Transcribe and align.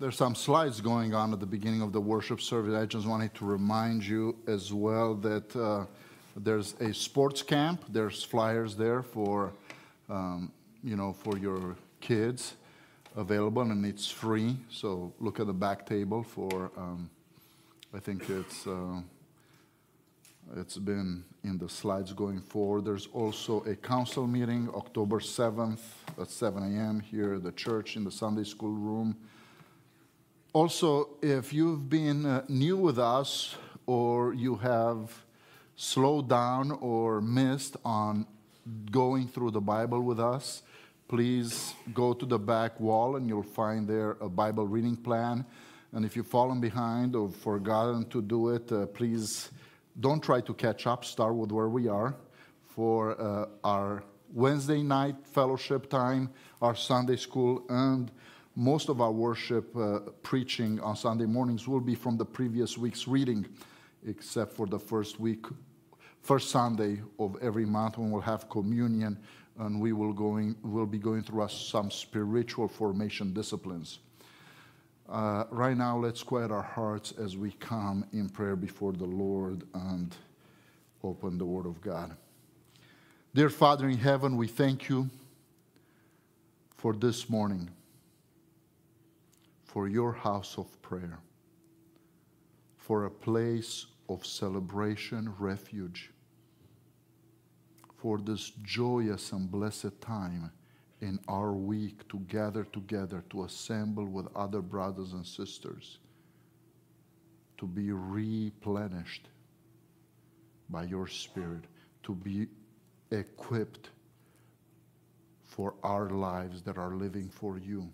There's 0.00 0.16
some 0.16 0.34
slides 0.34 0.80
going 0.80 1.14
on 1.14 1.32
at 1.32 1.38
the 1.38 1.46
beginning 1.46 1.80
of 1.80 1.92
the 1.92 2.00
worship 2.00 2.40
service. 2.40 2.74
I 2.74 2.84
just 2.84 3.06
wanted 3.06 3.32
to 3.36 3.44
remind 3.44 4.04
you 4.04 4.36
as 4.48 4.72
well 4.72 5.14
that 5.14 5.54
uh, 5.54 5.84
there's 6.36 6.74
a 6.80 6.92
sports 6.92 7.42
camp. 7.42 7.84
There's 7.88 8.24
flyers 8.24 8.74
there 8.74 9.04
for, 9.04 9.52
um, 10.10 10.50
you 10.82 10.96
know, 10.96 11.12
for 11.12 11.38
your 11.38 11.76
kids 12.00 12.54
available, 13.16 13.62
and 13.62 13.86
it's 13.86 14.10
free. 14.10 14.56
So 14.68 15.12
look 15.20 15.38
at 15.38 15.46
the 15.46 15.52
back 15.52 15.86
table 15.86 16.24
for. 16.24 16.72
Um, 16.76 17.08
I 17.94 18.00
think 18.00 18.28
it's 18.28 18.66
uh, 18.66 19.00
it's 20.56 20.76
been 20.76 21.22
in 21.44 21.56
the 21.56 21.68
slides 21.68 22.12
going 22.12 22.40
forward. 22.40 22.84
There's 22.84 23.06
also 23.12 23.62
a 23.62 23.76
council 23.76 24.26
meeting 24.26 24.68
October 24.74 25.20
7th 25.20 25.78
at 26.20 26.30
7 26.30 26.64
a.m. 26.64 26.98
here 26.98 27.34
at 27.34 27.44
the 27.44 27.52
church 27.52 27.94
in 27.94 28.02
the 28.02 28.10
Sunday 28.10 28.42
school 28.42 28.72
room. 28.72 29.16
Also, 30.54 31.08
if 31.20 31.52
you've 31.52 31.90
been 31.90 32.24
uh, 32.24 32.44
new 32.48 32.76
with 32.76 32.96
us 32.96 33.56
or 33.86 34.32
you 34.34 34.54
have 34.54 35.24
slowed 35.74 36.28
down 36.28 36.70
or 36.70 37.20
missed 37.20 37.76
on 37.84 38.24
going 38.92 39.26
through 39.26 39.50
the 39.50 39.60
Bible 39.60 40.00
with 40.02 40.20
us, 40.20 40.62
please 41.08 41.74
go 41.92 42.12
to 42.12 42.24
the 42.24 42.38
back 42.38 42.78
wall 42.78 43.16
and 43.16 43.26
you'll 43.28 43.42
find 43.42 43.88
there 43.88 44.12
a 44.20 44.28
Bible 44.28 44.64
reading 44.64 44.96
plan. 44.96 45.44
And 45.90 46.04
if 46.04 46.14
you've 46.14 46.28
fallen 46.28 46.60
behind 46.60 47.16
or 47.16 47.30
forgotten 47.30 48.08
to 48.10 48.22
do 48.22 48.50
it, 48.50 48.70
uh, 48.70 48.86
please 48.86 49.50
don't 49.98 50.22
try 50.22 50.40
to 50.42 50.54
catch 50.54 50.86
up. 50.86 51.04
Start 51.04 51.34
with 51.34 51.50
where 51.50 51.68
we 51.68 51.88
are 51.88 52.14
for 52.76 53.20
uh, 53.20 53.46
our 53.64 54.04
Wednesday 54.32 54.84
night 54.84 55.16
fellowship 55.32 55.90
time, 55.90 56.30
our 56.62 56.76
Sunday 56.76 57.16
school, 57.16 57.64
and 57.68 58.12
most 58.56 58.88
of 58.88 59.00
our 59.00 59.12
worship 59.12 59.76
uh, 59.76 60.00
preaching 60.22 60.78
on 60.80 60.96
Sunday 60.96 61.26
mornings 61.26 61.66
will 61.66 61.80
be 61.80 61.94
from 61.94 62.16
the 62.16 62.24
previous 62.24 62.78
week's 62.78 63.08
reading, 63.08 63.46
except 64.06 64.52
for 64.52 64.66
the 64.66 64.78
first 64.78 65.18
week, 65.18 65.46
first 66.22 66.50
Sunday 66.50 67.00
of 67.18 67.36
every 67.42 67.66
month 67.66 67.98
when 67.98 68.10
we'll 68.10 68.20
have 68.20 68.48
communion 68.48 69.18
and 69.58 69.80
we 69.80 69.92
will 69.92 70.12
going 70.12 70.56
will 70.62 70.86
be 70.86 70.98
going 70.98 71.22
through 71.22 71.48
some 71.48 71.90
spiritual 71.90 72.68
formation 72.68 73.32
disciplines. 73.32 74.00
Uh, 75.08 75.44
right 75.50 75.76
now, 75.76 75.98
let's 75.98 76.22
quiet 76.22 76.50
our 76.50 76.62
hearts 76.62 77.12
as 77.18 77.36
we 77.36 77.52
come 77.52 78.04
in 78.12 78.28
prayer 78.28 78.56
before 78.56 78.92
the 78.92 79.04
Lord 79.04 79.64
and 79.74 80.16
open 81.02 81.36
the 81.36 81.44
Word 81.44 81.66
of 81.66 81.80
God. 81.82 82.16
Dear 83.34 83.50
Father 83.50 83.88
in 83.88 83.98
heaven, 83.98 84.36
we 84.36 84.48
thank 84.48 84.88
you 84.88 85.10
for 86.76 86.94
this 86.94 87.28
morning, 87.28 87.68
for 89.74 89.88
your 89.88 90.12
house 90.12 90.56
of 90.56 90.80
prayer, 90.82 91.18
for 92.76 93.06
a 93.06 93.10
place 93.10 93.86
of 94.08 94.24
celebration, 94.24 95.34
refuge, 95.36 96.12
for 97.96 98.18
this 98.18 98.52
joyous 98.62 99.32
and 99.32 99.50
blessed 99.50 100.00
time 100.00 100.52
in 101.00 101.18
our 101.26 101.54
week 101.54 102.06
to 102.08 102.20
gather 102.28 102.62
together, 102.62 103.24
to 103.30 103.42
assemble 103.42 104.06
with 104.06 104.28
other 104.36 104.62
brothers 104.62 105.12
and 105.12 105.26
sisters, 105.26 105.98
to 107.58 107.66
be 107.66 107.90
replenished 107.90 109.28
by 110.70 110.84
your 110.84 111.08
Spirit, 111.08 111.64
to 112.04 112.14
be 112.14 112.46
equipped 113.10 113.90
for 115.42 115.74
our 115.82 116.10
lives 116.10 116.62
that 116.62 116.78
are 116.78 116.94
living 116.94 117.28
for 117.28 117.58
you, 117.58 117.90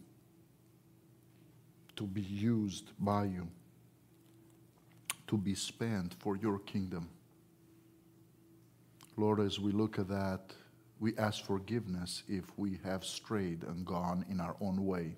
to 2.01 2.07
be 2.07 2.23
used 2.23 2.93
by 2.99 3.25
you, 3.25 3.47
to 5.27 5.37
be 5.37 5.55
spent 5.55 6.15
for 6.15 6.35
your 6.35 6.59
kingdom. 6.61 7.07
Lord, 9.19 9.39
as 9.39 9.61
we 9.61 9.71
look 9.71 9.99
at 9.99 10.09
that, 10.09 10.41
we 10.99 11.15
ask 11.19 11.45
forgiveness 11.45 12.23
if 12.27 12.45
we 12.57 12.79
have 12.85 13.05
strayed 13.05 13.65
and 13.65 13.85
gone 13.85 14.25
in 14.31 14.41
our 14.41 14.57
own 14.63 14.87
way. 14.87 15.15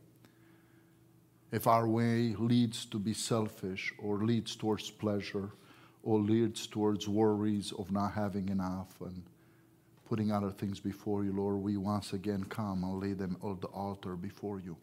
If 1.53 1.69
our 1.69 1.87
way 1.87 2.35
leads 2.37 2.85
to 2.87 2.99
be 2.99 3.15
selfish 3.15 3.95
or 3.97 4.25
leads 4.25 4.57
towards 4.57 4.91
pleasure 4.91 5.51
or 6.03 6.19
leads 6.19 6.67
towards 6.67 7.07
worries 7.07 7.71
of 7.79 7.93
not 7.93 8.11
having 8.15 8.49
enough 8.49 9.01
and 9.01 9.23
putting 10.09 10.33
other 10.33 10.51
things 10.51 10.81
before 10.81 11.23
you, 11.23 11.33
Lord, 11.33 11.59
we 11.59 11.77
once 11.77 12.13
again 12.13 12.43
come 12.43 12.83
and 12.83 13.01
lay 13.01 13.13
them 13.13 13.37
on 13.41 13.61
the 13.61 13.69
altar 13.69 14.17
before 14.17 14.59
you. 14.59 14.77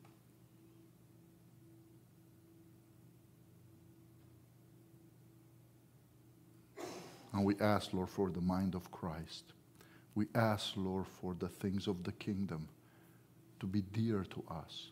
And 7.33 7.45
we 7.45 7.55
ask, 7.59 7.93
Lord, 7.93 8.09
for 8.09 8.29
the 8.29 8.41
mind 8.41 8.75
of 8.75 8.91
Christ. 8.91 9.43
We 10.15 10.27
ask, 10.33 10.73
Lord, 10.75 11.05
for 11.21 11.35
the 11.37 11.47
things 11.47 11.87
of 11.87 12.03
the 12.03 12.11
kingdom 12.11 12.67
to 13.59 13.65
be 13.67 13.81
dear 13.81 14.25
to 14.31 14.43
us. 14.49 14.89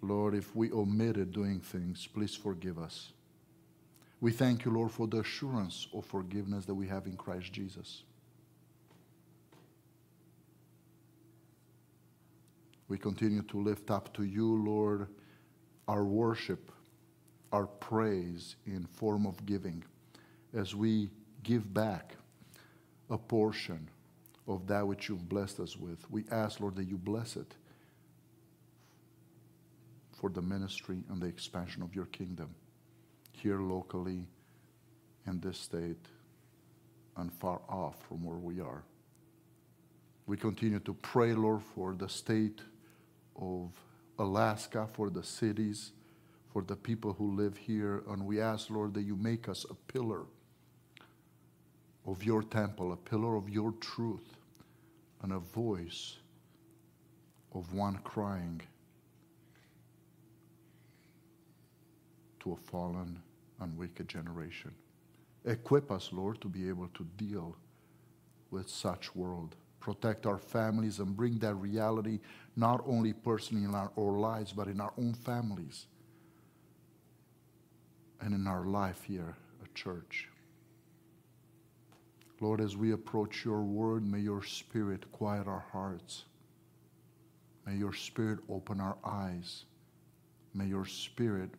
Lord, 0.00 0.34
if 0.34 0.54
we 0.56 0.72
omitted 0.72 1.32
doing 1.32 1.60
things, 1.60 2.08
please 2.12 2.34
forgive 2.34 2.78
us. 2.78 3.12
We 4.20 4.32
thank 4.32 4.64
you, 4.64 4.70
Lord, 4.72 4.92
for 4.92 5.06
the 5.06 5.20
assurance 5.20 5.88
of 5.92 6.04
forgiveness 6.06 6.64
that 6.66 6.74
we 6.74 6.86
have 6.88 7.06
in 7.06 7.16
Christ 7.16 7.52
Jesus. 7.52 8.02
We 12.88 12.98
continue 12.98 13.42
to 13.42 13.60
lift 13.60 13.90
up 13.90 14.12
to 14.14 14.24
you, 14.24 14.62
Lord, 14.64 15.08
our 15.88 16.04
worship, 16.04 16.70
our 17.52 17.66
praise 17.66 18.56
in 18.66 18.86
form 18.94 19.26
of 19.26 19.44
giving 19.46 19.84
as 20.54 20.74
we 20.74 21.10
give 21.42 21.72
back 21.72 22.16
a 23.10 23.18
portion 23.18 23.88
of 24.48 24.66
that 24.66 24.86
which 24.86 25.08
you've 25.08 25.28
blessed 25.28 25.60
us 25.60 25.76
with. 25.76 25.98
We 26.10 26.24
ask, 26.30 26.60
Lord, 26.60 26.76
that 26.76 26.88
you 26.88 26.96
bless 26.96 27.36
it 27.36 27.54
for 30.18 30.30
the 30.30 30.42
ministry 30.42 31.02
and 31.10 31.20
the 31.20 31.26
expansion 31.26 31.82
of 31.82 31.94
your 31.94 32.06
kingdom 32.06 32.54
here 33.32 33.60
locally 33.60 34.26
in 35.26 35.40
this 35.40 35.58
state 35.58 36.06
and 37.16 37.32
far 37.32 37.60
off 37.68 37.96
from 38.08 38.24
where 38.24 38.38
we 38.38 38.60
are. 38.60 38.82
We 40.26 40.36
continue 40.36 40.78
to 40.80 40.94
pray, 40.94 41.34
Lord, 41.34 41.62
for 41.74 41.94
the 41.94 42.08
state 42.08 42.60
of 43.36 43.70
Alaska, 44.18 44.88
for 44.92 45.10
the 45.10 45.22
cities, 45.22 45.92
for 46.52 46.62
the 46.62 46.76
people 46.76 47.14
who 47.14 47.34
live 47.34 47.56
here. 47.56 48.02
And 48.08 48.26
we 48.26 48.40
ask, 48.40 48.70
Lord, 48.70 48.94
that 48.94 49.02
you 49.02 49.16
make 49.16 49.48
us 49.48 49.64
a 49.70 49.74
pillar 49.92 50.22
of 52.06 52.22
your 52.22 52.42
temple, 52.42 52.92
a 52.92 52.96
pillar 52.96 53.36
of 53.36 53.48
your 53.48 53.72
truth, 53.80 54.36
and 55.22 55.32
a 55.32 55.38
voice 55.38 56.16
of 57.54 57.72
one 57.72 57.98
crying 58.04 58.60
to 62.40 62.52
a 62.52 62.56
fallen 62.56 63.20
and 63.60 63.76
wicked 63.78 64.08
generation. 64.08 64.72
Equip 65.44 65.90
us, 65.90 66.10
Lord, 66.12 66.40
to 66.40 66.48
be 66.48 66.68
able 66.68 66.88
to 66.94 67.04
deal 67.16 67.56
with 68.50 68.68
such 68.68 69.14
world. 69.14 69.54
Protect 69.80 70.26
our 70.26 70.38
families 70.38 70.98
and 70.98 71.16
bring 71.16 71.38
that 71.38 71.54
reality 71.54 72.20
not 72.56 72.82
only 72.86 73.12
personally 73.12 73.64
in 73.64 73.74
our, 73.74 73.90
lives, 73.96 74.52
but 74.52 74.68
in 74.68 74.80
our 74.80 74.92
own 74.98 75.14
families 75.14 75.86
and 78.22 78.34
in 78.34 78.46
our 78.46 78.64
life 78.64 79.02
here 79.04 79.36
at 79.62 79.74
church. 79.74 80.28
Lord, 82.40 82.60
as 82.60 82.76
we 82.76 82.92
approach 82.92 83.44
your 83.44 83.62
word, 83.62 84.06
may 84.06 84.20
your 84.20 84.42
spirit 84.42 85.10
quiet 85.12 85.46
our 85.46 85.64
hearts. 85.72 86.24
May 87.66 87.76
your 87.76 87.92
spirit 87.92 88.40
open 88.48 88.80
our 88.80 88.96
eyes. 89.04 89.64
May 90.54 90.66
your 90.66 90.84
spirit 90.84 91.50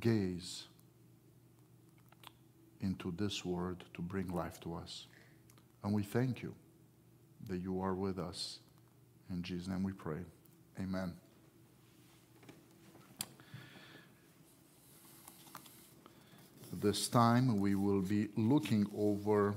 gaze 0.00 0.64
into 2.80 3.12
this 3.16 3.44
word 3.44 3.84
to 3.94 4.02
bring 4.02 4.28
life 4.28 4.60
to 4.60 4.74
us. 4.74 5.06
And 5.82 5.92
we 5.92 6.02
thank 6.02 6.42
you 6.42 6.54
that 7.48 7.58
you 7.58 7.80
are 7.80 7.94
with 7.94 8.18
us. 8.18 8.58
In 9.30 9.42
Jesus' 9.42 9.68
name 9.68 9.82
we 9.82 9.92
pray. 9.92 10.20
Amen. 10.80 11.23
This 16.80 17.08
time 17.08 17.60
we 17.60 17.74
will 17.74 18.00
be 18.00 18.28
looking 18.36 18.86
over 18.96 19.54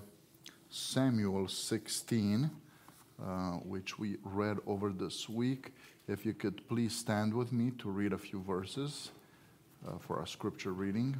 Samuel 0.69 1.47
16, 1.47 2.49
uh, 3.19 3.25
which 3.63 3.97
we 3.97 4.17
read 4.23 4.57
over 4.67 4.91
this 4.91 5.27
week. 5.27 5.73
If 6.07 6.25
you 6.25 6.33
could 6.33 6.67
please 6.67 6.95
stand 6.95 7.33
with 7.33 7.51
me 7.51 7.71
to 7.79 7.89
read 7.89 8.13
a 8.13 8.17
few 8.17 8.41
verses 8.41 9.11
uh, 9.87 9.97
for 9.99 10.19
our 10.19 10.27
scripture 10.27 10.73
reading. 10.73 11.17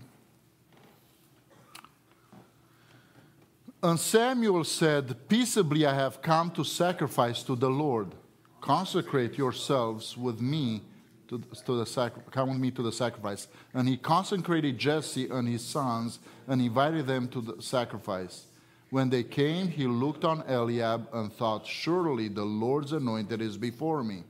And 3.82 4.00
Samuel 4.00 4.64
said, 4.64 5.28
Peaceably 5.28 5.86
I 5.86 5.94
have 5.94 6.22
come 6.22 6.52
to 6.52 6.64
sacrifice 6.64 7.44
to 7.44 7.56
the 7.56 7.70
Lord. 7.70 8.14
Consecrate 8.62 9.38
yourselves 9.38 10.16
with 10.16 10.42
me 10.42 10.82
to, 11.28 11.42
to 11.66 11.76
the 11.76 11.86
sac- 11.86 12.32
come 12.32 12.50
with 12.50 12.60
me 12.60 12.72
to 12.72 12.82
the 12.82 12.92
sacrifice. 12.92 13.48
And 13.74 13.88
he 13.88 13.98
consecrated 13.98 14.78
Jesse 14.78 15.28
and 15.30 15.48
his 15.48 15.64
sons 15.64 16.20
and 16.48 16.62
invited 16.62 17.08
them 17.08 17.28
to 17.30 17.42
the 17.42 17.62
sacrifice. 17.62 18.46
When 18.90 19.10
they 19.10 19.24
came, 19.24 19.68
he 19.68 19.86
looked 19.86 20.24
on 20.24 20.44
Eliab 20.48 21.08
and 21.14 21.32
thought, 21.34 21.68
Surely 21.68 22.30
the 22.30 22.46
Lord's 22.46 22.94
anointed 22.94 23.42
is 23.42 23.58
before 23.58 24.04
me. 24.04 24.24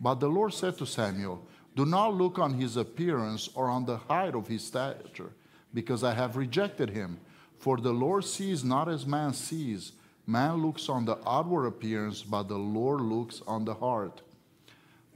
But 0.00 0.16
the 0.16 0.28
Lord 0.28 0.52
said 0.52 0.76
to 0.78 0.86
Samuel, 0.86 1.46
Do 1.76 1.86
not 1.86 2.14
look 2.14 2.38
on 2.38 2.54
his 2.54 2.76
appearance 2.76 3.48
or 3.54 3.68
on 3.68 3.84
the 3.86 3.98
height 3.98 4.34
of 4.34 4.48
his 4.48 4.64
stature, 4.64 5.30
because 5.72 6.02
I 6.02 6.14
have 6.14 6.36
rejected 6.36 6.90
him. 6.90 7.20
For 7.58 7.76
the 7.76 7.92
Lord 7.92 8.24
sees 8.24 8.64
not 8.64 8.88
as 8.88 9.06
man 9.06 9.32
sees. 9.32 9.92
Man 10.26 10.56
looks 10.56 10.88
on 10.88 11.04
the 11.04 11.16
outward 11.26 11.66
appearance, 11.66 12.22
but 12.22 12.48
the 12.48 12.58
Lord 12.58 13.00
looks 13.00 13.42
on 13.46 13.64
the 13.64 13.74
heart. 13.74 14.22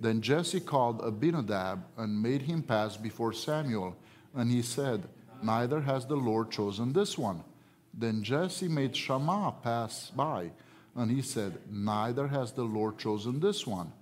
Then 0.00 0.20
Jesse 0.20 0.60
called 0.60 1.00
Abinadab 1.02 1.84
and 1.96 2.22
made 2.22 2.42
him 2.42 2.62
pass 2.62 2.96
before 2.96 3.32
Samuel. 3.32 3.96
And 4.34 4.50
he 4.50 4.62
said, 4.62 5.08
Neither 5.42 5.80
has 5.80 6.06
the 6.06 6.16
Lord 6.16 6.50
chosen 6.50 6.92
this 6.92 7.18
one. 7.18 7.42
Then 7.92 8.22
Jesse 8.22 8.68
made 8.68 8.96
Shammah 8.96 9.54
pass 9.62 10.10
by. 10.10 10.50
And 10.94 11.10
he 11.10 11.22
said, 11.22 11.58
Neither 11.70 12.28
has 12.28 12.52
the 12.52 12.64
Lord 12.64 12.98
chosen 12.98 13.40
this 13.40 13.66
one. 13.66 13.92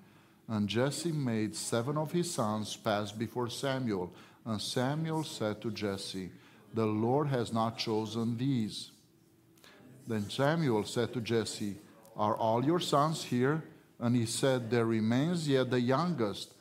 And 0.48 0.68
Jesse 0.68 1.12
made 1.12 1.56
seven 1.56 1.96
of 1.96 2.12
his 2.12 2.30
sons 2.30 2.76
pass 2.76 3.10
before 3.10 3.48
Samuel. 3.48 4.12
And 4.44 4.60
Samuel 4.60 5.24
said 5.24 5.60
to 5.62 5.70
Jesse, 5.70 6.30
The 6.74 6.86
Lord 6.86 7.28
has 7.28 7.52
not 7.52 7.78
chosen 7.78 8.36
these. 8.36 8.90
Then 10.06 10.30
Samuel 10.30 10.84
said 10.84 11.12
to 11.14 11.20
Jesse, 11.20 11.76
Are 12.16 12.36
all 12.36 12.64
your 12.64 12.80
sons 12.80 13.24
here? 13.24 13.64
And 13.98 14.14
he 14.14 14.26
said, 14.26 14.70
There 14.70 14.86
remains 14.86 15.48
yet 15.48 15.70
the 15.70 15.80
youngest, 15.80 16.52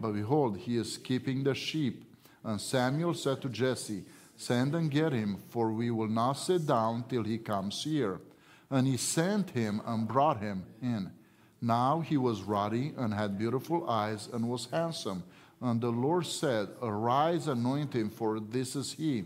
but 0.00 0.12
behold, 0.12 0.58
he 0.58 0.76
is 0.76 0.98
keeping 0.98 1.44
the 1.44 1.54
sheep. 1.54 2.04
And 2.44 2.60
Samuel 2.60 3.14
said 3.14 3.42
to 3.42 3.48
Jesse, 3.48 4.04
Send 4.36 4.74
and 4.74 4.90
get 4.90 5.12
him, 5.12 5.42
for 5.48 5.72
we 5.72 5.90
will 5.90 6.08
not 6.08 6.34
sit 6.34 6.66
down 6.66 7.04
till 7.08 7.24
he 7.24 7.38
comes 7.38 7.82
here. 7.82 8.20
And 8.70 8.86
he 8.86 8.96
sent 8.96 9.50
him 9.50 9.80
and 9.86 10.06
brought 10.06 10.40
him 10.40 10.64
in. 10.82 11.10
Now 11.60 12.00
he 12.00 12.16
was 12.16 12.42
ruddy 12.42 12.92
and 12.96 13.14
had 13.14 13.38
beautiful 13.38 13.88
eyes 13.88 14.28
and 14.32 14.48
was 14.48 14.68
handsome. 14.70 15.24
And 15.60 15.80
the 15.80 15.90
Lord 15.90 16.26
said, 16.26 16.68
Arise, 16.82 17.48
anoint 17.48 17.94
him, 17.94 18.10
for 18.10 18.38
this 18.40 18.76
is 18.76 18.92
he. 18.92 19.24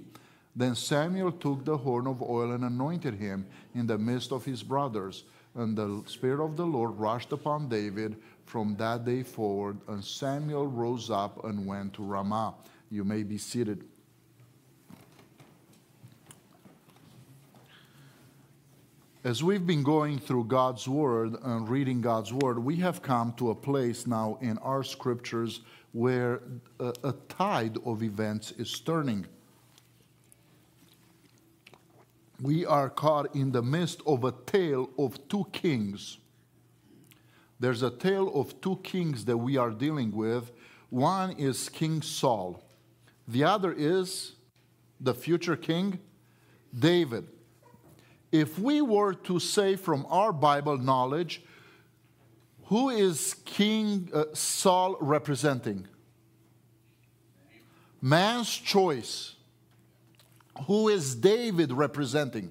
Then 0.54 0.74
Samuel 0.74 1.32
took 1.32 1.64
the 1.64 1.76
horn 1.76 2.06
of 2.06 2.22
oil 2.22 2.52
and 2.52 2.64
anointed 2.64 3.14
him 3.14 3.46
in 3.74 3.86
the 3.86 3.98
midst 3.98 4.32
of 4.32 4.44
his 4.44 4.62
brothers. 4.62 5.24
And 5.54 5.76
the 5.76 6.02
Spirit 6.06 6.44
of 6.44 6.56
the 6.56 6.66
Lord 6.66 6.98
rushed 6.98 7.32
upon 7.32 7.68
David 7.68 8.16
from 8.44 8.76
that 8.76 9.04
day 9.04 9.22
forward. 9.22 9.78
And 9.88 10.04
Samuel 10.04 10.66
rose 10.66 11.10
up 11.10 11.44
and 11.44 11.66
went 11.66 11.94
to 11.94 12.02
Ramah. 12.02 12.54
You 12.90 13.04
may 13.04 13.22
be 13.22 13.38
seated. 13.38 13.84
As 19.22 19.44
we've 19.44 19.66
been 19.66 19.82
going 19.82 20.18
through 20.18 20.44
God's 20.44 20.88
Word 20.88 21.36
and 21.42 21.68
reading 21.68 22.00
God's 22.00 22.32
Word, 22.32 22.58
we 22.58 22.76
have 22.76 23.02
come 23.02 23.34
to 23.34 23.50
a 23.50 23.54
place 23.54 24.06
now 24.06 24.38
in 24.40 24.56
our 24.58 24.82
scriptures 24.82 25.60
where 25.92 26.40
a, 26.78 26.94
a 27.04 27.12
tide 27.28 27.76
of 27.84 28.02
events 28.02 28.52
is 28.52 28.80
turning. 28.80 29.26
We 32.42 32.64
are 32.64 32.88
caught 32.88 33.34
in 33.34 33.52
the 33.52 33.62
midst 33.62 34.00
of 34.06 34.24
a 34.24 34.32
tale 34.32 34.90
of 34.98 35.28
two 35.28 35.46
kings. 35.52 36.18
There's 37.58 37.82
a 37.82 37.90
tale 37.90 38.32
of 38.34 38.60
two 38.60 38.76
kings 38.82 39.24
that 39.26 39.36
we 39.36 39.56
are 39.56 39.70
dealing 39.70 40.12
with. 40.12 40.50
One 40.88 41.32
is 41.32 41.68
King 41.68 42.02
Saul, 42.02 42.64
the 43.28 43.44
other 43.44 43.72
is 43.72 44.32
the 45.00 45.14
future 45.14 45.56
king, 45.56 46.00
David 46.76 47.26
if 48.32 48.58
we 48.58 48.80
were 48.80 49.14
to 49.14 49.38
say 49.38 49.76
from 49.76 50.06
our 50.08 50.32
Bible 50.32 50.78
knowledge, 50.78 51.42
who 52.66 52.90
is 52.90 53.34
King 53.44 54.08
uh, 54.14 54.24
Saul 54.32 54.96
representing? 55.00 55.88
Man's 58.00 58.54
choice. 58.54 59.34
Who 60.66 60.88
is 60.88 61.14
David 61.14 61.72
representing? 61.72 62.50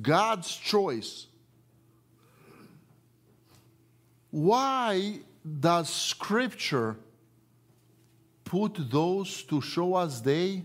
God's 0.00 0.54
choice. 0.54 1.26
Why 4.30 5.20
does 5.60 5.88
Scripture 5.88 6.96
put 8.44 8.90
those 8.90 9.42
to 9.44 9.60
show 9.60 9.94
us 9.94 10.20
they 10.20 10.64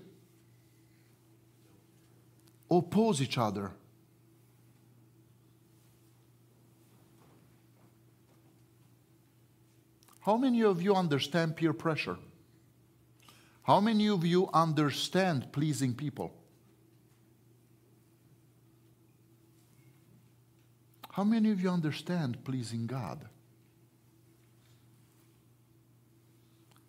oppose 2.69 3.21
each 3.21 3.37
other. 3.37 3.71
How 10.21 10.37
many 10.37 10.63
of 10.63 10.81
you 10.81 10.93
understand 10.93 11.55
peer 11.55 11.73
pressure? 11.73 12.17
How 13.69 13.79
many 13.79 14.07
of 14.07 14.25
you 14.25 14.49
understand 14.51 15.51
pleasing 15.51 15.93
people? 15.93 16.33
How 21.11 21.23
many 21.23 21.51
of 21.51 21.61
you 21.61 21.69
understand 21.69 22.43
pleasing 22.43 22.87
God? 22.87 23.25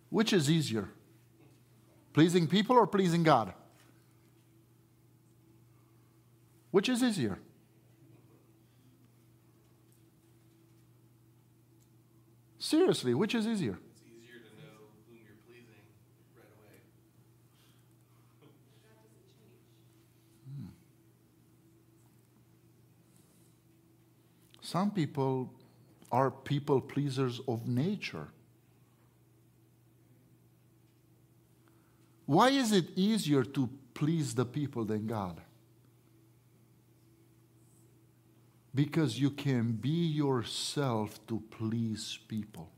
Which 0.09 0.33
is 0.33 0.49
easier? 0.49 0.89
Pleasing 2.13 2.47
people 2.47 2.75
or 2.75 2.87
pleasing 2.87 3.21
God? 3.21 3.53
Which 6.71 6.89
is 6.89 7.03
easier? 7.03 7.37
Seriously, 12.57 13.13
which 13.13 13.35
is 13.35 13.45
easier? 13.45 13.77
It's 13.91 14.01
easier 14.01 14.39
to 14.39 14.49
know 14.57 14.89
whom 15.05 15.19
you're 15.23 15.37
pleasing 15.45 15.75
right 16.35 16.45
away. 16.57 16.81
Some 24.71 24.91
people 24.91 25.51
are 26.13 26.31
people 26.31 26.79
pleasers 26.79 27.41
of 27.45 27.67
nature. 27.67 28.29
Why 32.25 32.51
is 32.51 32.71
it 32.71 32.85
easier 32.95 33.43
to 33.43 33.69
please 33.93 34.33
the 34.33 34.45
people 34.45 34.85
than 34.85 35.07
God? 35.07 35.41
Because 38.73 39.19
you 39.19 39.31
can 39.31 39.73
be 39.73 40.05
yourself 40.07 41.19
to 41.27 41.43
please 41.49 42.17
people. 42.29 42.71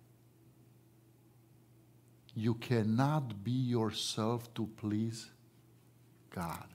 You 2.34 2.56
cannot 2.56 3.44
be 3.44 3.52
yourself 3.52 4.52
to 4.56 4.66
please 4.78 5.30
God. 6.32 6.66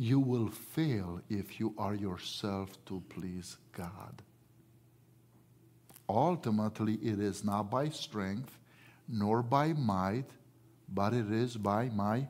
You 0.00 0.18
will 0.18 0.48
fail 0.48 1.20
if 1.28 1.60
you 1.60 1.74
are 1.76 1.94
yourself 1.94 2.82
to 2.86 3.02
please 3.10 3.58
God. 3.72 4.22
Ultimately, 6.08 6.94
it 6.94 7.20
is 7.20 7.44
not 7.44 7.70
by 7.70 7.90
strength 7.90 8.58
nor 9.06 9.42
by 9.42 9.74
might, 9.74 10.30
but 10.88 11.12
it 11.12 11.30
is 11.30 11.54
by 11.54 11.90
my 11.90 12.26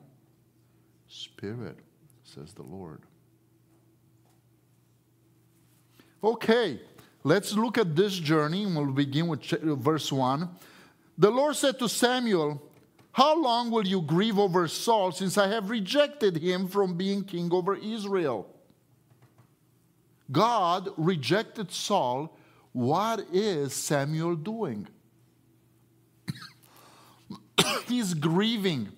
spirit 1.06 1.78
says 2.24 2.52
the 2.54 2.64
Lord. 2.64 3.02
Okay, 6.24 6.80
let's 7.22 7.52
look 7.52 7.78
at 7.78 7.94
this 7.94 8.14
journey, 8.14 8.66
we'll 8.66 8.86
begin 8.86 9.28
with 9.28 9.44
verse 9.44 10.10
1. 10.10 10.48
The 11.16 11.30
Lord 11.30 11.54
said 11.54 11.78
to 11.78 11.88
Samuel, 11.88 12.60
How 13.12 13.40
long 13.40 13.70
will 13.70 13.86
you 13.86 14.02
grieve 14.02 14.38
over 14.38 14.68
Saul, 14.68 15.12
since 15.12 15.36
I 15.36 15.48
have 15.48 15.70
rejected 15.70 16.36
him 16.36 16.68
from 16.68 16.96
being 16.96 17.24
king 17.24 17.52
over 17.52 17.74
Israel? 17.76 18.46
God 20.30 20.90
rejected 20.96 21.72
Saul. 21.72 22.36
What 22.72 23.26
is 23.32 23.72
Samuel 23.72 24.36
doing? 24.36 24.86
He's 27.88 28.14
grieving. 28.14 28.90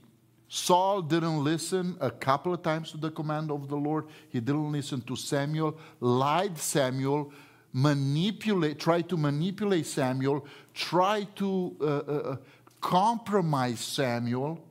Saul 0.48 1.00
didn't 1.00 1.42
listen 1.42 1.96
a 1.98 2.10
couple 2.10 2.52
of 2.52 2.62
times 2.62 2.90
to 2.90 2.98
the 2.98 3.10
command 3.10 3.50
of 3.50 3.68
the 3.68 3.76
Lord. 3.76 4.08
He 4.28 4.38
didn't 4.40 4.70
listen 4.70 5.00
to 5.02 5.16
Samuel, 5.16 5.78
lied 6.00 6.58
Samuel, 6.58 7.32
manipulate, 7.72 8.78
tried 8.78 9.08
to 9.08 9.16
manipulate 9.16 9.86
Samuel, 9.86 10.46
tried 10.74 11.34
to 11.36 11.74
uh, 11.80 11.84
uh, 11.84 12.32
uh, 12.32 12.36
compromise 12.82 13.80
Samuel. 13.80 14.62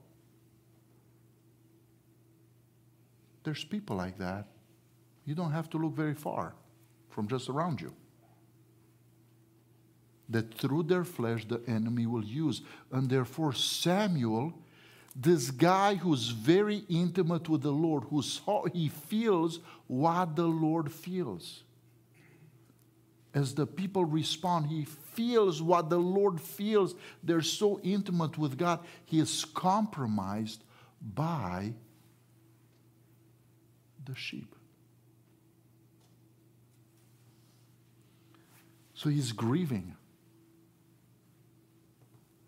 There's 3.43 3.63
people 3.63 3.95
like 3.95 4.19
that. 4.19 4.45
You 5.25 5.33
don't 5.35 5.51
have 5.51 5.69
to 5.71 5.77
look 5.77 5.95
very 5.95 6.13
far 6.13 6.53
from 7.09 7.27
just 7.27 7.49
around 7.49 7.81
you. 7.81 7.93
that 10.29 10.53
through 10.53 10.83
their 10.83 11.03
flesh 11.03 11.45
the 11.45 11.61
enemy 11.67 12.05
will 12.05 12.23
use. 12.23 12.61
And 12.91 13.09
therefore, 13.09 13.53
Samuel, 13.53 14.53
this 15.15 15.51
guy 15.51 15.95
who's 15.95 16.29
very 16.29 16.83
intimate 16.89 17.49
with 17.49 17.61
the 17.63 17.71
Lord, 17.71 18.05
who's, 18.09 18.41
he 18.73 18.87
feels 18.89 19.59
what 19.87 20.35
the 20.35 20.47
Lord 20.47 20.91
feels. 20.91 21.63
As 23.33 23.53
the 23.55 23.65
people 23.65 24.03
respond, 24.03 24.67
he 24.67 24.83
feels 24.85 25.61
what 25.61 25.89
the 25.89 25.97
Lord 25.97 26.41
feels. 26.41 26.95
They're 27.23 27.41
so 27.41 27.79
intimate 27.81 28.37
with 28.37 28.57
God. 28.57 28.81
He 29.05 29.19
is 29.19 29.45
compromised 29.45 30.63
by 31.01 31.73
the 34.05 34.15
sheep. 34.15 34.53
So 38.93 39.09
he's 39.09 39.31
grieving. 39.31 39.95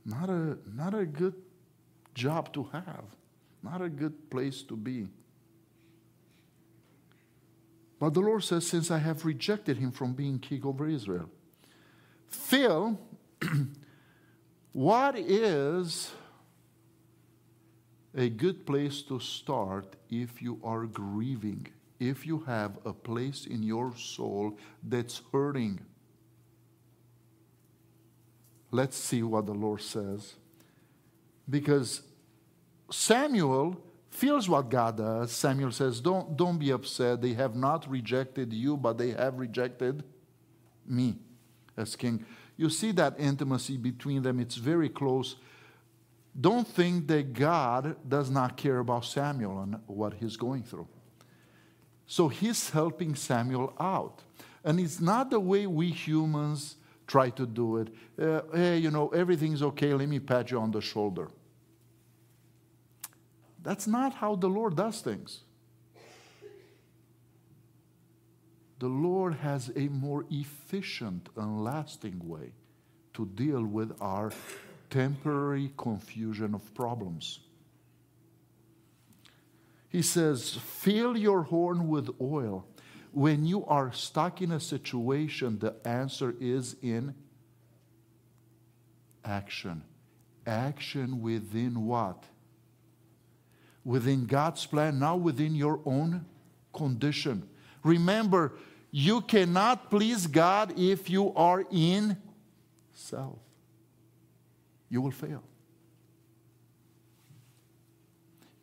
Not 0.06 0.30
a, 0.30 0.58
not 0.76 0.94
a 0.94 1.06
good 1.06 1.36
job 2.14 2.54
to 2.54 2.66
have, 2.74 3.06
not 3.64 3.82
a 3.82 3.90
good 3.90 4.30
place 4.30 4.62
to 4.64 4.76
be. 4.76 5.08
But 8.04 8.16
the 8.16 8.20
Lord 8.20 8.44
says, 8.44 8.68
Since 8.68 8.92
I 8.92 8.98
have 8.98 9.24
rejected 9.24 9.78
him 9.78 9.90
from 9.90 10.12
being 10.12 10.38
king 10.38 10.66
over 10.66 10.86
Israel. 10.86 11.30
Phil, 12.28 13.00
what 14.74 15.18
is 15.18 16.12
a 18.14 18.28
good 18.28 18.66
place 18.66 19.04
to 19.04 19.22
start 19.22 19.96
if 20.10 20.42
you 20.42 20.60
are 20.66 20.86
grieving, 20.86 21.68
if 21.98 22.28
you 22.28 22.40
have 22.40 22.78
a 22.84 22.92
place 22.92 23.46
in 23.46 23.64
your 23.64 23.96
soul 23.96 24.58
that's 24.84 25.22
hurting? 25.32 25.80
Let's 28.70 28.98
see 28.98 29.24
what 29.24 29.46
the 29.46 29.54
Lord 29.54 29.82
says. 29.82 30.36
Because 31.50 32.02
Samuel 32.92 33.82
feels 34.14 34.48
what 34.48 34.70
God 34.70 34.98
does. 34.98 35.32
Samuel 35.32 35.72
says, 35.72 36.00
don't, 36.00 36.38
don't 36.38 36.58
be 36.58 36.72
upset. 36.72 37.22
They 37.22 37.34
have 37.34 37.56
not 37.56 37.90
rejected 37.90 38.54
you, 38.54 38.78
but 38.78 38.98
they 38.98 39.12
have 39.12 39.40
rejected 39.40 40.04
me 40.86 41.18
as 41.76 41.96
king. 41.96 42.26
You 42.56 42.70
see 42.70 42.92
that 42.94 43.16
intimacy 43.18 43.78
between 43.78 44.22
them, 44.22 44.40
it's 44.40 44.56
very 44.56 44.90
close. 44.90 45.36
Don't 46.40 46.68
think 46.68 47.08
that 47.08 47.34
God 47.34 47.96
does 48.08 48.30
not 48.30 48.56
care 48.56 48.80
about 48.80 49.06
Samuel 49.06 49.62
and 49.62 49.78
what 49.88 50.14
he's 50.14 50.38
going 50.38 50.64
through. 50.64 50.88
So 52.06 52.28
he's 52.28 52.70
helping 52.70 53.16
Samuel 53.16 53.74
out. 53.80 54.22
And 54.64 54.80
it's 54.80 55.02
not 55.02 55.32
the 55.32 55.40
way 55.40 55.66
we 55.68 55.90
humans 55.90 56.76
try 57.08 57.32
to 57.32 57.46
do 57.46 57.78
it. 57.78 57.94
Uh, 58.20 58.42
hey, 58.54 58.78
you 58.78 58.92
know, 58.92 59.10
everything's 59.10 59.62
okay, 59.62 59.94
let 59.94 60.08
me 60.08 60.20
pat 60.20 60.52
you 60.52 60.60
on 60.60 60.72
the 60.72 60.82
shoulder. 60.82 61.30
That's 63.64 63.88
not 63.88 64.14
how 64.14 64.36
the 64.36 64.50
Lord 64.50 64.76
does 64.76 65.02
things. 65.02 65.42
The 68.80 68.88
Lord 68.88 69.36
has 69.36 69.72
a 69.76 69.88
more 69.88 70.26
efficient 70.30 71.30
and 71.38 71.64
lasting 71.64 72.20
way 72.28 72.52
to 73.14 73.26
deal 73.26 73.64
with 73.64 73.96
our 74.02 74.32
temporary 74.90 75.72
confusion 75.78 76.54
of 76.54 76.74
problems. 76.74 77.40
He 79.88 80.02
says, 80.02 80.56
Fill 80.56 81.16
your 81.16 81.44
horn 81.44 81.88
with 81.88 82.10
oil 82.20 82.68
when 83.14 83.46
you 83.46 83.64
are 83.66 83.94
stuck 83.94 84.42
in 84.42 84.52
a 84.52 84.60
situation, 84.60 85.60
the 85.60 85.76
answer 85.86 86.36
is 86.40 86.76
in 86.82 87.14
action. 89.24 89.84
Action 90.48 91.22
within 91.22 91.86
what? 91.86 92.24
Within 93.86 94.26
God's 94.26 94.66
plan, 94.66 95.00
not 95.00 95.20
within 95.20 95.56
your 95.56 95.80
own 95.86 96.26
condition. 96.74 97.48
Remember, 97.84 98.54
you 98.92 99.22
cannot 99.22 99.90
please 99.90 100.28
God 100.28 100.78
if 100.78 101.10
you 101.10 101.34
are 101.36 101.66
in 101.72 102.18
self. 102.94 103.40
You 104.90 105.02
will 105.02 105.12
fail. 105.12 105.44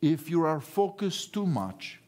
If 0.00 0.30
you 0.30 0.44
are 0.44 0.60
focused 0.60 1.34
too 1.34 1.46
much 1.46 2.00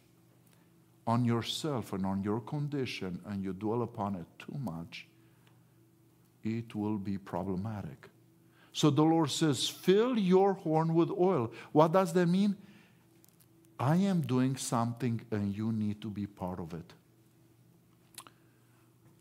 on 1.06 1.24
yourself 1.24 1.92
and 1.92 2.06
on 2.06 2.22
your 2.22 2.40
condition 2.40 3.20
and 3.26 3.42
you 3.42 3.52
dwell 3.52 3.82
upon 3.82 4.14
it 4.14 4.26
too 4.38 4.56
much, 4.58 5.06
it 6.42 6.74
will 6.74 6.96
be 6.96 7.18
problematic. 7.18 8.08
So 8.72 8.88
the 8.88 9.02
Lord 9.02 9.30
says, 9.30 9.68
fill 9.68 10.18
your 10.18 10.54
horn 10.54 10.94
with 10.94 11.10
oil. 11.10 11.52
What 11.72 11.92
does 11.92 12.12
that 12.14 12.26
mean? 12.26 12.56
I 13.82 13.96
am 13.96 14.20
doing 14.20 14.56
something 14.56 15.22
and 15.32 15.56
you 15.56 15.72
need 15.72 16.00
to 16.02 16.08
be 16.08 16.24
part 16.24 16.60
of 16.60 16.72
it. 16.72 16.92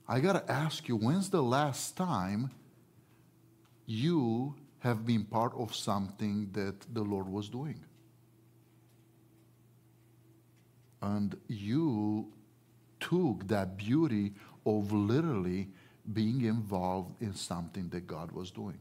I 0.07 0.19
got 0.19 0.33
to 0.33 0.51
ask 0.51 0.87
you, 0.87 0.95
when's 0.95 1.31
the 1.31 1.41
last 1.41 1.97
time 1.97 2.51
you 3.87 4.53
have 4.79 5.03
been 5.03 5.23
part 5.23 5.53
of 5.57 5.73
something 5.73 6.49
that 6.51 6.75
the 6.93 7.01
Lord 7.01 7.27
was 7.27 7.49
doing? 7.49 7.79
And 11.01 11.35
you 11.47 12.31
took 12.99 13.47
that 13.47 13.77
beauty 13.77 14.33
of 14.63 14.91
literally 14.91 15.69
being 16.13 16.41
involved 16.41 17.19
in 17.19 17.33
something 17.33 17.89
that 17.89 18.05
God 18.05 18.31
was 18.31 18.51
doing. 18.51 18.79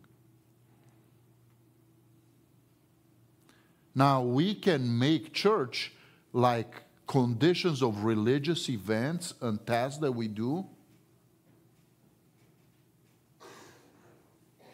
Now, 3.95 4.23
we 4.23 4.55
can 4.55 4.99
make 4.99 5.33
church 5.33 5.93
like 6.33 6.83
conditions 7.07 7.83
of 7.83 8.05
religious 8.05 8.69
events 8.69 9.35
and 9.41 9.65
tasks 9.67 9.99
that 9.99 10.13
we 10.13 10.29
do. 10.29 10.65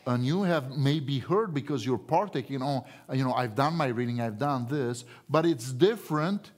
And 0.07 0.25
you 0.25 0.43
have 0.43 0.77
maybe 0.77 1.19
heard 1.19 1.53
because 1.53 1.85
you're 1.85 1.99
partaking, 1.99 2.63
oh, 2.63 2.87
you 3.13 3.25
know, 3.25 3.33
I've 3.33 3.57
done 3.57 3.75
my 3.75 3.87
reading, 3.87 4.21
I've 4.21 4.39
done 4.39 4.67
this, 4.69 5.05
but 5.29 5.45
it's 5.45 5.73
different 5.73 6.53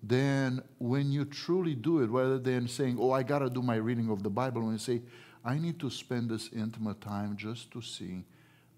than 0.00 0.62
when 0.78 1.10
you 1.10 1.24
truly 1.24 1.74
do 1.74 2.00
it, 2.00 2.10
rather 2.10 2.38
than 2.38 2.68
saying, 2.68 2.96
oh, 3.00 3.10
I 3.10 3.24
got 3.24 3.40
to 3.40 3.50
do 3.50 3.62
my 3.62 3.74
reading 3.76 4.08
of 4.10 4.22
the 4.22 4.30
Bible, 4.30 4.62
when 4.62 4.72
you 4.72 4.78
say, 4.78 5.02
I 5.44 5.58
need 5.58 5.80
to 5.80 5.90
spend 5.90 6.30
this 6.30 6.50
intimate 6.52 7.00
time 7.00 7.36
just 7.36 7.72
to 7.72 7.82
see 7.82 8.24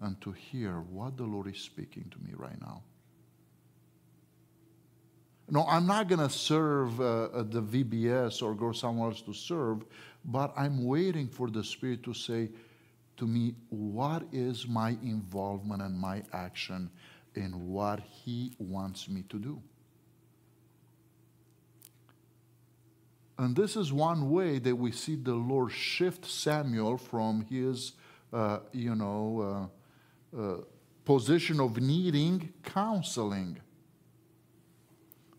and 0.01 0.19
to 0.21 0.31
hear 0.31 0.81
what 0.89 1.17
the 1.17 1.23
Lord 1.23 1.47
is 1.47 1.59
speaking 1.59 2.11
to 2.11 2.17
me 2.19 2.33
right 2.35 2.59
now. 2.59 2.81
No, 5.49 5.65
I'm 5.67 5.85
not 5.85 6.07
going 6.07 6.19
to 6.19 6.29
serve 6.29 7.01
uh, 7.01 7.25
at 7.39 7.51
the 7.51 7.61
VBS 7.61 8.41
or 8.41 8.55
go 8.55 8.71
somewhere 8.71 9.09
else 9.09 9.21
to 9.23 9.33
serve, 9.33 9.83
but 10.23 10.53
I'm 10.55 10.85
waiting 10.85 11.27
for 11.27 11.49
the 11.49 11.63
Spirit 11.63 12.03
to 12.03 12.13
say 12.13 12.49
to 13.17 13.27
me, 13.27 13.55
what 13.69 14.23
is 14.31 14.67
my 14.67 14.91
involvement 15.03 15.81
and 15.81 15.97
my 15.97 16.23
action 16.33 16.89
in 17.35 17.67
what 17.67 17.99
He 17.99 18.53
wants 18.59 19.09
me 19.09 19.23
to 19.29 19.37
do? 19.37 19.61
And 23.37 23.55
this 23.55 23.75
is 23.75 23.91
one 23.91 24.29
way 24.29 24.59
that 24.59 24.75
we 24.75 24.91
see 24.91 25.15
the 25.15 25.33
Lord 25.33 25.71
shift 25.71 26.25
Samuel 26.25 26.97
from 26.97 27.45
his, 27.49 27.93
uh, 28.31 28.59
you 28.71 28.93
know, 28.93 29.69
uh, 29.71 29.80
uh, 30.37 30.57
position 31.05 31.59
of 31.59 31.77
needing 31.77 32.53
counseling. 32.63 33.59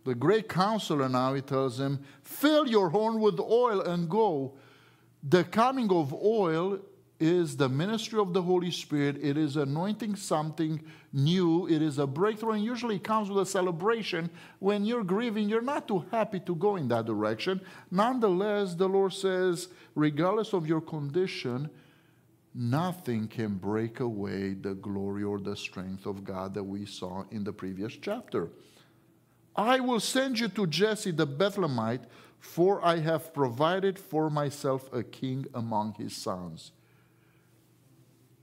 The 0.04 0.14
great 0.14 0.48
counselor 0.48 1.08
now, 1.08 1.34
he 1.34 1.40
tells 1.40 1.78
him, 1.78 2.04
fill 2.22 2.66
your 2.66 2.88
horn 2.88 3.20
with 3.20 3.38
oil 3.38 3.80
and 3.80 4.08
go. 4.08 4.54
The 5.22 5.44
coming 5.44 5.90
of 5.92 6.12
oil 6.12 6.80
is 7.20 7.56
the 7.56 7.68
ministry 7.68 8.18
of 8.18 8.32
the 8.32 8.42
Holy 8.42 8.72
Spirit. 8.72 9.16
It 9.22 9.38
is 9.38 9.56
anointing 9.56 10.16
something 10.16 10.82
new. 11.12 11.68
It 11.68 11.80
is 11.80 11.98
a 11.98 12.06
breakthrough, 12.06 12.54
and 12.54 12.64
usually 12.64 12.96
it 12.96 13.04
comes 13.04 13.30
with 13.30 13.46
a 13.46 13.46
celebration. 13.48 14.28
When 14.58 14.84
you're 14.84 15.04
grieving, 15.04 15.48
you're 15.48 15.60
not 15.62 15.86
too 15.86 16.04
happy 16.10 16.40
to 16.40 16.56
go 16.56 16.74
in 16.74 16.88
that 16.88 17.06
direction. 17.06 17.60
Nonetheless, 17.92 18.74
the 18.74 18.88
Lord 18.88 19.12
says, 19.12 19.68
regardless 19.94 20.52
of 20.52 20.66
your 20.66 20.80
condition, 20.80 21.70
nothing 22.54 23.28
can 23.28 23.54
break 23.54 24.00
away 24.00 24.54
the 24.54 24.74
glory 24.74 25.22
or 25.22 25.38
the 25.38 25.56
strength 25.56 26.06
of 26.06 26.24
God 26.24 26.54
that 26.54 26.64
we 26.64 26.84
saw 26.84 27.24
in 27.30 27.44
the 27.44 27.52
previous 27.52 27.96
chapter. 27.96 28.50
I 29.56 29.80
will 29.80 30.00
send 30.00 30.38
you 30.38 30.48
to 30.48 30.66
Jesse 30.66 31.10
the 31.10 31.26
Bethlehemite, 31.26 32.04
for 32.38 32.84
I 32.84 32.98
have 32.98 33.32
provided 33.32 33.98
for 33.98 34.30
myself 34.30 34.92
a 34.92 35.02
king 35.02 35.46
among 35.54 35.94
his 35.94 36.16
sons. 36.16 36.72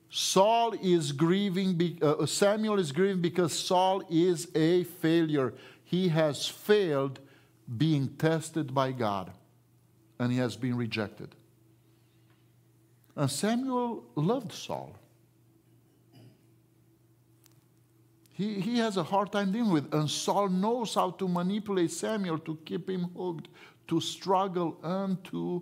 Saul 0.10 0.74
is 0.82 1.12
grieving, 1.12 2.00
uh, 2.02 2.26
Samuel 2.26 2.80
is 2.80 2.92
grieving 2.92 3.22
because 3.22 3.58
Saul 3.58 4.02
is 4.10 4.48
a 4.56 4.84
failure. 4.84 5.54
He 5.84 6.10
has 6.10 6.48
failed 6.48 7.20
being 7.78 8.10
tested 8.18 8.74
by 8.74 8.92
God 8.92 9.32
and 10.18 10.32
he 10.32 10.40
has 10.40 10.56
been 10.56 10.76
rejected. 10.76 11.36
And 13.20 13.30
Samuel 13.30 14.06
loved 14.16 14.54
Saul. 14.54 14.96
He, 18.32 18.62
he 18.62 18.78
has 18.78 18.96
a 18.96 19.04
hard 19.04 19.34
time 19.34 19.52
dealing 19.52 19.74
with, 19.74 19.94
and 19.94 20.10
Saul 20.10 20.48
knows 20.48 20.96
how 20.96 21.12
to 21.12 21.28
manipulate 21.28 21.92
Samuel 21.92 22.40
to 22.40 22.58
keep 22.64 22.90
him 22.90 23.10
hooked, 23.18 23.50
to 23.90 24.00
struggle, 24.00 24.80
and 24.82 25.22
to 25.26 25.62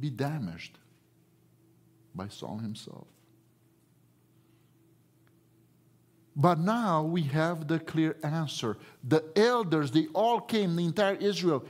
be 0.00 0.08
damaged 0.08 0.78
by 2.14 2.28
Saul 2.28 2.56
himself. 2.56 3.06
But 6.34 6.58
now 6.58 7.02
we 7.02 7.20
have 7.24 7.68
the 7.68 7.80
clear 7.80 8.16
answer. 8.22 8.78
The 9.06 9.22
elders, 9.36 9.90
they 9.90 10.06
all 10.14 10.40
came, 10.40 10.74
the 10.74 10.86
entire 10.86 11.16
Israel. 11.16 11.66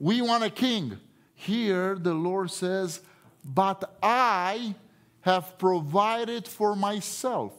We 0.00 0.20
want 0.20 0.42
a 0.42 0.50
king. 0.50 0.98
Here 1.40 1.94
the 1.94 2.14
Lord 2.14 2.50
says, 2.50 3.00
But 3.44 3.96
I 4.02 4.74
have 5.20 5.56
provided 5.56 6.48
for 6.48 6.74
myself. 6.74 7.52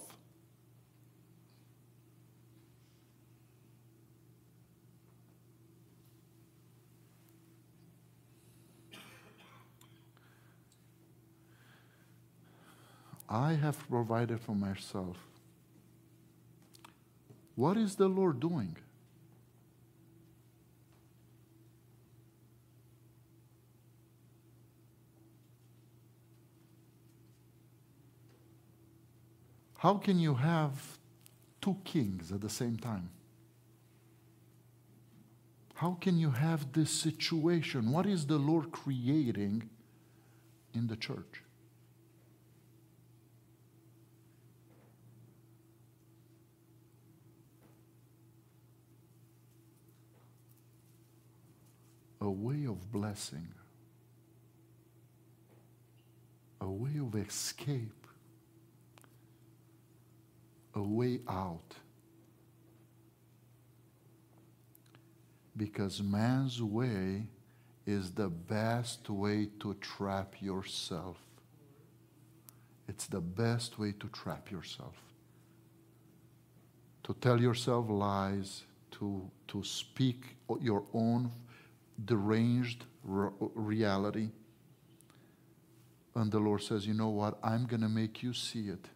I 13.29 13.53
have 13.53 13.79
provided 13.87 14.41
for 14.41 14.55
myself. 14.55 15.15
What 17.55 17.77
is 17.77 17.95
the 17.95 18.09
Lord 18.09 18.41
doing? 18.41 18.75
How 29.79 29.93
can 29.93 30.19
you 30.19 30.35
have 30.35 30.97
two 31.61 31.77
kings 31.85 32.33
at 32.33 32.41
the 32.41 32.49
same 32.49 32.75
time? 32.75 33.09
How 35.75 35.97
can 36.01 36.17
you 36.17 36.31
have 36.31 36.73
this 36.73 36.91
situation? 36.91 37.93
What 37.93 38.05
is 38.05 38.25
the 38.25 38.37
Lord 38.37 38.73
creating 38.73 39.69
in 40.73 40.87
the 40.87 40.97
church? 40.97 41.43
a 52.21 52.29
way 52.29 52.65
of 52.65 52.91
blessing, 52.91 53.47
a 56.59 56.69
way 56.69 56.97
of 56.99 57.15
escape, 57.15 57.98
a 60.75 60.81
way 60.81 61.19
out. 61.27 61.75
Because 65.55 66.01
man's 66.01 66.61
way 66.61 67.27
is 67.85 68.11
the 68.11 68.29
best 68.29 69.09
way 69.09 69.49
to 69.59 69.73
trap 69.75 70.35
yourself. 70.41 71.17
It's 72.87 73.07
the 73.07 73.21
best 73.21 73.77
way 73.77 73.93
to 73.99 74.07
trap 74.07 74.51
yourself. 74.51 74.95
To 77.03 77.15
tell 77.19 77.41
yourself 77.41 77.87
lies, 77.89 78.63
to, 78.91 79.29
to 79.47 79.63
speak 79.63 80.37
your 80.61 80.83
own 80.93 81.31
deranged 82.05 82.85
reality. 83.03 84.29
And 86.15 86.31
the 86.31 86.39
Lord 86.39 86.61
says, 86.61 86.85
You 86.85 86.93
know 86.93 87.09
what? 87.09 87.37
I'm 87.43 87.65
going 87.65 87.81
to 87.81 87.89
make 87.89 88.23
you 88.23 88.33
see 88.33 88.69
it. 88.69 88.87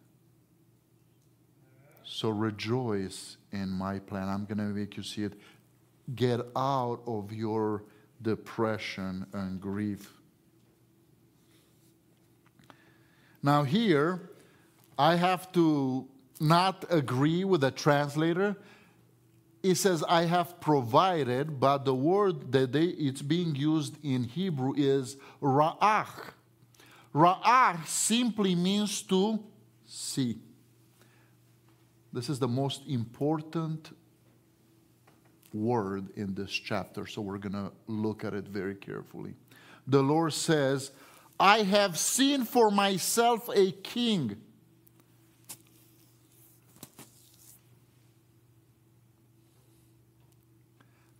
So 2.04 2.28
rejoice 2.28 3.36
in 3.52 3.70
my 3.70 3.98
plan. 3.98 4.28
I'm 4.28 4.44
going 4.44 4.58
to 4.58 4.64
make 4.64 4.96
you 4.96 5.02
see 5.02 5.24
it. 5.24 5.32
Get 6.14 6.40
out 6.54 7.00
of 7.06 7.32
your 7.32 7.84
depression 8.20 9.26
and 9.32 9.60
grief. 9.60 10.12
Now, 13.42 13.64
here, 13.64 14.30
I 14.98 15.16
have 15.16 15.50
to 15.52 16.06
not 16.40 16.84
agree 16.90 17.44
with 17.44 17.62
the 17.62 17.70
translator 17.70 18.56
it 19.64 19.76
says, 19.76 20.04
I 20.06 20.26
have 20.26 20.60
provided, 20.60 21.58
but 21.58 21.86
the 21.86 21.94
word 21.94 22.52
that 22.52 22.72
they, 22.72 22.84
it's 22.84 23.22
being 23.22 23.54
used 23.54 23.96
in 24.04 24.24
Hebrew 24.24 24.74
is 24.76 25.16
ra'ah. 25.40 26.06
Ra'ah 27.14 27.86
simply 27.86 28.54
means 28.54 29.00
to 29.04 29.42
see. 29.86 30.38
This 32.14 32.30
is 32.30 32.38
the 32.38 32.48
most 32.48 32.80
important 32.86 33.94
word 35.52 36.08
in 36.16 36.34
this 36.34 36.50
chapter, 36.50 37.06
so 37.06 37.20
we're 37.20 37.38
going 37.38 37.52
to 37.52 37.72
look 37.86 38.24
at 38.24 38.32
it 38.32 38.46
very 38.46 38.74
carefully. 38.74 39.34
The 39.86 40.02
Lord 40.02 40.32
says, 40.32 40.92
I 41.38 41.58
have 41.64 41.98
seen 41.98 42.44
for 42.44 42.70
myself 42.70 43.50
a 43.54 43.72
king 43.72 44.36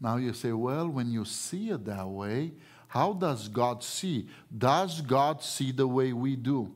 Now 0.04 0.16
you 0.18 0.35
say, 0.35 0.52
well, 0.52 0.87
when 0.87 1.11
you 1.11 1.24
see 1.24 1.70
it 1.70 1.87
that 1.87 2.07
way, 2.07 2.52
how 2.88 3.14
does 3.14 3.48
God 3.48 3.83
see? 3.83 4.28
Does 4.57 5.00
God 5.00 5.42
see 5.42 5.72
the 5.72 5.88
way 5.88 6.12
we 6.12 6.37
do? 6.37 6.70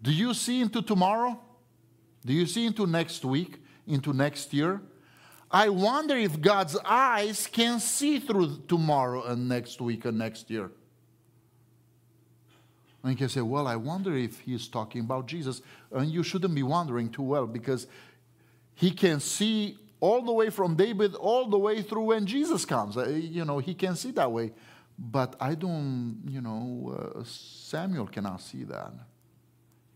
Do 0.00 0.10
you 0.10 0.32
see 0.32 0.62
into 0.62 0.80
tomorrow? 0.80 1.38
Do 2.24 2.32
you 2.32 2.46
see 2.46 2.66
into 2.66 2.86
next 2.86 3.24
week, 3.24 3.62
into 3.86 4.12
next 4.12 4.52
year? 4.54 4.80
I 5.50 5.68
wonder 5.68 6.16
if 6.16 6.40
God's 6.40 6.76
eyes 6.84 7.46
can 7.46 7.78
see 7.78 8.18
through 8.18 8.62
tomorrow 8.66 9.24
and 9.24 9.48
next 9.48 9.80
week 9.80 10.04
and 10.04 10.18
next 10.18 10.50
year. 10.50 10.70
And 13.02 13.12
you 13.12 13.16
can 13.18 13.28
say, 13.28 13.42
well, 13.42 13.66
I 13.66 13.76
wonder 13.76 14.16
if 14.16 14.40
he's 14.40 14.66
talking 14.66 15.02
about 15.02 15.26
Jesus. 15.26 15.60
And 15.92 16.10
you 16.10 16.22
shouldn't 16.22 16.54
be 16.54 16.62
wondering 16.62 17.10
too 17.10 17.22
well 17.22 17.46
because 17.46 17.86
he 18.74 18.90
can 18.90 19.20
see 19.20 19.78
all 20.00 20.22
the 20.22 20.32
way 20.32 20.50
from 20.50 20.74
David, 20.74 21.14
all 21.14 21.46
the 21.48 21.58
way 21.58 21.82
through 21.82 22.04
when 22.04 22.26
Jesus 22.26 22.64
comes. 22.64 22.96
Uh, 22.96 23.08
you 23.08 23.44
know, 23.44 23.58
he 23.58 23.74
can 23.74 23.94
see 23.94 24.10
that 24.12 24.32
way. 24.32 24.52
But 24.98 25.36
I 25.38 25.54
don't, 25.54 26.22
you 26.26 26.40
know, 26.40 27.12
uh, 27.14 27.22
Samuel 27.24 28.06
cannot 28.06 28.40
see 28.40 28.64
that. 28.64 28.92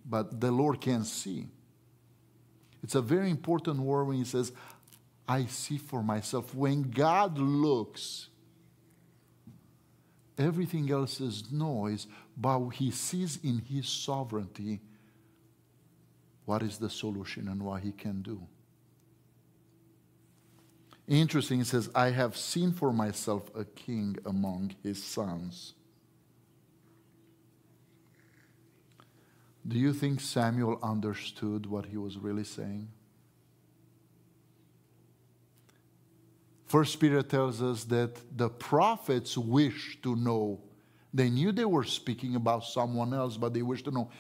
But 0.05 0.41
the 0.41 0.51
Lord 0.51 0.81
can 0.81 1.05
see. 1.05 1.47
It's 2.83 2.95
a 2.95 3.03
very 3.03 3.31
important 3.31 3.81
word 3.81 4.05
when 4.05 4.17
he 4.17 4.25
says, 4.25 4.53
I 5.27 5.47
see 5.47 5.79
for 5.79 6.03
myself. 6.03 6.55
When 6.55 6.91
God 6.91 7.39
looks, 7.39 8.29
everything 10.39 10.91
else 10.91 11.21
is 11.21 11.51
noise, 11.53 12.07
but 12.37 12.71
he 12.71 12.91
sees 12.91 13.39
in 13.43 13.59
his 13.59 13.89
sovereignty 13.89 14.81
what 16.45 16.63
is 16.63 16.79
the 16.79 16.89
solution 16.89 17.49
and 17.49 17.63
what 17.63 17.83
he 17.83 17.93
can 17.93 18.23
do. 18.23 18.41
Interesting, 21.07 21.59
he 21.59 21.65
says, 21.65 21.91
I 21.95 22.11
have 22.11 22.37
seen 22.37 22.73
for 22.73 22.93
myself 22.93 23.51
a 23.55 23.65
king 23.65 24.17
among 24.27 24.75
his 24.83 25.03
sons. 25.03 25.75
Do 29.67 29.79
you 29.79 29.93
think 29.93 30.21
Samuel 30.21 30.79
understood 30.83 31.67
what 31.67 31.87
he 31.87 31.97
was 31.97 32.17
really 32.17 32.45
saying? 32.45 32.89
First 36.67 37.01
Peter 37.01 37.23
tells 37.23 37.63
us 37.63 37.85
that 37.85 38.21
the 38.37 38.51
prophets 38.51 39.39
wish 39.39 39.99
to 40.03 40.15
know. 40.17 40.61
They 41.15 41.31
knew 41.31 41.51
they 41.51 41.65
were 41.65 41.85
speaking 41.85 42.37
about 42.37 42.65
someone 42.65 43.15
else, 43.15 43.39
but 43.39 43.55
they 43.55 43.63
wish 43.63 43.83
to 43.85 43.91
know 43.91 44.11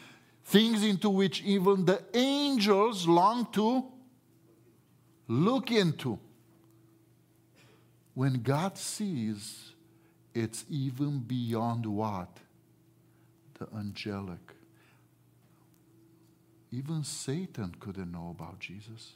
things 0.45 0.83
into 0.83 1.11
which 1.11 1.43
even 1.43 1.85
the 1.85 2.03
angels 2.15 3.07
long 3.07 3.47
to 3.53 3.85
look 5.29 5.71
into. 5.71 6.19
When 8.15 8.43
God 8.43 8.79
sees, 8.79 9.73
it's 10.35 10.65
even 10.71 11.21
beyond 11.21 11.85
what? 11.85 12.39
The 13.59 13.69
angelic. 13.77 14.55
Even 16.71 17.03
Satan 17.03 17.75
couldn't 17.81 18.13
know 18.13 18.35
about 18.37 18.61
Jesus. 18.61 19.15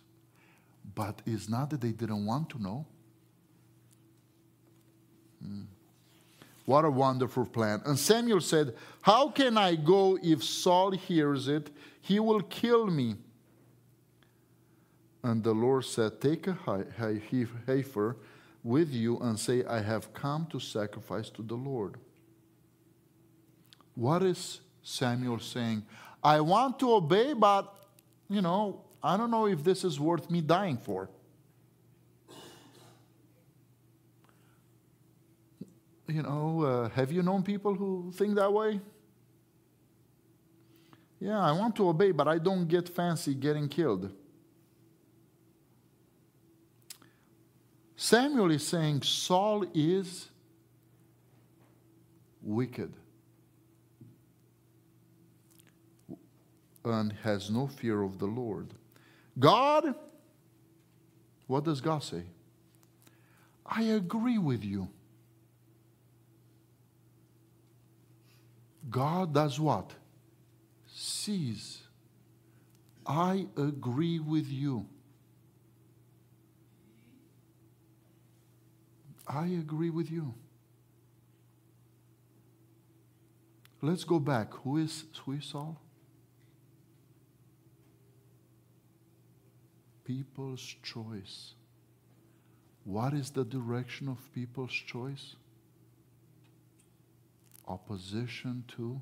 But 0.95 1.23
it's 1.27 1.49
not 1.49 1.71
that 1.71 1.81
they 1.81 1.93
didn't 1.93 2.25
want 2.27 2.51
to 2.51 2.62
know. 2.62 2.87
Hmm. 5.43 5.62
What 6.65 6.85
a 6.85 6.91
wonderful 6.91 7.47
plan. 7.47 7.83
And 7.85 7.99
Samuel 7.99 8.41
said, 8.41 8.75
How 9.01 9.29
can 9.29 9.59
I 9.59 9.75
go 9.75 10.19
if 10.23 10.43
Saul 10.43 10.93
hears 10.93 11.49
it? 11.49 11.71
He 12.01 12.21
will 12.21 12.41
kill 12.43 12.87
me. 12.87 13.17
And 15.23 15.43
the 15.43 15.53
Lord 15.53 15.85
said, 15.85 16.21
Take 16.21 16.47
a 16.47 16.57
heifer 17.67 18.17
with 18.62 18.93
you 18.93 19.19
and 19.19 19.38
say, 19.38 19.65
I 19.65 19.81
have 19.81 20.12
come 20.12 20.47
to 20.51 20.61
sacrifice 20.61 21.31
to 21.31 21.43
the 21.43 21.55
Lord. 21.55 21.97
What 23.95 24.23
is 24.23 24.61
Samuel 24.83 25.38
saying? 25.38 25.85
I 26.22 26.40
want 26.40 26.78
to 26.80 26.92
obey, 26.92 27.32
but, 27.32 27.74
you 28.28 28.40
know, 28.40 28.85
I 29.02 29.16
don't 29.16 29.30
know 29.30 29.46
if 29.46 29.64
this 29.64 29.82
is 29.82 29.98
worth 29.98 30.30
me 30.30 30.40
dying 30.40 30.76
for. 30.76 31.11
You 36.06 36.22
know, 36.22 36.62
uh, 36.62 36.88
have 36.90 37.11
you 37.11 37.22
known 37.22 37.42
people 37.42 37.74
who 37.74 38.12
think 38.14 38.37
that 38.37 38.52
way? 38.52 38.80
Yeah, 41.18 41.40
I 41.40 41.52
want 41.52 41.74
to 41.76 41.88
obey, 41.88 42.12
but 42.12 42.28
I 42.28 42.38
don't 42.38 42.68
get 42.68 42.88
fancy 42.88 43.35
getting 43.35 43.68
killed. 43.68 44.12
Samuel 47.96 48.50
is 48.50 48.66
saying 48.66 49.02
Saul 49.02 49.64
is 49.72 50.28
wicked 52.42 52.92
and 56.85 57.12
has 57.23 57.51
no 57.51 57.66
fear 57.66 58.03
of 58.03 58.18
the 58.18 58.27
Lord. 58.27 58.68
God, 59.38 59.95
what 61.47 61.64
does 61.64 61.81
God 61.81 62.03
say? 62.03 62.23
I 63.64 63.83
agree 63.83 64.38
with 64.38 64.64
you. 64.64 64.88
God 68.90 69.33
does 69.33 69.59
what? 69.59 69.92
Sees. 70.87 71.83
I 73.07 73.47
agree 73.57 74.18
with 74.18 74.49
you. 74.49 74.87
I 79.27 79.47
agree 79.47 79.90
with 79.90 80.11
you. 80.11 80.35
Let's 83.81 84.05
go 84.05 84.18
back. 84.18 84.53
Who 84.62 84.77
is, 84.77 85.05
who 85.25 85.33
is 85.33 85.45
Saul? 85.45 85.81
People's 90.12 90.77
choice. 90.83 91.55
What 92.85 93.14
is 93.14 93.31
the 93.31 93.44
direction 93.44 94.09
of 94.09 94.18
people's 94.35 94.72
choice? 94.72 95.37
Opposition 97.66 98.64
to 98.77 99.01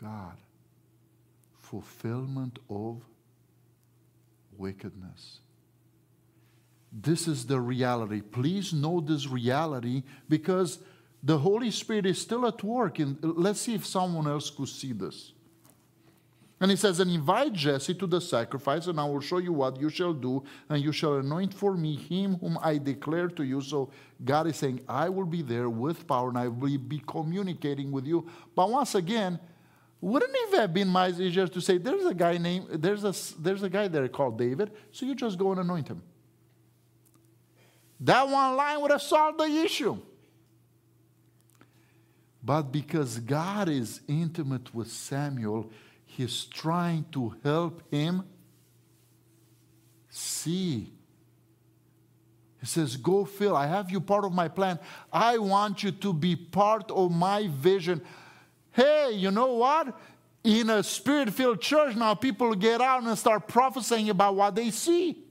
God. 0.00 0.38
Fulfillment 1.60 2.58
of 2.70 3.02
wickedness. 4.56 5.40
This 6.90 7.28
is 7.28 7.44
the 7.44 7.60
reality. 7.60 8.22
Please 8.22 8.72
know 8.72 9.00
this 9.00 9.26
reality 9.28 10.04
because 10.26 10.78
the 11.22 11.36
Holy 11.36 11.70
Spirit 11.70 12.06
is 12.06 12.18
still 12.18 12.46
at 12.46 12.64
work. 12.64 12.98
And 12.98 13.18
let's 13.22 13.60
see 13.60 13.74
if 13.74 13.84
someone 13.84 14.26
else 14.26 14.48
could 14.48 14.68
see 14.68 14.92
this. 14.92 15.32
And 16.60 16.70
he 16.70 16.76
says, 16.76 17.00
And 17.00 17.10
invite 17.10 17.52
Jesse 17.52 17.94
to 17.94 18.06
the 18.06 18.20
sacrifice, 18.20 18.86
and 18.86 18.98
I 18.98 19.04
will 19.04 19.20
show 19.20 19.38
you 19.38 19.52
what 19.52 19.78
you 19.78 19.90
shall 19.90 20.14
do, 20.14 20.42
and 20.68 20.82
you 20.82 20.90
shall 20.90 21.16
anoint 21.16 21.52
for 21.52 21.76
me 21.76 21.96
him 21.96 22.36
whom 22.38 22.58
I 22.62 22.78
declare 22.78 23.28
to 23.28 23.42
you. 23.42 23.60
So 23.60 23.90
God 24.24 24.46
is 24.46 24.56
saying, 24.56 24.80
I 24.88 25.08
will 25.08 25.26
be 25.26 25.42
there 25.42 25.68
with 25.68 26.06
power, 26.06 26.30
and 26.30 26.38
I 26.38 26.48
will 26.48 26.78
be 26.78 27.02
communicating 27.06 27.92
with 27.92 28.06
you. 28.06 28.26
But 28.54 28.70
once 28.70 28.94
again, 28.94 29.38
wouldn't 30.00 30.32
it 30.34 30.58
have 30.58 30.72
been 30.72 30.88
much 30.88 31.18
easier 31.18 31.46
to 31.46 31.60
say, 31.60 31.76
There's 31.76 32.06
a 32.06 32.14
guy 32.14 32.38
named, 32.38 32.68
there's 32.70 33.04
a, 33.04 33.14
there's 33.38 33.62
a 33.62 33.68
guy 33.68 33.88
there 33.88 34.08
called 34.08 34.38
David, 34.38 34.70
so 34.92 35.04
you 35.04 35.14
just 35.14 35.38
go 35.38 35.50
and 35.50 35.60
anoint 35.60 35.88
him? 35.88 36.02
That 38.00 38.28
one 38.28 38.56
line 38.56 38.80
would 38.80 38.90
have 38.90 39.02
solved 39.02 39.38
the 39.38 39.44
issue. 39.44 39.98
But 42.42 42.70
because 42.70 43.18
God 43.18 43.68
is 43.68 44.00
intimate 44.06 44.72
with 44.74 44.90
Samuel, 44.92 45.70
he's 46.16 46.44
trying 46.46 47.04
to 47.12 47.34
help 47.44 47.82
him 47.90 48.24
see. 50.08 50.92
He 52.58 52.66
says, 52.66 52.96
Go, 52.96 53.24
Phil, 53.24 53.54
I 53.54 53.66
have 53.66 53.90
you 53.90 54.00
part 54.00 54.24
of 54.24 54.32
my 54.32 54.48
plan. 54.48 54.78
I 55.12 55.38
want 55.38 55.82
you 55.82 55.92
to 55.92 56.12
be 56.12 56.34
part 56.34 56.90
of 56.90 57.12
my 57.12 57.48
vision. 57.48 58.00
Hey, 58.72 59.12
you 59.12 59.30
know 59.30 59.54
what? 59.54 59.98
In 60.42 60.70
a 60.70 60.82
spirit 60.82 61.32
filled 61.32 61.60
church, 61.60 61.96
now 61.96 62.14
people 62.14 62.54
get 62.54 62.80
out 62.80 63.02
and 63.02 63.18
start 63.18 63.46
prophesying 63.46 64.08
about 64.10 64.36
what 64.36 64.54
they 64.54 64.70
see. 64.70 65.22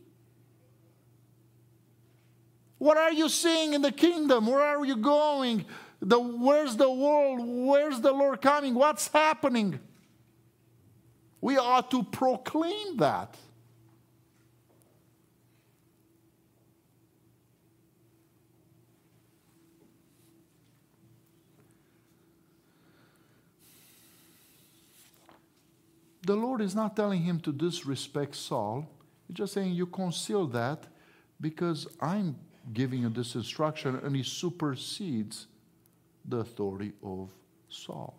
What 2.77 2.97
are 2.97 3.13
you 3.13 3.29
seeing 3.29 3.73
in 3.73 3.81
the 3.81 3.91
kingdom? 3.91 4.47
Where 4.47 4.61
are 4.61 4.85
you 4.85 4.97
going? 4.97 5.65
The, 6.01 6.19
where's 6.19 6.75
the 6.75 6.91
world? 6.91 7.39
Where's 7.41 7.99
the 8.01 8.11
Lord 8.11 8.41
coming? 8.41 8.75
What's 8.75 9.07
happening? 9.07 9.79
We 11.45 11.59
are 11.59 11.83
to 11.83 12.01
proclaim 12.01 12.97
that. 12.97 13.37
The 26.23 26.35
Lord 26.35 26.61
is 26.61 26.73
not 26.73 26.95
telling 26.95 27.21
him 27.21 27.39
to 27.41 27.51
disrespect 27.51 28.33
Saul. 28.33 28.89
He's 29.27 29.37
just 29.37 29.53
saying, 29.53 29.73
You 29.73 29.85
conceal 29.85 30.47
that 30.47 30.87
because 31.39 31.85
I'm 32.01 32.37
giving 32.73 33.01
you 33.01 33.09
this 33.09 33.35
instruction, 33.35 33.99
and 34.03 34.15
he 34.15 34.23
supersedes 34.23 35.45
the 36.27 36.37
authority 36.37 36.93
of 37.03 37.29
Saul. 37.69 38.17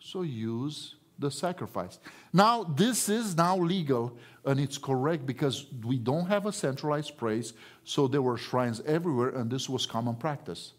So 0.00 0.22
use 0.22 0.96
the 1.18 1.30
sacrifice. 1.30 1.98
Now, 2.32 2.64
this 2.64 3.08
is 3.08 3.36
now 3.36 3.56
legal 3.56 4.16
and 4.44 4.58
it's 4.58 4.78
correct 4.78 5.24
because 5.26 5.66
we 5.84 5.98
don't 5.98 6.26
have 6.26 6.46
a 6.46 6.52
centralized 6.52 7.16
praise, 7.16 7.52
so 7.84 8.08
there 8.08 8.22
were 8.22 8.36
shrines 8.36 8.80
everywhere, 8.86 9.30
and 9.30 9.50
this 9.50 9.68
was 9.68 9.86
common 9.86 10.16
practice 10.16 10.72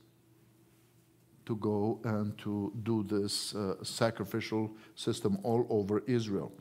to 1.45 1.55
go 1.57 1.99
and 2.03 2.37
to 2.39 2.73
do 2.83 3.03
this 3.03 3.55
uh, 3.55 3.75
sacrificial 3.83 4.71
system 4.95 5.37
all 5.43 5.65
over 5.69 6.03
Israel. 6.07 6.51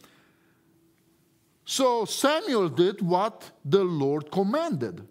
So 1.65 2.05
Samuel 2.05 2.69
did 2.69 3.01
what 3.01 3.51
the 3.65 3.85
Lord 3.85 4.31
commanded 4.31 5.07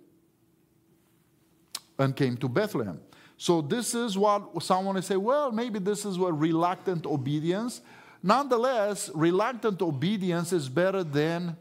and 1.97 2.15
came 2.15 2.35
to 2.37 2.49
Bethlehem. 2.49 2.99
So 3.37 3.61
this 3.61 3.95
is 3.95 4.17
what 4.17 4.61
someone 4.61 4.95
will 4.95 5.01
say, 5.01 5.15
well, 5.15 5.51
maybe 5.51 5.79
this 5.79 6.05
is 6.05 6.19
what 6.19 6.37
reluctant 6.37 7.05
obedience. 7.05 7.81
Nonetheless, 8.23 9.09
reluctant 9.15 9.81
obedience 9.81 10.53
is 10.53 10.69
better 10.69 11.03
than 11.03 11.57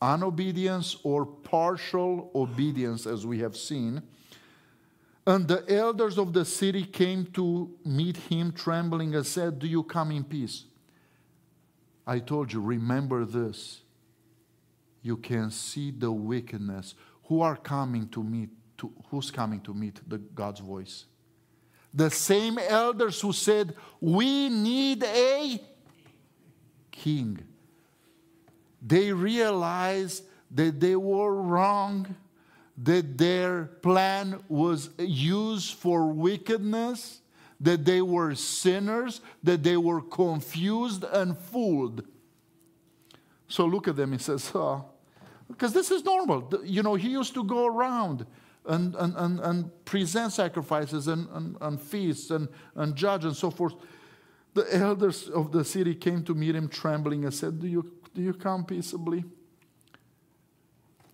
unobedience 0.00 0.96
or 1.02 1.24
partial 1.24 2.30
obedience, 2.34 3.06
as 3.06 3.24
we 3.24 3.38
have 3.38 3.56
seen. 3.56 4.02
And 5.26 5.48
the 5.48 5.64
elders 5.68 6.18
of 6.18 6.32
the 6.32 6.44
city 6.44 6.84
came 6.84 7.26
to 7.32 7.70
meet 7.84 8.16
him 8.16 8.52
trembling 8.52 9.14
and 9.14 9.26
said, 9.26 9.58
Do 9.58 9.66
you 9.66 9.82
come 9.82 10.12
in 10.12 10.24
peace? 10.24 10.64
I 12.06 12.20
told 12.20 12.52
you, 12.52 12.60
remember 12.60 13.24
this. 13.24 13.82
You 15.02 15.16
can 15.16 15.50
see 15.50 15.90
the 15.90 16.12
wickedness. 16.12 16.94
Who 17.24 17.40
are 17.40 17.56
coming 17.56 18.08
to 18.08 18.22
meet? 18.22 18.50
To, 18.78 18.92
who's 19.10 19.30
coming 19.30 19.60
to 19.62 19.72
meet 19.74 20.00
the 20.08 20.18
God's 20.18 20.60
voice? 20.60 21.06
The 21.96 22.10
same 22.10 22.58
elders 22.58 23.20
who 23.20 23.32
said, 23.32 23.74
We 24.00 24.48
need 24.48 25.02
a 25.02 25.60
king. 26.92 27.40
They 28.80 29.12
realized 29.12 30.22
that 30.52 30.78
they 30.78 30.94
were 30.94 31.34
wrong, 31.34 32.14
that 32.78 33.18
their 33.18 33.64
plan 33.82 34.38
was 34.48 34.90
used 34.98 35.74
for 35.74 36.06
wickedness 36.06 37.20
that 37.60 37.84
they 37.84 38.02
were 38.02 38.34
sinners, 38.34 39.20
that 39.42 39.62
they 39.62 39.76
were 39.76 40.00
confused 40.00 41.04
and 41.04 41.36
fooled. 41.36 42.04
So 43.48 43.64
look 43.64 43.88
at 43.88 43.96
them, 43.96 44.12
he 44.12 44.18
says, 44.18 44.50
oh, 44.54 44.84
because 45.48 45.72
this 45.72 45.90
is 45.90 46.04
normal. 46.04 46.52
You 46.64 46.82
know, 46.82 46.94
he 46.94 47.10
used 47.10 47.34
to 47.34 47.44
go 47.44 47.66
around 47.66 48.26
and, 48.66 48.94
and, 48.96 49.14
and, 49.16 49.40
and 49.40 49.84
present 49.84 50.32
sacrifices 50.32 51.08
and, 51.08 51.28
and, 51.32 51.56
and 51.60 51.80
feasts 51.80 52.30
and, 52.30 52.48
and 52.74 52.96
judge 52.96 53.24
and 53.24 53.36
so 53.36 53.50
forth. 53.50 53.74
The 54.54 54.74
elders 54.74 55.28
of 55.28 55.52
the 55.52 55.64
city 55.64 55.94
came 55.94 56.22
to 56.24 56.34
meet 56.34 56.54
him 56.54 56.68
trembling 56.68 57.24
and 57.24 57.34
said, 57.34 57.60
Do 57.60 57.66
you, 57.66 57.92
do 58.14 58.22
you 58.22 58.32
come 58.32 58.64
peaceably? 58.64 59.24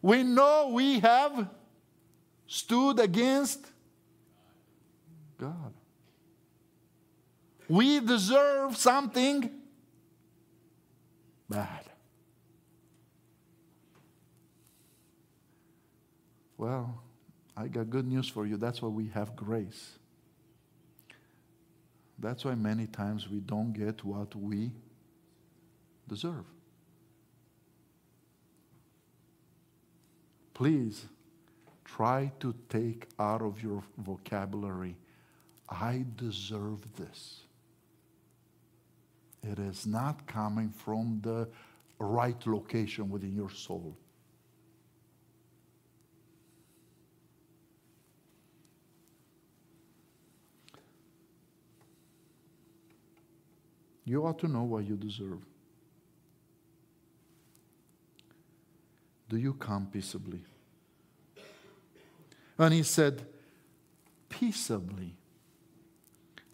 We 0.01 0.23
know 0.23 0.71
we 0.73 1.01
have 1.01 1.49
stood 2.47 2.99
against 2.99 3.67
God. 5.39 5.73
We 7.69 8.01
deserve 8.01 8.77
something 8.77 9.51
bad. 11.49 11.85
Well, 16.57 17.02
I 17.57 17.69
got 17.69 17.91
good 17.91 18.07
news 18.07 18.29
for 18.29 18.47
you. 18.47 18.57
That's 18.57 18.81
why 18.81 18.89
we 18.89 19.09
have 19.09 19.37
grace. 19.37 19.99
That's 22.19 22.45
why 22.45 22.55
many 22.55 22.87
times 22.87 23.29
we 23.29 23.41
don't 23.41 23.73
get 23.73 24.05
what 24.05 24.35
we 24.35 24.71
deserve. 26.09 26.45
Please 30.55 31.07
try 31.85 32.31
to 32.41 32.55
take 32.69 33.07
out 33.19 33.43
of 33.43 33.63
your 33.63 33.83
vocabulary, 33.99 34.97
I 35.69 36.05
deserve 36.17 36.81
this. 36.97 37.41
It 39.43 39.59
is 39.59 39.87
not 39.87 40.27
coming 40.27 40.71
from 40.71 41.21
the 41.23 41.49
right 41.99 42.47
location 42.47 43.11
within 43.11 43.35
your 43.35 43.51
soul. 43.51 43.97
You 54.05 54.27
ought 54.27 54.39
to 54.41 54.49
know 54.49 54.65
what 54.65 54.85
you 54.85 54.97
deserve. 54.97 55.39
Do 59.29 59.37
you 59.37 59.55
come 59.55 59.87
peaceably? 59.87 60.41
And 62.59 62.75
he 62.75 62.83
said, 62.83 63.27
Peaceably, 64.29 65.15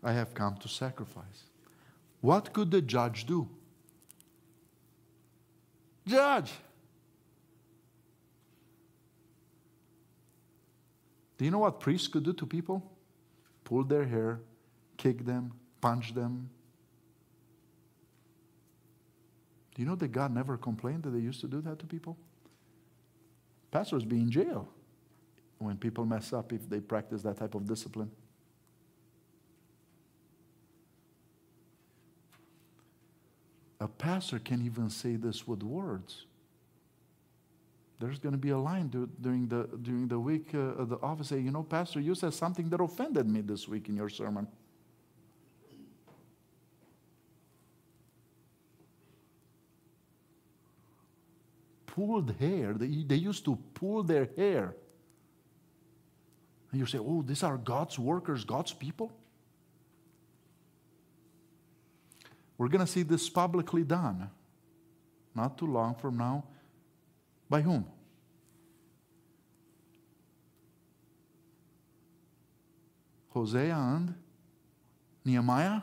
I 0.02 0.12
have 0.12 0.34
come 0.34 0.56
to 0.58 0.68
sacrifice. 0.68 1.44
What 2.20 2.52
could 2.52 2.70
the 2.70 2.82
judge 2.82 3.24
do? 3.24 3.48
Judge! 6.06 6.52
Do 11.36 11.44
you 11.44 11.50
know 11.52 11.60
what 11.60 11.78
priests 11.78 12.08
could 12.08 12.24
do 12.24 12.32
to 12.32 12.46
people? 12.46 12.90
Pull 13.64 13.84
their 13.84 14.04
hair, 14.04 14.40
kick 14.96 15.24
them, 15.24 15.52
punch 15.80 16.14
them. 16.14 16.50
Do 19.78 19.82
you 19.84 19.88
know 19.88 19.94
that 19.94 20.08
God 20.08 20.34
never 20.34 20.56
complained 20.56 21.04
that 21.04 21.10
they 21.10 21.20
used 21.20 21.40
to 21.42 21.46
do 21.46 21.60
that 21.60 21.78
to 21.78 21.86
people? 21.86 22.16
Pastors 23.70 24.04
be 24.04 24.16
in 24.16 24.28
jail 24.28 24.68
when 25.58 25.76
people 25.76 26.04
mess 26.04 26.32
up 26.32 26.52
if 26.52 26.68
they 26.68 26.80
practice 26.80 27.22
that 27.22 27.36
type 27.36 27.54
of 27.54 27.64
discipline. 27.64 28.10
A 33.80 33.86
pastor 33.86 34.40
can 34.40 34.66
even 34.66 34.90
say 34.90 35.14
this 35.14 35.46
with 35.46 35.62
words. 35.62 36.26
There's 38.00 38.18
going 38.18 38.32
to 38.32 38.38
be 38.38 38.50
a 38.50 38.58
line 38.58 38.88
do, 38.88 39.08
during, 39.20 39.46
the, 39.46 39.68
during 39.82 40.08
the 40.08 40.18
week 40.18 40.48
uh, 40.54 40.58
of 40.58 40.88
the 40.88 40.96
office 40.96 41.28
say, 41.28 41.38
you 41.38 41.52
know, 41.52 41.62
Pastor, 41.62 42.00
you 42.00 42.16
said 42.16 42.34
something 42.34 42.68
that 42.70 42.80
offended 42.80 43.28
me 43.28 43.42
this 43.42 43.68
week 43.68 43.88
in 43.88 43.94
your 43.94 44.08
sermon. 44.08 44.48
Pulled 51.98 52.32
hair, 52.38 52.74
they, 52.74 53.02
they 53.02 53.16
used 53.16 53.44
to 53.46 53.58
pull 53.74 54.04
their 54.04 54.28
hair. 54.36 54.76
And 56.70 56.78
you 56.78 56.86
say, 56.86 56.98
oh, 56.98 57.22
these 57.22 57.42
are 57.42 57.56
God's 57.56 57.98
workers, 57.98 58.44
God's 58.44 58.72
people? 58.72 59.10
We're 62.56 62.68
going 62.68 62.86
to 62.86 62.92
see 62.92 63.02
this 63.02 63.28
publicly 63.28 63.82
done 63.82 64.30
not 65.34 65.58
too 65.58 65.66
long 65.66 65.96
from 65.96 66.16
now. 66.16 66.44
By 67.50 67.62
whom? 67.62 67.84
Ezra 73.34 73.60
and 73.60 74.14
Nehemiah? 75.24 75.80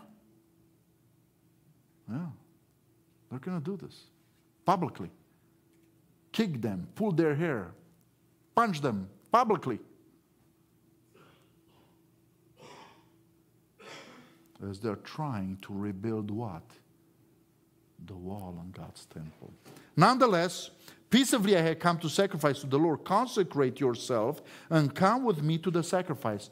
Yeah. 2.09 2.27
They're 3.29 3.39
going 3.39 3.61
to 3.61 3.71
do 3.71 3.75
this 3.75 4.05
publicly. 4.65 5.09
Kick 6.35 6.61
them, 6.61 6.87
pull 6.95 7.13
their 7.13 7.33
hair, 7.33 7.71
punch 8.55 8.81
them 8.81 9.07
publicly. 9.31 9.79
as 14.69 14.79
they're 14.79 14.95
trying 14.97 15.57
to 15.61 15.73
rebuild 15.73 16.31
what? 16.31 16.63
The 18.05 18.15
wall 18.15 18.57
on 18.59 18.71
God's 18.71 19.05
temple. 19.05 19.53
Nonetheless, 19.95 20.71
peaceably 21.09 21.55
I 21.57 21.61
have 21.61 21.79
come 21.79 21.97
to 21.99 22.09
sacrifice 22.09 22.59
to 22.61 22.67
the 22.67 22.79
Lord. 22.79 23.05
Consecrate 23.05 23.79
yourself 23.79 24.41
and 24.69 24.93
come 24.93 25.23
with 25.23 25.41
me 25.41 25.57
to 25.59 25.71
the 25.71 25.83
sacrifice. 25.83 26.49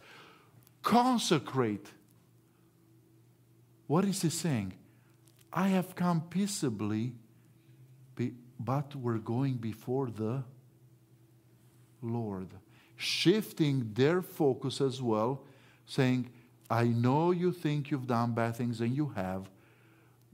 Consecrate. 0.81 1.87
What 3.87 4.05
is 4.05 4.21
he 4.21 4.29
saying? 4.29 4.73
I 5.51 5.67
have 5.67 5.93
come 5.95 6.21
peaceably, 6.21 7.15
but 8.63 8.95
we're 8.95 9.17
going 9.17 9.55
before 9.55 10.09
the 10.09 10.43
Lord. 12.01 12.49
Shifting 12.95 13.91
their 13.93 14.21
focus 14.21 14.81
as 14.81 15.01
well, 15.01 15.43
saying, 15.85 16.29
I 16.69 16.85
know 16.85 17.31
you 17.31 17.51
think 17.51 17.91
you've 17.91 18.07
done 18.07 18.33
bad 18.33 18.55
things, 18.55 18.81
and 18.81 18.95
you 18.95 19.09
have, 19.15 19.49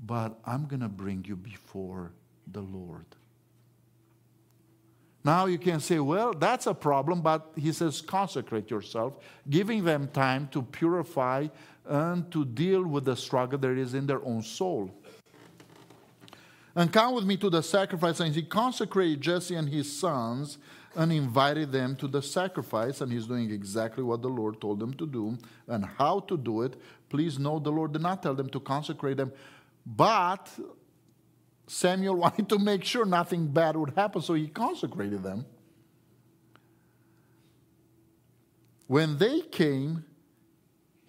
but 0.05 0.39
I'm 0.45 0.65
going 0.65 0.81
to 0.81 0.89
bring 0.89 1.25
you 1.27 1.35
before 1.35 2.11
the 2.51 2.61
Lord. 2.61 3.05
Now 5.23 5.47
you 5.47 5.57
can 5.57 5.79
say, 5.79 5.99
well, 5.99 6.33
that's 6.33 6.65
a 6.65 6.73
problem, 6.73 7.21
but 7.21 7.51
he 7.55 7.73
says, 7.73 8.01
consecrate 8.01 8.71
yourself, 8.71 9.17
giving 9.49 9.83
them 9.83 10.07
time 10.07 10.47
to 10.51 10.61
purify 10.61 11.47
and 11.85 12.31
to 12.31 12.45
deal 12.45 12.83
with 12.85 13.05
the 13.05 13.15
struggle 13.15 13.59
there 13.59 13.75
is 13.75 13.93
in 13.93 14.07
their 14.07 14.23
own 14.23 14.41
soul. 14.41 14.89
And 16.75 16.93
come 16.93 17.15
with 17.15 17.25
me 17.25 17.38
to 17.38 17.49
the 17.49 17.63
sacrifice. 17.63 18.19
And 18.19 18.34
he 18.34 18.43
consecrated 18.43 19.21
Jesse 19.21 19.55
and 19.55 19.69
his 19.69 19.97
sons 19.97 20.58
and 20.95 21.12
invited 21.12 21.71
them 21.71 21.95
to 21.97 22.08
the 22.08 22.21
sacrifice, 22.21 23.01
and 23.01 23.12
he's 23.12 23.27
doing 23.27 23.51
exactly 23.51 24.03
what 24.03 24.21
the 24.21 24.27
Lord 24.27 24.60
told 24.60 24.79
them 24.79 24.93
to 24.95 25.05
do 25.05 25.38
and 25.67 25.86
how 25.86 26.21
to 26.21 26.38
do 26.38 26.63
it. 26.63 26.75
Please 27.10 27.38
note 27.38 27.63
the 27.63 27.71
Lord 27.71 27.93
did 27.93 28.01
not 28.01 28.23
tell 28.23 28.34
them 28.34 28.49
to 28.49 28.60
consecrate 28.60 29.17
them, 29.17 29.32
but 29.86 30.49
Samuel 31.67 32.15
wanted 32.23 32.49
to 32.49 32.60
make 32.60 32.84
sure 32.84 33.05
nothing 33.05 33.47
bad 33.47 33.75
would 33.75 33.93
happen, 33.95 34.21
so 34.21 34.34
he 34.34 34.47
consecrated 34.47 35.23
them. 35.23 35.45
When 38.88 39.19
they 39.19 39.41
came, 39.41 40.05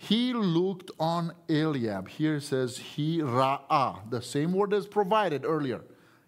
he 0.02 0.32
looked 0.32 0.90
on 0.98 1.34
Eliab. 1.50 2.08
Here 2.08 2.36
it 2.36 2.44
says 2.44 2.78
he 2.78 3.18
ra'ah, 3.18 4.08
the 4.08 4.22
same 4.22 4.54
word 4.54 4.72
as 4.72 4.86
provided 4.86 5.44
earlier. 5.44 5.82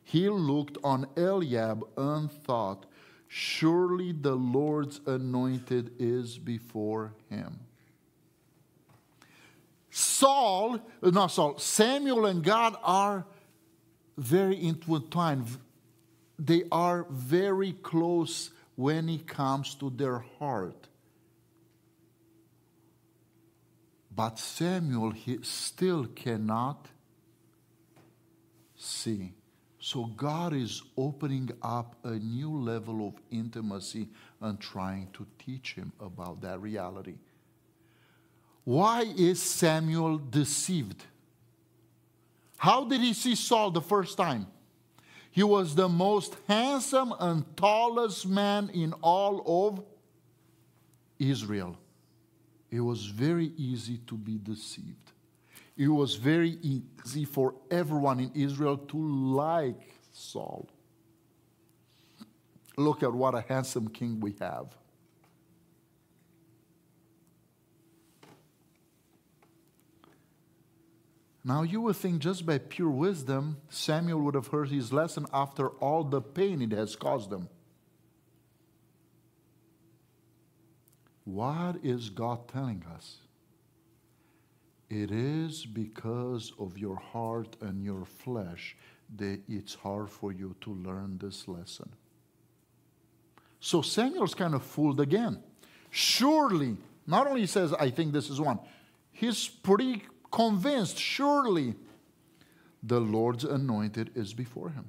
He 0.05 0.29
looked 0.29 0.77
on 0.85 1.07
Eliab 1.17 1.83
and 1.97 2.31
thought, 2.31 2.85
Surely 3.29 4.13
the 4.13 4.35
Lord's 4.35 5.01
anointed 5.07 5.95
is 5.99 6.37
before 6.37 7.15
him. 7.31 7.61
Saul, 9.89 10.79
not 11.01 11.29
Saul, 11.29 11.57
Samuel 11.57 12.27
and 12.27 12.45
God 12.45 12.77
are 12.83 13.25
very 14.19 14.63
intertwined. 14.63 15.47
They 16.39 16.65
are 16.71 17.07
very 17.09 17.73
close 17.73 18.51
when 18.77 19.09
it 19.09 19.27
comes 19.27 19.75
to 19.77 19.89
their 19.89 20.19
heart. 20.39 20.89
But 24.15 24.39
Samuel 24.39 25.11
he 25.11 25.39
still 25.43 26.07
cannot 26.07 26.89
see. 28.77 29.33
So 29.79 30.05
God 30.05 30.53
is 30.53 30.83
opening 30.97 31.51
up 31.63 31.97
a 32.05 32.13
new 32.13 32.57
level 32.57 33.09
of 33.09 33.15
intimacy 33.31 34.09
and 34.41 34.61
trying 34.61 35.09
to 35.15 35.27
teach 35.39 35.75
him 35.75 35.93
about 35.99 36.41
that 36.43 36.61
reality. 36.61 37.15
Why 38.65 39.03
is 39.17 39.43
Samuel 39.43 40.19
deceived? 40.19 41.05
How 42.59 42.85
did 42.85 43.01
he 43.01 43.13
see 43.13 43.35
Saul 43.35 43.73
the 43.73 43.81
first 43.81 44.17
time? 44.17 44.47
He 45.33 45.43
was 45.43 45.75
the 45.75 45.89
most 45.89 46.37
handsome 46.47 47.13
and 47.19 47.45
tallest 47.57 48.27
man 48.27 48.71
in 48.73 48.93
all 49.03 49.67
of 49.67 49.85
Israel. 51.19 51.77
It 52.73 52.81
was 52.81 53.07
very 53.07 53.53
easy 53.57 53.99
to 54.09 54.17
be 54.17 54.39
deceived 54.39 55.13
it 55.77 55.89
was 55.89 56.17
very 56.17 56.59
easy 56.63 57.25
for 57.25 57.55
everyone 57.71 58.21
in 58.21 58.31
Israel 58.35 58.77
to 58.77 58.97
like 58.97 59.95
Saul. 60.13 60.69
Look 62.77 63.03
at 63.03 63.13
what 63.13 63.35
a 63.35 63.41
handsome 63.41 63.89
king 63.89 64.21
we 64.21 64.35
have. 64.41 64.67
Now, 71.45 71.63
you 71.63 71.81
would 71.81 71.97
think 71.97 72.21
just 72.21 72.47
by 72.47 72.59
pure 72.59 72.89
wisdom, 72.89 73.57
Samuel 73.69 74.21
would 74.21 74.37
have 74.37 74.47
heard 74.47 74.69
his 74.69 74.93
lesson 74.93 75.27
after 75.33 75.69
all 75.69 76.05
the 76.05 76.21
pain 76.21 76.63
it 76.63 76.71
has 76.71 76.95
caused 76.95 77.33
him. 77.33 77.49
What 81.33 81.77
is 81.83 82.11
God 82.11 82.47
telling 82.47 82.85
us? 82.95 83.17
It 84.91 85.11
is 85.11 85.65
because 85.65 86.53
of 86.59 86.77
your 86.77 86.97
heart 86.97 87.57
and 87.63 87.83
your 87.83 88.05
flesh 88.05 88.77
that 89.17 89.41
it's 89.49 89.75
hard 89.75 90.11
for 90.11 90.31
you 90.31 90.55
to 90.61 90.75
learn 90.75 91.17
this 91.17 91.49
lesson. 91.49 91.91
So 93.61 93.81
Samuel's 93.81 94.35
kind 94.35 94.55
of 94.55 94.63
fooled 94.63 95.01
again. 95.01 95.43
Surely, 95.89 96.77
not 97.07 97.27
only 97.27 97.47
says, 97.47 97.73
I 97.73 97.89
think 97.89 98.13
this 98.13 98.29
is 98.29 98.39
one, 98.39 98.59
he's 99.11 99.49
pretty 99.49 100.03
convinced, 100.31 100.99
surely 100.99 101.77
the 102.83 103.01
Lord's 103.01 103.45
anointed 103.45 104.11
is 104.15 104.35
before 104.35 104.69
him. 104.69 104.85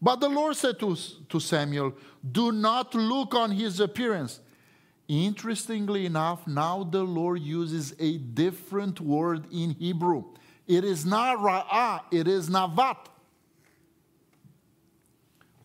But 0.00 0.20
the 0.20 0.30
Lord 0.30 0.56
said 0.56 0.78
to, 0.80 0.96
to 1.28 1.40
Samuel, 1.40 1.92
Do 2.32 2.52
not 2.52 2.94
look 2.94 3.34
on 3.34 3.50
his 3.50 3.80
appearance. 3.80 4.40
Interestingly 5.10 6.06
enough, 6.06 6.46
now 6.46 6.84
the 6.84 7.02
Lord 7.02 7.40
uses 7.40 7.96
a 7.98 8.18
different 8.18 9.00
word 9.00 9.44
in 9.50 9.70
Hebrew. 9.70 10.22
It 10.68 10.84
is 10.84 11.04
not 11.04 11.38
ra'ah, 11.38 12.02
it 12.12 12.28
is 12.28 12.48
navat. 12.48 12.96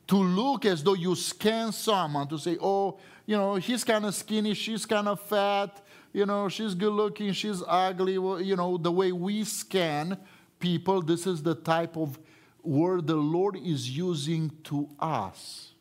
To 0.07 0.15
look 0.15 0.65
as 0.65 0.83
though 0.83 0.95
you 0.95 1.13
scan 1.13 1.71
someone 1.71 2.27
to 2.29 2.39
say, 2.39 2.57
oh, 2.59 2.97
you 3.27 3.37
know, 3.37 3.53
he's 3.53 3.83
kind 3.83 4.07
of 4.07 4.15
skinny, 4.15 4.55
she's 4.55 4.83
kind 4.83 5.07
of 5.07 5.21
fat, 5.21 5.79
you 6.11 6.25
know, 6.25 6.49
she's 6.49 6.73
good 6.73 6.93
looking, 6.93 7.31
she's 7.31 7.61
ugly. 7.67 8.17
Well, 8.17 8.41
you 8.41 8.55
know, 8.55 8.77
the 8.77 8.91
way 8.91 9.11
we 9.11 9.43
scan 9.43 10.17
people, 10.57 11.03
this 11.03 11.27
is 11.27 11.43
the 11.43 11.53
type 11.53 11.97
of 11.97 12.17
word 12.63 13.05
the 13.05 13.15
Lord 13.15 13.57
is 13.57 13.95
using 13.95 14.51
to 14.63 14.89
us. 14.99 15.74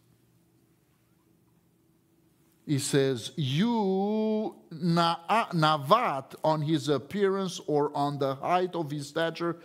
He 2.66 2.78
says, 2.78 3.32
You, 3.36 4.56
Navat, 4.72 6.34
on 6.42 6.62
his 6.62 6.88
appearance 6.88 7.60
or 7.66 7.94
on 7.94 8.18
the 8.18 8.36
height 8.36 8.74
of 8.74 8.90
his 8.90 9.08
stature, 9.08 9.58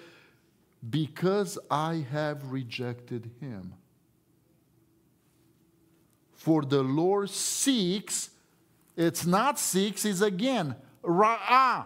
because 0.90 1.58
I 1.72 2.06
have 2.12 2.52
rejected 2.52 3.32
him. 3.40 3.74
For 6.34 6.62
the 6.62 6.84
Lord 6.84 7.30
seeks, 7.30 8.30
it's 8.96 9.26
not 9.26 9.60
seeks, 9.60 10.06
it's 10.06 10.22
again, 10.22 10.76
Ra'ah. 11.04 11.86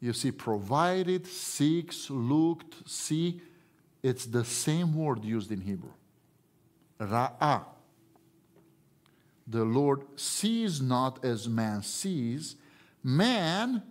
You 0.00 0.12
see, 0.12 0.30
provided, 0.30 1.26
seeks, 1.26 2.10
looked, 2.10 2.88
see, 2.88 3.40
it's 4.02 4.26
the 4.26 4.44
same 4.44 4.94
word 4.94 5.24
used 5.24 5.50
in 5.50 5.60
Hebrew. 5.60 5.90
Ra'ah. 7.00 7.64
The 9.46 9.64
Lord 9.64 10.02
sees 10.16 10.80
not 10.80 11.24
as 11.24 11.48
man 11.48 11.82
sees. 11.82 12.56
Man, 13.02 13.82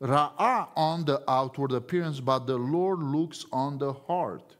Ra'ah 0.00 0.68
on 0.76 1.04
the 1.04 1.22
outward 1.28 1.72
appearance, 1.72 2.20
but 2.20 2.46
the 2.46 2.56
Lord 2.56 3.00
looks 3.00 3.44
on 3.52 3.78
the 3.78 3.92
heart. 3.92 4.56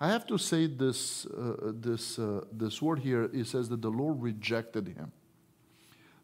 I 0.00 0.08
have 0.08 0.26
to 0.28 0.38
say 0.38 0.66
this, 0.66 1.26
uh, 1.26 1.72
this, 1.74 2.18
uh, 2.18 2.44
this 2.52 2.80
word 2.80 3.00
here, 3.00 3.24
it 3.32 3.46
says 3.46 3.68
that 3.68 3.82
the 3.82 3.90
Lord 3.90 4.22
rejected 4.22 4.88
him. 4.88 5.12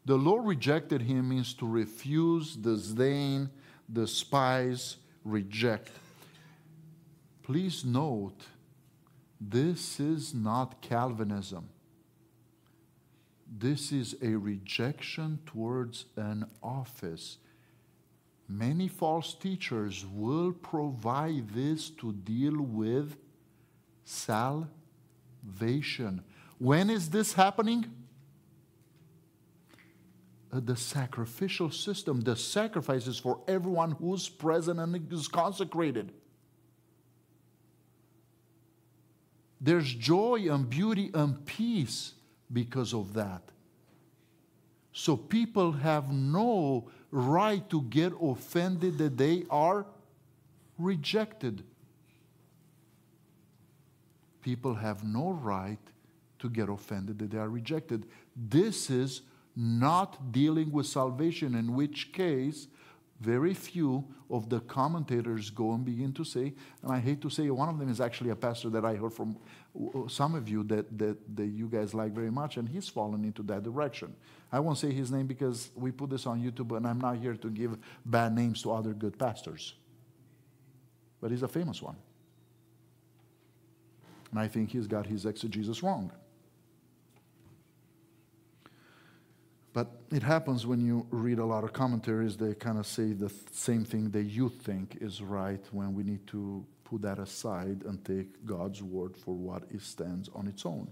The 0.05 0.15
Lord 0.15 0.45
rejected 0.45 1.01
him 1.01 1.29
means 1.29 1.53
to 1.55 1.67
refuse, 1.67 2.55
disdain, 2.55 3.49
despise, 3.91 4.97
reject. 5.23 5.91
Please 7.43 7.83
note, 7.83 8.45
this 9.49 9.99
is 9.99 10.33
not 10.33 10.81
Calvinism. 10.81 11.69
This 13.47 13.91
is 13.91 14.15
a 14.21 14.35
rejection 14.35 15.39
towards 15.45 16.05
an 16.15 16.47
office. 16.63 17.37
Many 18.47 18.87
false 18.87 19.33
teachers 19.35 20.05
will 20.11 20.51
provide 20.51 21.49
this 21.49 21.89
to 21.91 22.11
deal 22.13 22.59
with 22.61 23.17
salvation. 24.03 24.71
When 26.57 26.89
is 26.89 27.09
this 27.09 27.33
happening? 27.33 27.85
Uh, 30.51 30.59
the 30.63 30.75
sacrificial 30.75 31.69
system, 31.69 32.21
the 32.21 32.35
sacrifices 32.35 33.19
for 33.19 33.41
everyone 33.47 33.91
who's 33.91 34.29
present 34.29 34.79
and 34.79 35.11
is 35.11 35.27
consecrated. 35.27 36.13
There's 39.65 39.91
joy 39.93 40.47
and 40.51 40.69
beauty 40.69 41.09
and 41.13 41.43
peace 41.45 42.13
because 42.51 42.93
of 42.93 43.13
that. 43.13 43.41
So 44.93 45.17
people 45.17 45.71
have 45.71 46.11
no 46.11 46.87
right 47.11 47.67
to 47.69 47.81
get 47.81 48.13
offended 48.21 48.97
that 48.99 49.17
they 49.17 49.45
are 49.49 49.85
rejected 50.77 51.63
people 54.45 54.75
have 54.75 55.03
no 55.03 55.31
right 55.31 55.79
to 56.37 56.47
get 56.47 56.69
offended 56.69 57.17
that 57.17 57.31
they 57.31 57.37
are 57.39 57.49
rejected. 57.49 58.05
This 58.35 58.91
is 58.91 59.21
not 59.55 60.31
dealing 60.31 60.71
with 60.71 60.85
salvation, 60.85 61.55
in 61.55 61.73
which 61.73 62.13
case, 62.13 62.67
very 63.21 63.53
few 63.53 64.03
of 64.29 64.49
the 64.49 64.59
commentators 64.61 65.49
go 65.49 65.73
and 65.73 65.85
begin 65.85 66.11
to 66.13 66.23
say, 66.23 66.53
and 66.81 66.91
I 66.91 66.99
hate 66.99 67.21
to 67.21 67.29
say, 67.29 67.49
one 67.49 67.69
of 67.69 67.79
them 67.79 67.89
is 67.89 68.01
actually 68.01 68.31
a 68.31 68.35
pastor 68.35 68.69
that 68.71 68.83
I 68.83 68.95
heard 68.95 69.13
from 69.13 69.37
uh, 69.77 70.07
some 70.07 70.35
of 70.35 70.49
you 70.49 70.63
that, 70.63 70.97
that, 70.97 71.17
that 71.37 71.45
you 71.45 71.67
guys 71.67 71.93
like 71.93 72.11
very 72.11 72.31
much, 72.31 72.57
and 72.57 72.67
he's 72.67 72.89
fallen 72.89 73.23
into 73.23 73.41
that 73.43 73.63
direction. 73.63 74.13
I 74.51 74.59
won't 74.59 74.77
say 74.77 74.91
his 74.91 75.11
name 75.11 75.27
because 75.27 75.71
we 75.75 75.91
put 75.91 76.09
this 76.09 76.25
on 76.25 76.41
YouTube, 76.41 76.75
and 76.75 76.85
I'm 76.85 76.99
not 76.99 77.17
here 77.17 77.35
to 77.35 77.49
give 77.49 77.77
bad 78.05 78.35
names 78.35 78.61
to 78.63 78.71
other 78.71 78.93
good 78.93 79.17
pastors. 79.17 79.75
But 81.21 81.31
he's 81.31 81.43
a 81.43 81.47
famous 81.47 81.81
one. 81.81 81.95
And 84.31 84.39
I 84.39 84.47
think 84.49 84.71
he's 84.71 84.87
got 84.87 85.05
his 85.05 85.25
exegesis 85.25 85.81
wrong. 85.81 86.11
But 89.75 89.91
it 90.09 90.23
happens 90.23 90.65
when 90.65 90.79
you 90.79 91.05
read 91.11 91.37
a 91.37 91.45
lot 91.45 91.65
of 91.65 91.73
commentaries, 91.73 92.37
they 92.37 92.53
kind 92.53 92.79
of 92.79 92.87
say 92.87 93.11
the 93.11 93.29
same 93.51 93.83
thing 93.83 94.09
that 94.11 94.23
you 94.23 94.47
think 94.47 94.99
is 95.01 95.21
right 95.21 95.59
when 95.71 95.93
we 95.93 96.01
need 96.01 96.25
to 96.27 96.65
put 96.85 97.01
that 97.01 97.19
aside 97.19 97.83
and 97.83 98.03
take 98.05 98.45
God's 98.45 98.81
word 98.81 99.17
for 99.17 99.35
what 99.35 99.63
it 99.69 99.81
stands 99.81 100.29
on 100.33 100.47
its 100.47 100.65
own. 100.65 100.87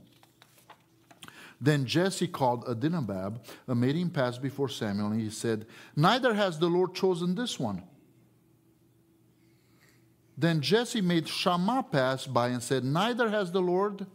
Then 1.62 1.86
Jesse 1.86 2.28
called 2.28 2.68
and 2.68 3.80
made 3.80 3.96
him 3.96 4.10
pass 4.10 4.38
before 4.38 4.68
Samuel, 4.68 5.12
and 5.12 5.22
he 5.22 5.30
said, 5.30 5.66
Neither 5.96 6.34
has 6.34 6.60
the 6.60 6.68
Lord 6.68 6.94
chosen 6.94 7.36
this 7.36 7.58
one. 7.58 7.84
Then 10.38 10.60
Jesse 10.60 11.00
made 11.00 11.30
Shammah 11.30 11.84
pass 11.90 12.28
by 12.28 12.50
and 12.50 12.62
said, 12.62 12.84
Neither 12.84 13.30
has 13.30 13.50
the 13.50 13.62
Lord 13.62 14.06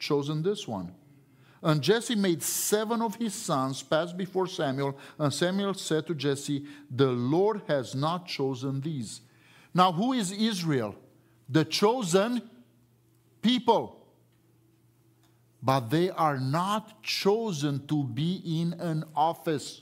chosen 0.00 0.42
this 0.42 0.66
one. 0.66 0.96
And 1.64 1.80
Jesse 1.80 2.14
made 2.14 2.42
seven 2.42 3.00
of 3.00 3.14
his 3.14 3.34
sons 3.34 3.82
pass 3.82 4.12
before 4.12 4.46
Samuel, 4.46 4.98
and 5.18 5.32
Samuel 5.32 5.72
said 5.72 6.06
to 6.06 6.14
Jesse, 6.14 6.66
The 6.90 7.06
Lord 7.06 7.62
has 7.66 7.94
not 7.94 8.26
chosen 8.26 8.82
these. 8.82 9.22
Now, 9.72 9.90
who 9.90 10.12
is 10.12 10.30
Israel? 10.30 10.94
The 11.48 11.64
chosen 11.64 12.42
people. 13.40 14.06
But 15.62 15.88
they 15.88 16.10
are 16.10 16.38
not 16.38 17.02
chosen 17.02 17.86
to 17.86 18.04
be 18.04 18.42
in 18.44 18.74
an 18.74 19.04
office. 19.16 19.80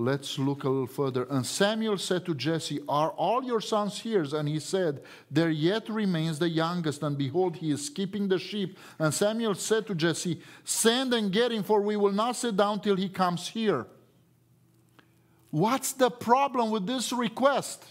Let's 0.00 0.38
look 0.38 0.62
a 0.62 0.68
little 0.68 0.86
further. 0.86 1.24
And 1.24 1.44
Samuel 1.44 1.98
said 1.98 2.24
to 2.26 2.34
Jesse, 2.34 2.78
Are 2.88 3.10
all 3.10 3.42
your 3.42 3.60
sons 3.60 3.98
here? 3.98 4.24
And 4.32 4.48
he 4.48 4.60
said, 4.60 5.02
There 5.28 5.50
yet 5.50 5.88
remains 5.88 6.38
the 6.38 6.48
youngest, 6.48 7.02
and 7.02 7.18
behold, 7.18 7.56
he 7.56 7.72
is 7.72 7.90
keeping 7.90 8.28
the 8.28 8.38
sheep. 8.38 8.78
And 9.00 9.12
Samuel 9.12 9.56
said 9.56 9.88
to 9.88 9.96
Jesse, 9.96 10.40
Send 10.62 11.12
and 11.14 11.32
get 11.32 11.50
him, 11.50 11.64
for 11.64 11.80
we 11.80 11.96
will 11.96 12.12
not 12.12 12.36
sit 12.36 12.56
down 12.56 12.80
till 12.80 12.94
he 12.94 13.08
comes 13.08 13.48
here. 13.48 13.88
What's 15.50 15.92
the 15.94 16.12
problem 16.12 16.70
with 16.70 16.86
this 16.86 17.12
request? 17.12 17.84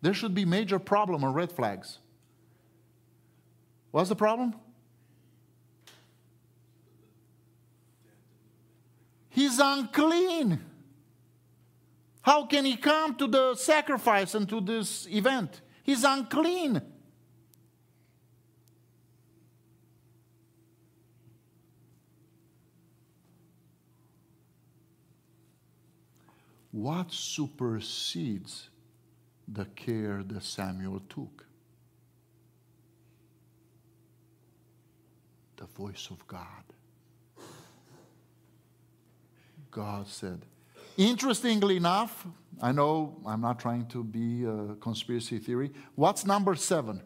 There 0.00 0.14
should 0.14 0.34
be 0.34 0.46
major 0.46 0.78
problem 0.78 1.22
or 1.22 1.30
red 1.30 1.52
flags. 1.52 1.98
What's 3.90 4.08
the 4.08 4.16
problem? 4.16 4.54
He's 9.34 9.58
unclean. 9.58 10.60
How 12.22 12.46
can 12.46 12.64
he 12.64 12.76
come 12.76 13.14
to 13.16 13.26
the 13.26 13.54
sacrifice 13.54 14.34
and 14.34 14.48
to 14.48 14.60
this 14.60 15.06
event? 15.10 15.60
He's 15.82 16.04
unclean. 16.04 16.80
What 26.70 27.12
supersedes 27.12 28.68
the 29.46 29.66
care 29.66 30.22
that 30.22 30.42
Samuel 30.42 31.00
took? 31.08 31.44
the 35.64 35.82
voice 35.82 36.08
of 36.10 36.26
God. 36.26 36.64
God 39.74 40.06
said. 40.08 40.46
Interestingly 40.96 41.76
enough, 41.76 42.26
I 42.62 42.70
know 42.70 43.20
I'm 43.26 43.40
not 43.40 43.58
trying 43.58 43.86
to 43.88 44.04
be 44.04 44.44
a 44.44 44.76
conspiracy 44.76 45.38
theory. 45.38 45.72
What's 45.96 46.24
number 46.24 46.54
seven 46.54 47.02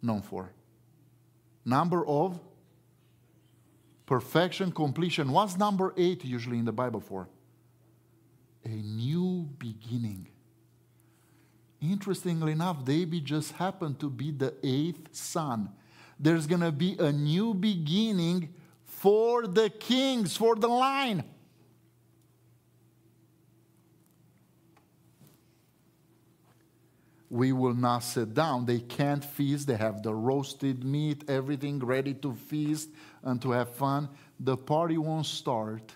known 0.00 0.22
for? 0.22 0.52
Number 1.64 2.06
of 2.06 2.40
perfection, 4.06 4.70
completion. 4.70 5.32
What's 5.32 5.56
number 5.56 5.92
eight 5.96 6.24
usually 6.24 6.58
in 6.58 6.64
the 6.64 6.72
Bible 6.72 7.00
for? 7.00 7.28
A 8.64 8.68
new 8.68 9.48
beginning. 9.58 10.28
Interestingly 11.80 12.52
enough, 12.52 12.84
David 12.84 13.24
just 13.24 13.52
happened 13.52 13.98
to 13.98 14.08
be 14.08 14.30
the 14.30 14.54
eighth 14.62 15.08
son. 15.10 15.70
There's 16.20 16.46
going 16.46 16.60
to 16.60 16.70
be 16.70 16.96
a 17.00 17.10
new 17.10 17.54
beginning 17.54 18.54
for 18.84 19.48
the 19.48 19.68
kings, 19.68 20.36
for 20.36 20.54
the 20.54 20.68
line. 20.68 21.24
We 27.32 27.50
will 27.50 27.72
not 27.72 28.00
sit 28.00 28.34
down. 28.34 28.66
They 28.66 28.78
can't 28.78 29.24
feast. 29.24 29.66
They 29.66 29.78
have 29.78 30.02
the 30.02 30.14
roasted 30.14 30.84
meat, 30.84 31.24
everything 31.28 31.78
ready 31.78 32.12
to 32.12 32.34
feast 32.34 32.90
and 33.22 33.40
to 33.40 33.52
have 33.52 33.70
fun. 33.70 34.10
The 34.38 34.54
party 34.54 34.98
won't 34.98 35.24
start 35.24 35.94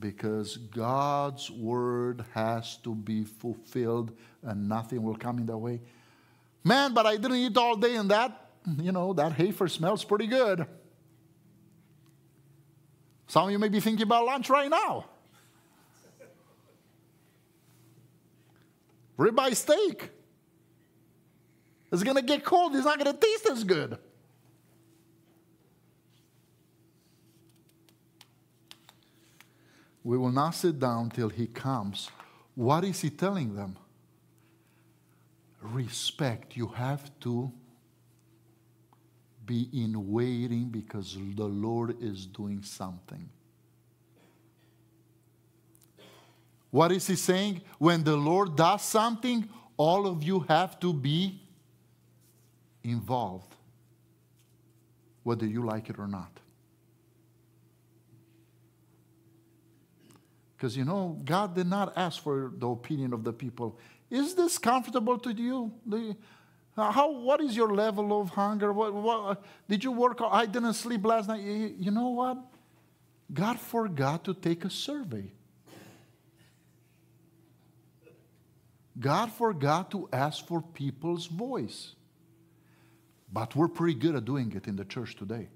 because 0.00 0.56
God's 0.56 1.50
word 1.50 2.24
has 2.32 2.78
to 2.84 2.94
be 2.94 3.24
fulfilled 3.24 4.16
and 4.42 4.66
nothing 4.66 5.02
will 5.02 5.16
come 5.16 5.40
in 5.40 5.44
the 5.44 5.58
way. 5.58 5.82
Man, 6.64 6.94
but 6.94 7.04
I 7.04 7.18
didn't 7.18 7.36
eat 7.36 7.56
all 7.58 7.76
day 7.76 7.96
and 7.96 8.10
that, 8.10 8.52
you 8.80 8.92
know, 8.92 9.12
that 9.12 9.32
heifer 9.32 9.68
smells 9.68 10.02
pretty 10.04 10.26
good. 10.26 10.66
Some 13.26 13.44
of 13.44 13.50
you 13.50 13.58
may 13.58 13.68
be 13.68 13.80
thinking 13.80 14.04
about 14.04 14.24
lunch 14.24 14.48
right 14.48 14.70
now. 14.70 15.04
Ribeye 19.18 19.56
steak. 19.56 20.10
It's 21.90 22.02
going 22.02 22.16
to 22.16 22.22
get 22.22 22.44
cold. 22.44 22.74
It's 22.74 22.84
not 22.84 22.98
going 22.98 23.12
to 23.12 23.18
taste 23.18 23.46
as 23.46 23.64
good. 23.64 23.98
We 30.04 30.18
will 30.18 30.30
not 30.30 30.50
sit 30.54 30.78
down 30.78 31.10
till 31.10 31.28
he 31.28 31.46
comes. 31.46 32.10
What 32.54 32.84
is 32.84 33.00
he 33.00 33.10
telling 33.10 33.56
them? 33.56 33.76
Respect. 35.60 36.56
You 36.56 36.68
have 36.68 37.10
to 37.20 37.52
be 39.44 39.68
in 39.72 40.12
waiting 40.12 40.68
because 40.68 41.16
the 41.34 41.46
Lord 41.46 41.96
is 42.00 42.26
doing 42.26 42.62
something. 42.62 43.28
What 46.76 46.92
is 46.92 47.06
he 47.06 47.16
saying? 47.16 47.62
When 47.78 48.04
the 48.04 48.18
Lord 48.18 48.54
does 48.54 48.82
something, 48.82 49.48
all 49.78 50.06
of 50.06 50.22
you 50.22 50.40
have 50.40 50.78
to 50.80 50.92
be 50.92 51.40
involved, 52.84 53.56
whether 55.22 55.46
you 55.46 55.64
like 55.64 55.88
it 55.88 55.98
or 55.98 56.06
not. 56.06 56.38
Because 60.54 60.76
you 60.76 60.84
know, 60.84 61.18
God 61.24 61.54
did 61.54 61.66
not 61.66 61.96
ask 61.96 62.22
for 62.22 62.52
the 62.54 62.68
opinion 62.68 63.14
of 63.14 63.24
the 63.24 63.32
people. 63.32 63.78
Is 64.10 64.34
this 64.34 64.58
comfortable 64.58 65.18
to 65.20 65.32
you? 65.32 65.72
how, 66.76 67.10
what 67.10 67.40
is 67.40 67.56
your 67.56 67.72
level 67.72 68.20
of 68.20 68.28
hunger? 68.28 68.74
What, 68.74 68.92
what, 68.92 69.42
did 69.66 69.82
you 69.82 69.92
work? 69.92 70.20
I 70.20 70.44
didn't 70.44 70.74
sleep 70.74 71.06
last 71.06 71.26
night. 71.26 71.40
You 71.40 71.90
know 71.90 72.10
what? 72.10 72.36
God 73.32 73.58
forgot 73.58 74.24
to 74.24 74.34
take 74.34 74.66
a 74.66 74.70
survey. 74.70 75.32
God 78.98 79.30
forgot 79.30 79.90
to 79.90 80.08
ask 80.12 80.46
for 80.46 80.62
people's 80.62 81.26
voice. 81.26 81.94
But 83.32 83.54
we're 83.54 83.68
pretty 83.68 83.98
good 83.98 84.14
at 84.14 84.24
doing 84.24 84.52
it 84.52 84.66
in 84.66 84.76
the 84.76 84.84
church 84.84 85.16
today. 85.16 85.48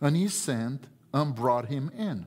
And 0.00 0.16
he 0.16 0.28
sent 0.28 0.86
and 1.14 1.34
brought 1.34 1.66
him 1.66 1.90
in. 1.96 2.26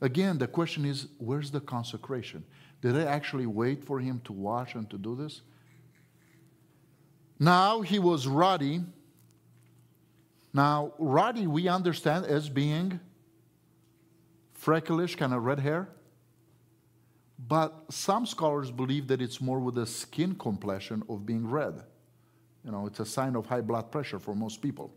Again, 0.00 0.38
the 0.38 0.46
question 0.46 0.84
is 0.84 1.08
where's 1.18 1.50
the 1.50 1.60
consecration? 1.60 2.44
Did 2.80 2.94
they 2.94 3.06
actually 3.06 3.46
wait 3.46 3.84
for 3.84 3.98
him 3.98 4.20
to 4.24 4.32
wash 4.32 4.74
and 4.74 4.88
to 4.90 4.98
do 4.98 5.16
this? 5.16 5.42
Now 7.38 7.80
he 7.80 7.98
was 7.98 8.26
ruddy 8.26 8.82
now, 10.54 10.92
ruddy 10.98 11.48
we 11.48 11.66
understand 11.66 12.26
as 12.26 12.48
being 12.48 13.00
freckleish, 14.56 15.16
kind 15.16 15.34
of 15.34 15.42
red 15.42 15.58
hair. 15.58 15.88
But 17.36 17.74
some 17.90 18.24
scholars 18.24 18.70
believe 18.70 19.08
that 19.08 19.20
it's 19.20 19.40
more 19.40 19.58
with 19.58 19.74
the 19.74 19.84
skin 19.84 20.36
complexion 20.36 21.02
of 21.08 21.26
being 21.26 21.50
red. 21.50 21.82
You 22.64 22.70
know, 22.70 22.86
it's 22.86 23.00
a 23.00 23.04
sign 23.04 23.34
of 23.34 23.46
high 23.46 23.60
blood 23.60 23.90
pressure 23.90 24.20
for 24.20 24.36
most 24.36 24.62
people. 24.62 24.94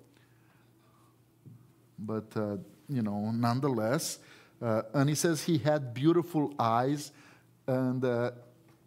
But, 1.97 2.26
uh, 2.36 2.58
you 2.88 3.01
know, 3.01 3.32
nonetheless, 3.32 4.20
uh, 4.62 4.84
and 4.93 5.10
he 5.10 5.16
says 5.16 5.43
he 5.43 5.58
had 5.58 5.91
beautiful 5.91 6.53
eyes 6.60 7.12
and, 7.66 8.05
uh, 8.05 8.32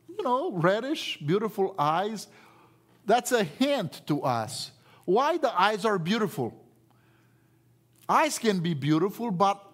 you 0.09 0.23
know, 0.23 0.53
reddish, 0.53 1.19
beautiful 1.19 1.75
eyes. 1.77 2.29
That's 3.05 3.33
a 3.33 3.43
hint 3.43 4.03
to 4.07 4.23
us 4.23 4.71
why 5.05 5.39
the 5.39 5.61
eyes 5.61 5.85
are 5.85 5.99
beautiful. 5.99 6.55
Eyes 8.11 8.41
can 8.41 8.59
be 8.59 8.75
beautiful, 8.75 9.31
but 9.31 9.65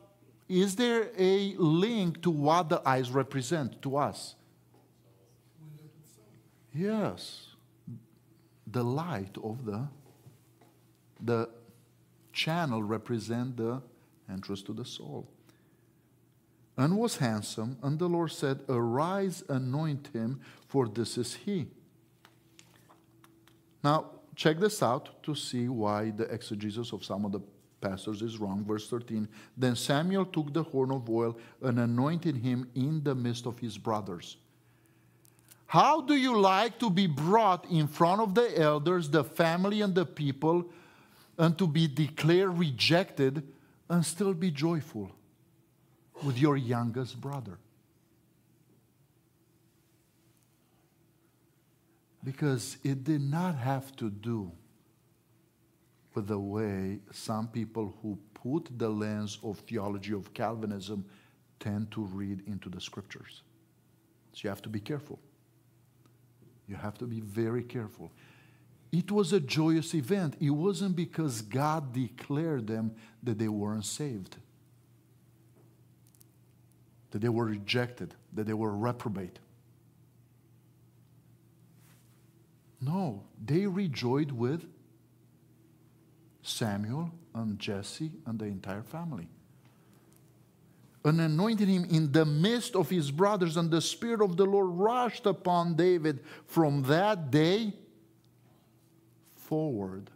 is 0.47 0.76
there 0.76 1.09
a 1.16 1.55
link 1.57 2.20
to 2.20 2.30
what 2.30 2.68
the 2.68 2.87
eyes 2.87 3.11
represent 3.11 3.80
to 3.80 3.97
us? 3.97 4.34
Yes. 6.74 7.47
The 8.66 8.84
light 8.84 9.39
of 9.43 9.64
the 9.64 9.89
the 11.18 11.49
channel 12.34 12.82
represent 12.82 13.57
the 13.57 13.80
entrance 14.30 14.61
to 14.64 14.74
the 14.74 14.84
soul. 14.84 15.26
And 16.76 16.99
was 16.99 17.16
handsome, 17.16 17.78
and 17.82 17.99
the 17.99 18.07
Lord 18.07 18.32
said, 18.32 18.61
Arise, 18.68 19.45
anoint 19.49 20.11
him, 20.12 20.41
for 20.68 20.87
this 20.89 21.16
is 21.16 21.32
he. 21.32 21.68
Now, 23.82 24.11
check 24.34 24.59
this 24.59 24.82
out 24.82 25.22
to 25.22 25.34
see 25.34 25.70
why 25.70 26.11
the 26.11 26.24
exegesis 26.24 26.93
of 26.93 27.03
some 27.03 27.24
of 27.24 27.32
the 27.32 27.41
pastors 27.87 28.22
is 28.22 28.39
wrong. 28.39 28.64
Verse 28.64 28.89
13 28.89 29.28
Then 29.57 29.76
Samuel 29.76 30.24
took 30.26 30.53
the 30.53 30.62
horn 30.62 30.91
of 30.91 31.09
oil 31.09 31.37
and 31.62 31.78
anointed 31.78 32.37
him 32.37 32.68
in 32.74 33.03
the 33.03 33.14
midst 33.14 33.47
of 33.47 33.59
his 33.59 33.78
brothers. 33.78 34.37
How 35.66 36.01
do 36.01 36.14
you 36.14 36.39
like 36.39 36.78
to 36.78 36.91
be 36.91 37.07
brought 37.07 37.68
in 37.70 37.89
front 37.89 38.20
of 38.20 38.34
the 38.34 38.59
elders, 38.59 39.11
the 39.11 39.24
family, 39.24 39.80
and 39.80 39.95
the 39.95 40.07
people, 40.07 40.64
and 41.39 41.59
to 41.59 41.66
be 41.66 41.89
declared 41.89 42.57
rejected 42.57 43.43
and 43.89 44.05
still 44.05 44.32
be 44.32 44.51
joyful 44.51 45.11
with 46.22 46.39
your 46.39 46.57
youngest 46.57 47.20
brother? 47.20 47.59
Because 52.22 52.76
it 52.82 53.05
did 53.05 53.22
not 53.22 53.57
have 53.57 53.95
to 53.97 54.11
do 54.11 54.53
with 56.16 56.28
the 56.28 56.38
way 56.38 56.98
some 57.12 57.46
people 57.46 57.94
who 58.02 58.18
put 58.32 58.76
the 58.78 58.88
lens 58.88 59.38
of 59.44 59.58
theology 59.58 60.14
of 60.14 60.32
Calvinism 60.32 61.04
tend 61.60 61.90
to 61.90 62.02
read 62.06 62.42
into 62.46 62.70
the 62.70 62.80
scriptures. 62.80 63.42
So 64.32 64.40
you 64.44 64.48
have 64.48 64.62
to 64.62 64.70
be 64.70 64.80
careful. 64.80 65.18
You 66.66 66.76
have 66.76 66.96
to 66.98 67.04
be 67.04 67.20
very 67.20 67.62
careful. 67.62 68.10
It 68.90 69.12
was 69.12 69.34
a 69.34 69.40
joyous 69.40 69.94
event. 69.94 70.36
It 70.40 70.50
wasn't 70.50 70.96
because 70.96 71.42
God 71.42 71.92
declared 71.92 72.66
them 72.66 72.94
that 73.22 73.38
they 73.38 73.48
weren't 73.48 73.84
saved, 73.84 74.36
that 77.10 77.20
they 77.20 77.28
were 77.28 77.44
rejected, 77.44 78.14
that 78.32 78.46
they 78.46 78.54
were 78.54 78.74
reprobate. 78.74 79.38
No, 82.80 83.24
they 83.44 83.66
rejoiced 83.66 84.32
with 84.32 84.64
Samuel 86.47 87.11
and 87.34 87.59
Jesse 87.59 88.12
and 88.24 88.38
the 88.38 88.47
entire 88.47 88.82
family. 88.82 89.28
And 91.05 91.20
anointed 91.20 91.68
him 91.68 91.84
in 91.84 92.11
the 92.11 92.24
midst 92.24 92.74
of 92.74 92.90
his 92.90 93.11
brothers, 93.11 93.57
and 93.57 93.70
the 93.70 93.80
Spirit 93.80 94.20
of 94.20 94.36
the 94.36 94.44
Lord 94.44 94.66
rushed 94.70 95.26
upon 95.26 95.74
David 95.74 96.20
from 96.47 96.82
that 96.84 97.30
day 97.30 97.72
forward. 99.34 100.11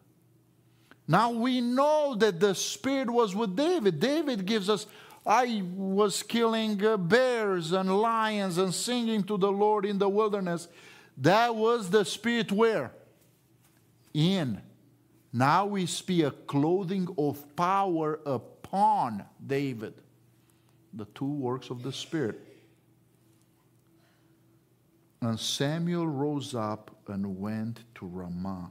Now 1.06 1.30
we 1.30 1.60
know 1.60 2.14
that 2.16 2.40
the 2.40 2.54
Spirit 2.54 3.10
was 3.10 3.34
with 3.34 3.56
David. 3.56 4.00
David 4.00 4.46
gives 4.46 4.68
us, 4.68 4.86
I 5.26 5.62
was 5.74 6.22
killing 6.22 6.84
uh, 6.84 6.96
bears 6.96 7.72
and 7.72 8.00
lions 8.00 8.58
and 8.58 8.74
singing 8.74 9.22
to 9.24 9.36
the 9.36 9.50
Lord 9.50 9.84
in 9.84 9.98
the 9.98 10.08
wilderness. 10.08 10.68
That 11.18 11.54
was 11.54 11.90
the 11.90 12.04
Spirit 12.04 12.50
where? 12.50 12.92
In. 14.14 14.62
Now 15.32 15.66
we 15.66 15.86
see 15.86 16.22
a 16.22 16.30
clothing 16.30 17.08
of 17.16 17.54
power 17.54 18.20
upon 18.26 19.24
David. 19.46 19.94
The 20.92 21.04
two 21.14 21.32
works 21.32 21.70
of 21.70 21.82
the 21.82 21.92
Spirit. 21.92 22.40
And 25.22 25.38
Samuel 25.38 26.08
rose 26.08 26.54
up 26.54 26.90
and 27.06 27.38
went 27.38 27.80
to 27.96 28.06
Ramah. 28.06 28.70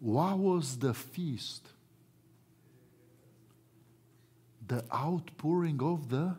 What 0.00 0.38
was 0.38 0.78
the 0.78 0.92
feast? 0.92 1.68
The 4.66 4.84
outpouring 4.92 5.80
of 5.82 6.08
the 6.08 6.34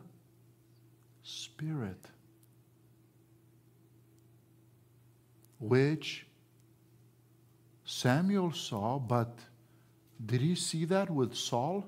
Spirit, 1.22 2.04
which 5.58 6.26
Samuel 7.96 8.50
saw, 8.50 8.98
but 8.98 9.38
did 10.26 10.40
he 10.40 10.56
see 10.56 10.84
that 10.86 11.08
with 11.08 11.32
Saul? 11.36 11.86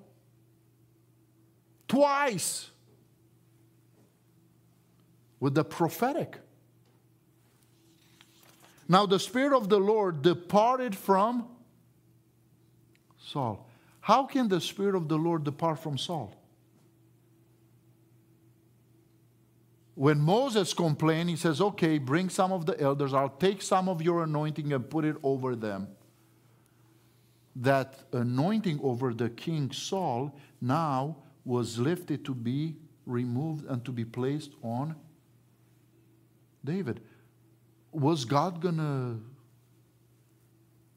Twice 1.89 2.71
with 5.41 5.57
the 5.57 5.65
prophetic. 5.65 6.39
Now 8.89 9.07
the 9.07 9.19
Spirit 9.19 9.53
of 9.53 9.69
the 9.69 9.81
Lord 9.81 10.23
departed 10.23 10.95
from 10.95 11.49
Saul. 13.19 13.69
How 14.01 14.27
can 14.27 14.49
the 14.49 14.61
Spirit 14.61 14.95
of 14.95 15.09
the 15.09 15.19
Lord 15.19 15.43
depart 15.43 15.81
from 15.81 15.99
Saul? 15.99 16.33
When 19.97 20.21
Moses 20.21 20.73
complained, 20.73 21.31
he 21.31 21.37
says, 21.37 21.61
Okay, 21.61 21.99
bring 21.99 22.29
some 22.29 22.53
of 22.53 22.65
the 22.65 22.81
elders. 22.81 23.13
I'll 23.13 23.29
take 23.29 23.61
some 23.61 23.89
of 23.89 24.01
your 24.01 24.23
anointing 24.23 24.73
and 24.73 24.89
put 24.89 25.05
it 25.05 25.17
over 25.25 25.57
them. 25.57 25.89
That 27.57 28.05
anointing 28.13 28.81
over 28.83 29.15
the 29.15 29.31
king 29.31 29.73
Saul 29.73 30.37
now 30.61 31.17
was 31.45 31.79
lifted 31.79 32.25
to 32.27 32.35
be 32.35 32.77
removed 33.07 33.65
and 33.67 33.85
to 33.85 33.93
be 33.93 34.05
placed 34.05 34.51
on 34.63 34.95
David. 36.65 37.01
Was 37.93 38.25
God 38.25 38.61
going 38.61 38.77
to 38.77 39.21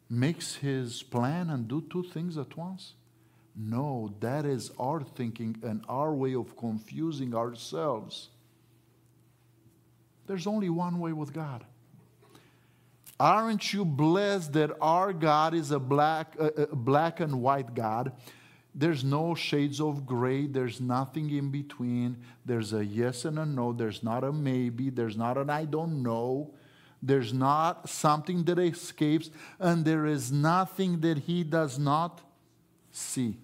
mix 0.09 0.55
his 0.55 1.01
plan 1.03 1.49
and 1.49 1.67
do 1.67 1.81
two 1.89 2.03
things 2.03 2.37
at 2.37 2.57
once? 2.57 2.93
No, 3.55 4.13
that 4.19 4.45
is 4.45 4.71
our 4.79 5.01
thinking 5.01 5.55
and 5.63 5.83
our 5.87 6.13
way 6.13 6.33
of 6.33 6.57
confusing 6.57 7.35
ourselves. 7.35 8.29
There's 10.27 10.47
only 10.47 10.69
one 10.69 10.99
way 10.99 11.13
with 11.13 11.33
God. 11.33 11.65
Aren't 13.19 13.73
you 13.73 13.83
blessed 13.83 14.53
that 14.53 14.71
our 14.79 15.11
God 15.11 15.53
is 15.53 15.71
a 15.71 15.79
black, 15.79 16.35
uh, 16.39 16.51
uh, 16.57 16.65
black 16.71 17.19
and 17.19 17.41
white 17.41 17.73
God? 17.73 18.13
There's 18.73 19.03
no 19.03 19.35
shades 19.35 19.81
of 19.81 20.05
gray. 20.05 20.47
There's 20.47 20.79
nothing 20.79 21.29
in 21.31 21.51
between. 21.51 22.17
There's 22.45 22.71
a 22.71 22.85
yes 22.85 23.25
and 23.25 23.37
a 23.37 23.45
no. 23.45 23.73
There's 23.73 24.03
not 24.03 24.23
a 24.23 24.31
maybe. 24.31 24.89
There's 24.89 25.17
not 25.17 25.37
an 25.37 25.49
I 25.49 25.65
don't 25.65 26.01
know. 26.01 26.53
There's 27.01 27.33
not 27.33 27.89
something 27.89 28.43
that 28.43 28.59
escapes, 28.59 29.29
and 29.57 29.85
there 29.85 30.05
is 30.05 30.31
nothing 30.31 30.99
that 31.01 31.19
he 31.19 31.43
does 31.43 31.79
not 31.79 32.21
see. 32.91 33.37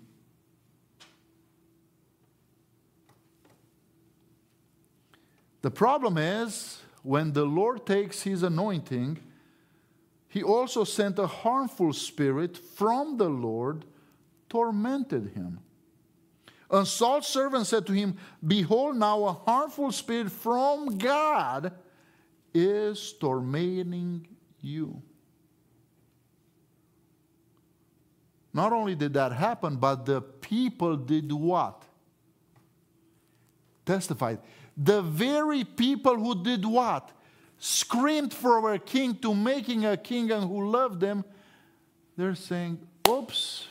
The 5.62 5.72
problem 5.72 6.18
is 6.18 6.82
when 7.02 7.34
the 7.34 7.46
Lord 7.46 7.86
takes 7.86 8.22
his 8.22 8.44
anointing, 8.44 9.20
he 10.36 10.44
also 10.44 10.84
sent 10.84 11.18
a 11.18 11.28
harmful 11.28 11.94
spirit 11.94 12.58
from 12.58 13.16
the 13.16 13.30
Lord, 13.30 13.86
tormented 14.50 15.32
him. 15.34 15.60
And 16.70 16.86
Saul's 16.86 17.26
servant 17.26 17.68
said 17.68 17.88
to 17.88 17.94
him, 17.94 18.18
Behold, 18.46 18.98
now 18.98 19.24
a 19.24 19.32
harmful 19.32 19.94
spirit 19.94 20.30
from 20.30 20.98
God 20.98 21.72
is 22.54 23.14
tormenting 23.14 24.28
you. 24.60 25.02
Not 28.54 28.74
only 28.74 28.94
did 28.94 29.14
that 29.14 29.32
happen, 29.32 29.78
but 29.78 30.06
the 30.06 30.20
people 30.20 30.98
did 30.98 31.32
what? 31.32 31.82
Testified. 33.86 34.40
The 34.76 35.02
very 35.02 35.64
people 35.64 36.18
who 36.18 36.44
did 36.44 36.66
what? 36.66 37.14
Screamed 37.58 38.34
for 38.34 38.74
a 38.74 38.80
king 38.80 39.16
to 39.18 39.34
making 39.34 39.86
a 39.86 39.98
king 39.98 40.32
and 40.32 40.44
who 40.44 40.70
loved 40.70 41.00
them, 41.00 41.24
they're 42.18 42.36
saying, 42.36 42.80
oops, 43.08 43.68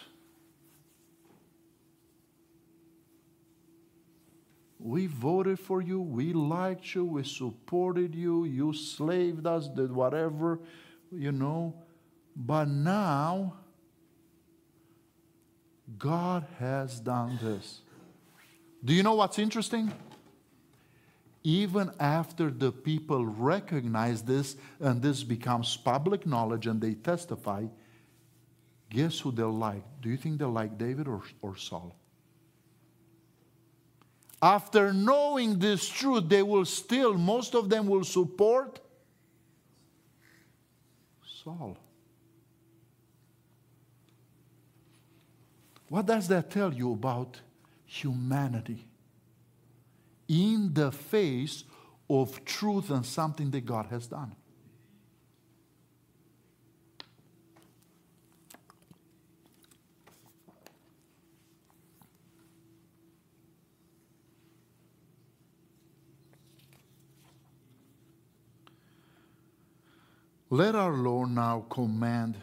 We 4.84 5.06
voted 5.06 5.58
for 5.58 5.80
you, 5.80 5.98
we 5.98 6.34
liked 6.34 6.94
you, 6.94 7.06
we 7.06 7.24
supported 7.24 8.14
you, 8.14 8.44
you 8.44 8.74
slaved 8.74 9.46
us, 9.46 9.66
did 9.66 9.90
whatever, 9.90 10.60
you 11.10 11.32
know. 11.32 11.74
But 12.36 12.68
now, 12.68 13.54
God 15.96 16.44
has 16.58 17.00
done 17.00 17.38
this. 17.42 17.80
Do 18.84 18.92
you 18.92 19.02
know 19.02 19.14
what's 19.14 19.38
interesting? 19.38 19.90
Even 21.44 21.90
after 22.00 22.50
the 22.50 22.72
people 22.72 23.24
recognize 23.24 24.22
this 24.22 24.56
and 24.80 25.02
this 25.02 25.22
becomes 25.22 25.76
public 25.76 26.26
knowledge 26.26 26.66
and 26.66 26.80
they 26.80 26.94
testify, 26.94 27.66
guess 28.88 29.20
who 29.20 29.30
they'll 29.30 29.52
like? 29.52 29.84
Do 30.00 30.08
you 30.08 30.16
think 30.16 30.38
they'll 30.38 30.50
like 30.50 30.78
David 30.78 31.06
or, 31.06 31.22
or 31.42 31.56
Saul? 31.56 31.94
after 34.44 34.92
knowing 34.92 35.58
this 35.58 35.88
truth, 35.88 36.28
they 36.28 36.42
will 36.42 36.66
still, 36.66 37.14
most 37.14 37.54
of 37.54 37.70
them 37.70 37.86
will 37.86 38.04
support 38.04 38.78
Saul. 41.42 41.78
What 45.88 46.04
does 46.04 46.28
that 46.28 46.50
tell 46.50 46.74
you 46.74 46.92
about 46.92 47.40
humanity? 47.86 48.86
In 50.28 50.72
the 50.74 50.90
face 50.90 51.64
of 52.08 52.44
truth 52.44 52.90
and 52.90 53.04
something 53.04 53.50
that 53.50 53.64
God 53.66 53.86
has 53.86 54.06
done. 54.06 54.34
Let 70.50 70.76
our 70.76 70.92
Lord 70.92 71.30
now 71.30 71.66
command, 71.68 72.36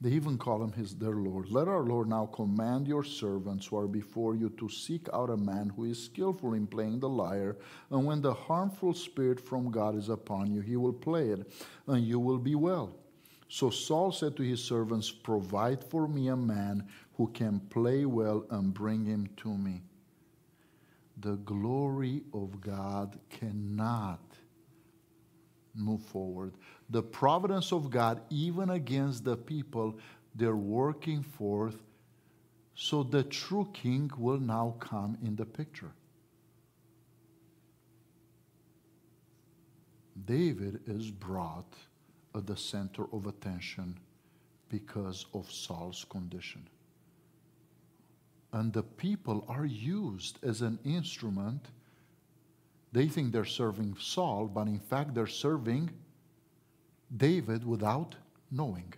they 0.00 0.10
even 0.10 0.38
call 0.38 0.62
him 0.62 0.72
his 0.72 0.94
their 0.94 1.16
Lord. 1.16 1.50
Let 1.50 1.66
our 1.66 1.82
Lord 1.82 2.08
now 2.08 2.26
command 2.26 2.86
your 2.86 3.02
servants 3.02 3.66
who 3.66 3.78
are 3.78 3.88
before 3.88 4.36
you 4.36 4.48
to 4.50 4.68
seek 4.68 5.08
out 5.12 5.30
a 5.30 5.36
man 5.36 5.70
who 5.70 5.84
is 5.84 6.02
skillful 6.02 6.54
in 6.54 6.66
playing 6.66 7.00
the 7.00 7.08
lyre, 7.08 7.56
and 7.90 8.04
when 8.06 8.22
the 8.22 8.34
harmful 8.34 8.94
spirit 8.94 9.40
from 9.40 9.70
God 9.70 9.96
is 9.96 10.08
upon 10.08 10.52
you, 10.52 10.60
he 10.60 10.76
will 10.76 10.92
play 10.92 11.30
it, 11.30 11.50
and 11.88 12.04
you 12.04 12.20
will 12.20 12.38
be 12.38 12.54
well. 12.54 12.94
So 13.48 13.70
Saul 13.70 14.12
said 14.12 14.36
to 14.36 14.42
his 14.42 14.62
servants, 14.62 15.10
Provide 15.10 15.82
for 15.82 16.06
me 16.06 16.28
a 16.28 16.36
man 16.36 16.86
who 17.16 17.28
can 17.28 17.60
play 17.70 18.04
well 18.04 18.44
and 18.50 18.72
bring 18.72 19.04
him 19.04 19.28
to 19.38 19.56
me. 19.56 19.82
The 21.20 21.36
glory 21.36 22.22
of 22.32 22.60
God 22.60 23.18
cannot 23.30 24.20
move 25.78 26.02
forward 26.02 26.52
the 26.90 27.02
providence 27.02 27.72
of 27.72 27.90
God, 27.90 28.20
even 28.30 28.70
against 28.70 29.24
the 29.24 29.36
people 29.36 29.98
they're 30.34 30.56
working 30.56 31.22
forth, 31.22 31.76
so 32.74 33.02
the 33.02 33.24
true 33.24 33.68
king 33.72 34.10
will 34.16 34.38
now 34.38 34.76
come 34.78 35.18
in 35.22 35.36
the 35.36 35.44
picture. 35.44 35.92
David 40.24 40.80
is 40.86 41.10
brought 41.10 41.74
at 42.34 42.46
the 42.46 42.56
center 42.56 43.04
of 43.12 43.26
attention 43.26 43.98
because 44.68 45.26
of 45.34 45.50
Saul's 45.50 46.04
condition. 46.08 46.66
And 48.52 48.72
the 48.72 48.82
people 48.82 49.44
are 49.48 49.66
used 49.66 50.38
as 50.42 50.62
an 50.62 50.78
instrument. 50.84 51.66
They 52.92 53.08
think 53.08 53.32
they're 53.32 53.44
serving 53.44 53.96
Saul, 54.00 54.46
but 54.46 54.66
in 54.66 54.78
fact, 54.78 55.14
they're 55.14 55.26
serving 55.26 55.90
David 57.14 57.66
without 57.66 58.14
knowing. 58.50 58.94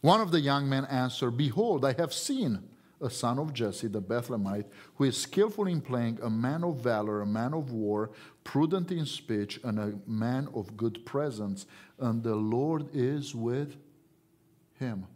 One 0.00 0.20
of 0.20 0.32
the 0.32 0.40
young 0.40 0.68
men 0.68 0.84
answered, 0.86 1.36
Behold, 1.36 1.84
I 1.84 1.92
have 1.92 2.12
seen 2.12 2.60
a 3.00 3.10
son 3.10 3.38
of 3.38 3.52
Jesse 3.52 3.88
the 3.88 4.00
Bethlehemite, 4.00 4.66
who 4.96 5.04
is 5.04 5.16
skillful 5.16 5.66
in 5.66 5.80
playing, 5.80 6.18
a 6.22 6.30
man 6.30 6.64
of 6.64 6.76
valor, 6.76 7.20
a 7.20 7.26
man 7.26 7.52
of 7.54 7.72
war, 7.72 8.10
prudent 8.44 8.90
in 8.90 9.06
speech, 9.06 9.60
and 9.64 9.78
a 9.78 9.94
man 10.06 10.48
of 10.54 10.76
good 10.76 11.04
presence, 11.04 11.66
and 11.98 12.22
the 12.22 12.34
Lord 12.34 12.88
is 12.92 13.34
with 13.34 13.76
him. 14.78 15.06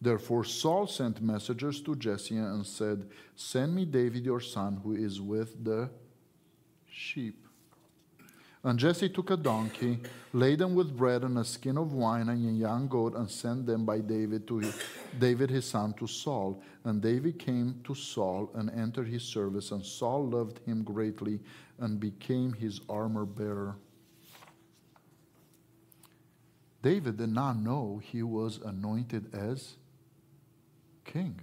Therefore 0.00 0.44
Saul 0.44 0.86
sent 0.86 1.20
messengers 1.20 1.80
to 1.82 1.96
Jesse 1.96 2.36
and 2.36 2.64
said, 2.64 3.08
Send 3.34 3.74
me 3.74 3.84
David 3.84 4.24
your 4.24 4.40
son, 4.40 4.80
who 4.82 4.94
is 4.94 5.20
with 5.20 5.64
the 5.64 5.90
sheep. 6.88 7.44
And 8.64 8.78
Jesse 8.78 9.08
took 9.08 9.30
a 9.30 9.36
donkey, 9.36 9.98
laden 10.32 10.74
with 10.74 10.96
bread 10.96 11.22
and 11.22 11.38
a 11.38 11.44
skin 11.44 11.78
of 11.78 11.92
wine 11.92 12.28
and 12.28 12.48
a 12.48 12.52
young 12.52 12.88
goat, 12.88 13.14
and 13.14 13.30
sent 13.30 13.66
them 13.66 13.84
by 13.84 14.00
David 14.00 14.46
to 14.48 14.72
David 15.18 15.48
his 15.50 15.64
son 15.64 15.94
to 15.94 16.06
Saul. 16.06 16.60
And 16.84 17.00
David 17.00 17.38
came 17.38 17.80
to 17.84 17.94
Saul 17.94 18.50
and 18.54 18.70
entered 18.70 19.08
his 19.08 19.22
service, 19.22 19.70
and 19.70 19.84
Saul 19.84 20.28
loved 20.28 20.58
him 20.66 20.82
greatly 20.82 21.40
and 21.78 22.00
became 22.00 22.52
his 22.52 22.80
armor 22.88 23.24
bearer. 23.24 23.76
David 26.82 27.16
did 27.16 27.30
not 27.30 27.56
know 27.56 28.00
he 28.02 28.22
was 28.22 28.58
anointed 28.58 29.34
as 29.34 29.76
king. 31.12 31.40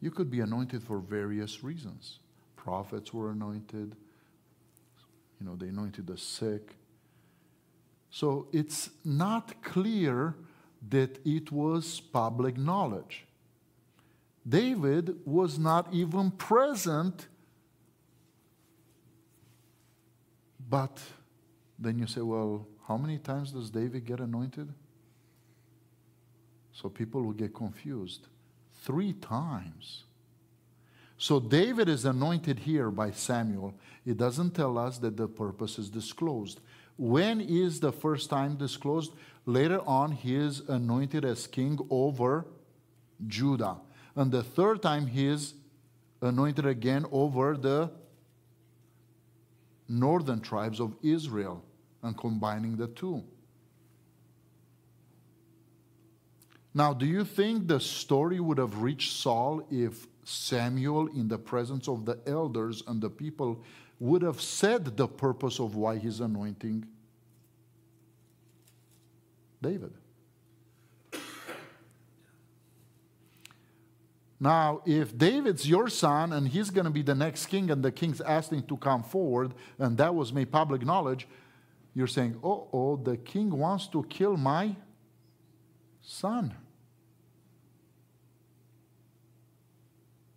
You 0.00 0.10
could 0.10 0.30
be 0.30 0.40
anointed 0.40 0.82
for 0.82 0.98
various 0.98 1.62
reasons. 1.62 2.18
Prophets 2.56 3.14
were 3.14 3.30
anointed 3.30 3.94
you 5.40 5.46
know, 5.46 5.56
they 5.56 5.68
anointed 5.68 6.06
the 6.06 6.16
sick. 6.16 6.76
So 8.10 8.48
it's 8.52 8.90
not 9.04 9.62
clear 9.62 10.34
that 10.88 11.18
it 11.24 11.52
was 11.52 12.00
public 12.00 12.56
knowledge. 12.56 13.26
David 14.48 15.16
was 15.24 15.58
not 15.58 15.92
even 15.92 16.30
present, 16.30 17.26
but 20.68 21.00
then 21.78 21.98
you 21.98 22.06
say, 22.06 22.20
well, 22.20 22.66
how 22.86 22.96
many 22.96 23.18
times 23.18 23.50
does 23.50 23.70
David 23.70 24.06
get 24.06 24.20
anointed? 24.20 24.72
So 26.76 26.90
people 26.90 27.22
will 27.22 27.32
get 27.32 27.54
confused. 27.54 28.26
Three 28.82 29.14
times. 29.14 30.04
So 31.16 31.40
David 31.40 31.88
is 31.88 32.04
anointed 32.04 32.58
here 32.58 32.90
by 32.90 33.12
Samuel. 33.12 33.74
It 34.04 34.18
doesn't 34.18 34.50
tell 34.50 34.76
us 34.76 34.98
that 34.98 35.16
the 35.16 35.26
purpose 35.26 35.78
is 35.78 35.88
disclosed. 35.88 36.60
When 36.98 37.40
is 37.40 37.80
the 37.80 37.92
first 37.92 38.28
time 38.28 38.56
disclosed? 38.56 39.14
Later 39.46 39.80
on, 39.86 40.12
he 40.12 40.34
is 40.34 40.60
anointed 40.68 41.24
as 41.24 41.46
king 41.46 41.78
over 41.88 42.46
Judah. 43.26 43.78
And 44.14 44.30
the 44.30 44.42
third 44.42 44.82
time, 44.82 45.06
he 45.06 45.26
is 45.26 45.54
anointed 46.20 46.66
again 46.66 47.06
over 47.10 47.56
the 47.56 47.90
northern 49.88 50.40
tribes 50.40 50.78
of 50.78 50.94
Israel 51.02 51.64
and 52.02 52.16
combining 52.18 52.76
the 52.76 52.88
two. 52.88 53.24
Now, 56.76 56.92
do 56.92 57.06
you 57.06 57.24
think 57.24 57.68
the 57.68 57.80
story 57.80 58.38
would 58.38 58.58
have 58.58 58.82
reached 58.82 59.14
Saul 59.14 59.66
if 59.70 60.06
Samuel, 60.24 61.06
in 61.06 61.26
the 61.26 61.38
presence 61.38 61.88
of 61.88 62.04
the 62.04 62.18
elders 62.26 62.82
and 62.86 63.00
the 63.00 63.08
people, 63.08 63.64
would 63.98 64.20
have 64.20 64.42
said 64.42 64.94
the 64.94 65.08
purpose 65.08 65.58
of 65.58 65.74
why 65.74 65.96
he's 65.96 66.20
anointing 66.20 66.86
David. 69.62 69.94
Now, 74.38 74.82
if 74.84 75.16
David's 75.16 75.66
your 75.66 75.88
son 75.88 76.34
and 76.34 76.46
he's 76.46 76.68
going 76.68 76.84
to 76.84 76.90
be 76.90 77.00
the 77.00 77.14
next 77.14 77.46
king, 77.46 77.70
and 77.70 77.82
the 77.82 77.90
king's 77.90 78.20
asking 78.20 78.64
to 78.64 78.76
come 78.76 79.02
forward, 79.02 79.54
and 79.78 79.96
that 79.96 80.14
was 80.14 80.30
made 80.30 80.52
public 80.52 80.84
knowledge, 80.84 81.26
you're 81.94 82.06
saying, 82.06 82.38
oh, 82.44 82.68
oh, 82.70 82.96
the 82.96 83.16
king 83.16 83.48
wants 83.48 83.86
to 83.86 84.04
kill 84.10 84.36
my 84.36 84.76
son. 86.02 86.54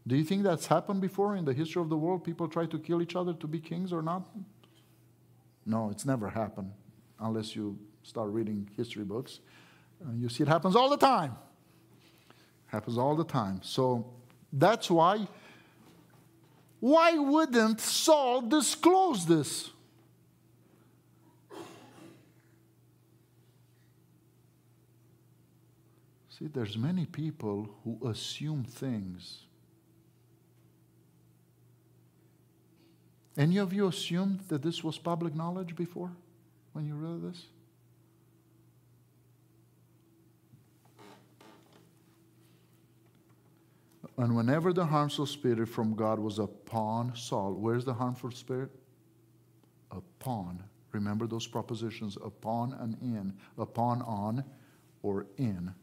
Do 0.10 0.16
you 0.16 0.24
think 0.24 0.42
that's 0.42 0.66
happened 0.66 1.02
before 1.02 1.36
in 1.36 1.46
the 1.46 1.54
history 1.54 1.80
of 1.84 1.90
the 1.90 1.96
world? 1.96 2.24
People 2.24 2.48
try 2.48 2.66
to 2.66 2.80
kill 2.80 3.00
each 3.00 3.16
other 3.16 3.32
to 3.32 3.48
be 3.48 3.60
kings 3.60 3.94
or 3.94 4.02
not? 4.02 4.28
No, 5.68 5.92
it's 5.92 6.04
never 6.04 6.28
happened 6.28 6.72
unless 7.20 7.56
you 7.56 7.78
start 8.02 8.32
reading 8.32 8.68
history 8.76 9.04
books. 9.04 9.40
Uh, 10.04 10.12
you 10.14 10.28
see 10.28 10.42
it 10.42 10.48
happens 10.48 10.76
all 10.76 10.90
the 10.90 10.98
time. 10.98 11.36
Happens 12.66 12.98
all 12.98 13.16
the 13.16 13.24
time. 13.24 13.62
So 13.62 14.12
that's 14.52 14.90
why 14.90 15.28
why 16.80 17.20
wouldn't 17.20 17.80
Saul 17.80 18.42
disclose 18.42 19.28
this? 19.28 19.70
See, 26.30 26.48
there's 26.48 26.80
many 26.80 27.06
people 27.06 27.70
who 27.84 28.10
assume 28.10 28.64
things 28.64 29.44
Any 33.40 33.56
of 33.56 33.72
you 33.72 33.88
assumed 33.88 34.42
that 34.50 34.62
this 34.62 34.84
was 34.84 34.98
public 34.98 35.34
knowledge 35.34 35.74
before 35.74 36.12
when 36.74 36.86
you 36.86 36.94
read 36.94 37.22
this? 37.22 37.46
And 44.18 44.36
whenever 44.36 44.74
the 44.74 44.86
harmful 44.86 45.26
spirit 45.26 45.70
from 45.70 45.96
God 45.96 46.20
was 46.20 46.38
upon 46.38 47.16
Saul, 47.16 47.54
where's 47.54 47.86
the 47.86 47.94
harmful 47.94 48.32
spirit? 48.32 48.72
Upon. 49.90 50.62
Remember 50.92 51.26
those 51.26 51.48
propositions 51.48 52.18
upon 52.18 52.74
and 52.74 52.98
in, 53.02 53.34
upon, 53.58 54.02
on, 54.02 54.44
or 55.02 55.28
in. 55.38 55.74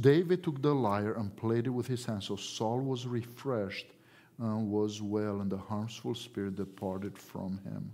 David 0.00 0.42
took 0.42 0.62
the 0.62 0.74
lyre 0.74 1.12
and 1.12 1.36
played 1.36 1.66
it 1.66 1.70
with 1.70 1.88
his 1.88 2.06
hands, 2.06 2.28
so 2.28 2.36
Saul 2.36 2.80
was 2.80 3.06
refreshed 3.06 3.88
uh, 4.42 4.56
was 4.56 5.00
well, 5.00 5.40
and 5.40 5.50
the 5.50 5.56
harmful 5.56 6.14
spirit 6.14 6.56
departed 6.56 7.18
from 7.18 7.60
him. 7.64 7.92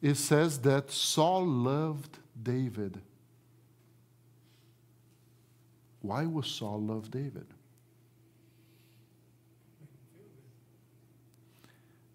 It 0.00 0.14
says 0.14 0.60
that 0.60 0.90
Saul 0.90 1.44
loved 1.46 2.18
David. 2.40 3.00
Why 6.00 6.24
was 6.24 6.46
Saul 6.46 6.80
love 6.80 7.10
David? 7.10 7.46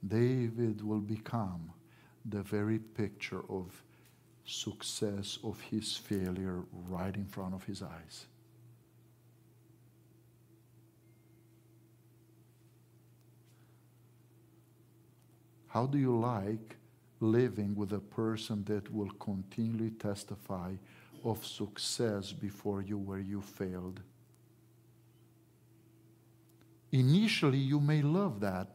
David 0.05 0.85
will 0.85 0.99
become 0.99 1.71
the 2.25 2.41
very 2.41 2.79
picture 2.79 3.41
of 3.49 3.83
success 4.45 5.39
of 5.43 5.59
his 5.61 5.95
failure 5.95 6.63
right 6.89 7.15
in 7.15 7.25
front 7.25 7.53
of 7.53 7.63
his 7.63 7.81
eyes. 7.81 8.25
How 15.73 15.87
do 15.87 15.97
you 15.97 16.15
like 16.15 16.75
living 17.19 17.75
with 17.75 17.93
a 17.93 17.99
person 17.99 18.63
that 18.65 18.93
will 18.93 19.09
continually 19.19 19.89
testify 19.89 20.73
of 21.25 21.43
success 21.43 22.31
before 22.31 22.83
you 22.83 22.99
where 22.99 23.17
you 23.17 23.41
failed? 23.41 23.99
Initially, 26.91 27.57
you 27.57 27.79
may 27.79 28.03
love 28.03 28.39
that. 28.41 28.67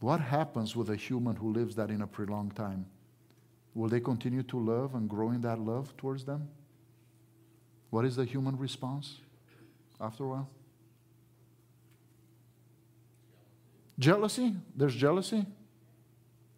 What 0.00 0.20
happens 0.20 0.74
with 0.74 0.88
a 0.88 0.96
human 0.96 1.36
who 1.36 1.52
lives 1.52 1.76
that 1.76 1.90
in 1.90 2.00
a 2.00 2.06
prolonged 2.06 2.56
time? 2.56 2.86
Will 3.74 3.90
they 3.90 4.00
continue 4.00 4.44
to 4.44 4.58
love 4.58 4.94
and 4.94 5.10
grow 5.10 5.30
in 5.30 5.42
that 5.42 5.58
love 5.58 5.94
towards 5.98 6.24
them? 6.24 6.48
What 7.90 8.06
is 8.06 8.16
the 8.16 8.24
human 8.24 8.56
response 8.56 9.20
after 10.00 10.24
a 10.24 10.28
while? 10.28 10.48
Jealousy, 13.98 14.54
there's 14.76 14.94
jealousy. 14.94 15.46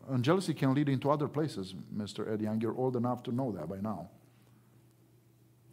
And 0.08 0.24
jealousy 0.24 0.54
can 0.54 0.72
lead 0.74 0.88
into 0.88 1.10
other 1.10 1.28
places, 1.28 1.74
Mr. 1.94 2.32
Ed 2.32 2.40
Young. 2.40 2.60
You're 2.60 2.76
old 2.76 2.96
enough 2.96 3.22
to 3.24 3.32
know 3.32 3.52
that 3.52 3.68
by 3.68 3.78
now. 3.80 4.08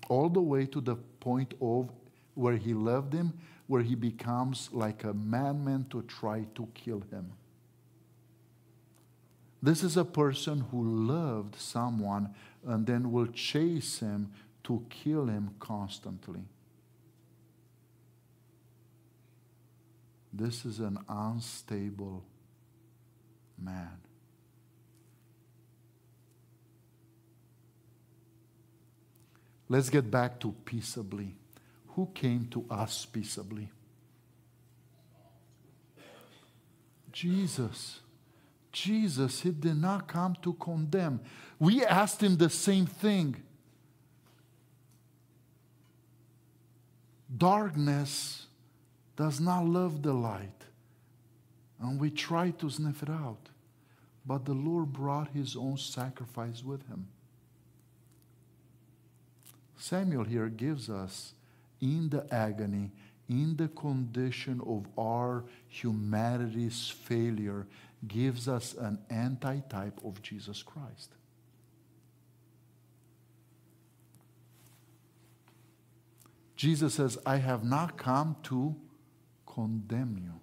All 0.09 0.29
the 0.29 0.41
way 0.41 0.65
to 0.65 0.81
the 0.81 0.95
point 0.95 1.53
of 1.61 1.89
where 2.33 2.57
he 2.57 2.73
loved 2.73 3.13
him, 3.13 3.33
where 3.67 3.83
he 3.83 3.95
becomes 3.95 4.69
like 4.73 5.03
a 5.03 5.13
madman 5.13 5.85
to 5.91 6.01
try 6.03 6.45
to 6.55 6.67
kill 6.73 7.01
him. 7.11 7.31
This 9.61 9.83
is 9.83 9.95
a 9.95 10.03
person 10.03 10.65
who 10.71 10.83
loved 11.07 11.55
someone 11.55 12.33
and 12.65 12.85
then 12.85 13.11
will 13.11 13.27
chase 13.27 13.99
him 13.99 14.31
to 14.65 14.85
kill 14.89 15.27
him 15.27 15.51
constantly. 15.59 16.41
This 20.33 20.65
is 20.65 20.79
an 20.79 20.97
unstable 21.07 22.25
man. 23.61 23.99
Let's 29.69 29.89
get 29.89 30.09
back 30.09 30.39
to 30.39 30.55
peaceably. 30.65 31.35
Who 31.89 32.09
came 32.13 32.47
to 32.47 32.65
us 32.69 33.05
peaceably? 33.05 33.69
Jesus. 37.11 37.99
Jesus, 38.71 39.41
he 39.41 39.51
did 39.51 39.77
not 39.77 40.07
come 40.07 40.35
to 40.41 40.53
condemn. 40.53 41.21
We 41.59 41.85
asked 41.85 42.23
him 42.23 42.37
the 42.37 42.49
same 42.49 42.87
thing. 42.87 43.35
Darkness 47.35 48.42
does 49.15 49.39
not 49.39 49.65
love 49.65 50.01
the 50.01 50.13
light, 50.13 50.65
and 51.79 51.99
we 51.99 52.09
try 52.09 52.51
to 52.51 52.69
sniff 52.69 53.03
it 53.03 53.09
out. 53.09 53.49
But 54.25 54.45
the 54.45 54.53
Lord 54.53 54.93
brought 54.93 55.29
his 55.29 55.55
own 55.55 55.77
sacrifice 55.77 56.63
with 56.63 56.87
him. 56.87 57.07
Samuel 59.77 60.23
here 60.23 60.47
gives 60.47 60.89
us 60.89 61.33
in 61.81 62.09
the 62.09 62.25
agony, 62.33 62.91
in 63.27 63.57
the 63.57 63.67
condition 63.67 64.61
of 64.65 64.87
our 64.97 65.43
humanity's 65.67 66.87
failure, 66.87 67.67
gives 68.07 68.47
us 68.47 68.73
an 68.73 68.99
antitype 69.09 69.99
of 70.05 70.21
Jesus 70.21 70.63
Christ. 70.63 71.11
Jesus 76.55 76.93
says, 76.93 77.17
I 77.25 77.37
have 77.37 77.65
not 77.65 77.97
come 77.97 78.37
to 78.43 78.75
condemn 79.53 80.19
you, 80.23 80.33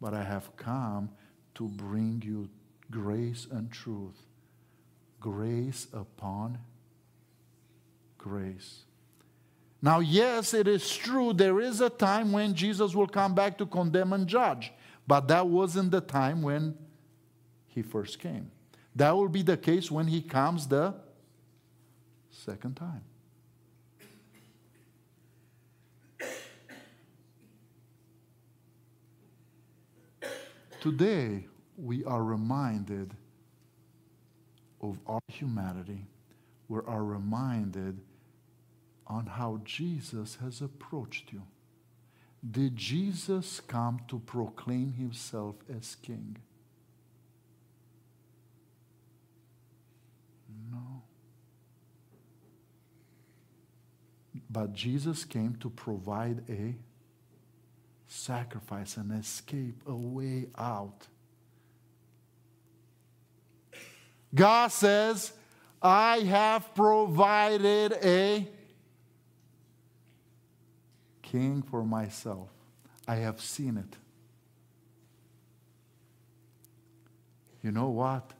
but 0.00 0.14
I 0.14 0.22
have 0.22 0.56
come 0.56 1.10
to 1.54 1.68
bring 1.68 2.22
you 2.24 2.48
grace 2.90 3.46
and 3.50 3.70
truth. 3.70 4.26
Grace 5.20 5.86
upon 5.92 6.58
grace. 8.18 8.84
Now, 9.82 10.00
yes, 10.00 10.52
it 10.52 10.68
is 10.68 10.94
true, 10.94 11.32
there 11.32 11.60
is 11.60 11.80
a 11.80 11.88
time 11.88 12.32
when 12.32 12.54
Jesus 12.54 12.94
will 12.94 13.06
come 13.06 13.34
back 13.34 13.56
to 13.58 13.66
condemn 13.66 14.12
and 14.12 14.26
judge, 14.26 14.72
but 15.06 15.28
that 15.28 15.46
wasn't 15.46 15.90
the 15.90 16.02
time 16.02 16.42
when 16.42 16.76
he 17.66 17.80
first 17.80 18.18
came. 18.18 18.50
That 18.94 19.12
will 19.12 19.28
be 19.28 19.42
the 19.42 19.56
case 19.56 19.90
when 19.90 20.06
he 20.06 20.20
comes 20.20 20.66
the 20.66 20.94
second 22.30 22.76
time. 22.76 23.04
Today, 30.80 31.46
we 31.76 32.04
are 32.04 32.24
reminded 32.24 33.14
of 34.80 34.98
our 35.06 35.20
humanity. 35.28 36.06
We 36.68 36.80
are 36.86 37.04
reminded 37.04 38.00
on 39.06 39.26
how 39.26 39.60
Jesus 39.62 40.38
has 40.40 40.62
approached 40.62 41.34
you. 41.34 41.42
Did 42.50 42.76
Jesus 42.76 43.60
come 43.60 44.00
to 44.08 44.20
proclaim 44.20 44.94
himself 44.94 45.56
as 45.68 45.96
king? 45.96 46.38
No. 50.72 51.02
But 54.48 54.72
Jesus 54.72 55.24
came 55.24 55.56
to 55.56 55.68
provide 55.68 56.42
a 56.48 56.74
sacrifice, 58.12 58.96
an 58.96 59.12
escape, 59.12 59.80
a 59.86 59.94
way 59.94 60.48
out. 60.58 61.06
God 64.34 64.72
says, 64.72 65.32
I 65.80 66.18
have 66.18 66.74
provided 66.74 67.92
a 68.02 68.48
king 71.22 71.62
for 71.62 71.84
myself. 71.84 72.48
I 73.06 73.14
have 73.16 73.40
seen 73.40 73.76
it. 73.76 73.96
You 77.62 77.70
know 77.70 77.90
what? 77.90 78.32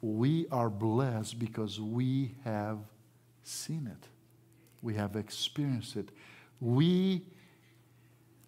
We 0.00 0.48
are 0.50 0.68
blessed 0.68 1.38
because 1.38 1.80
we 1.80 2.34
have 2.44 2.78
seen 3.44 3.86
it. 3.86 4.08
We 4.82 4.94
have 4.94 5.14
experienced 5.14 5.94
it. 5.96 6.08
We 6.60 7.22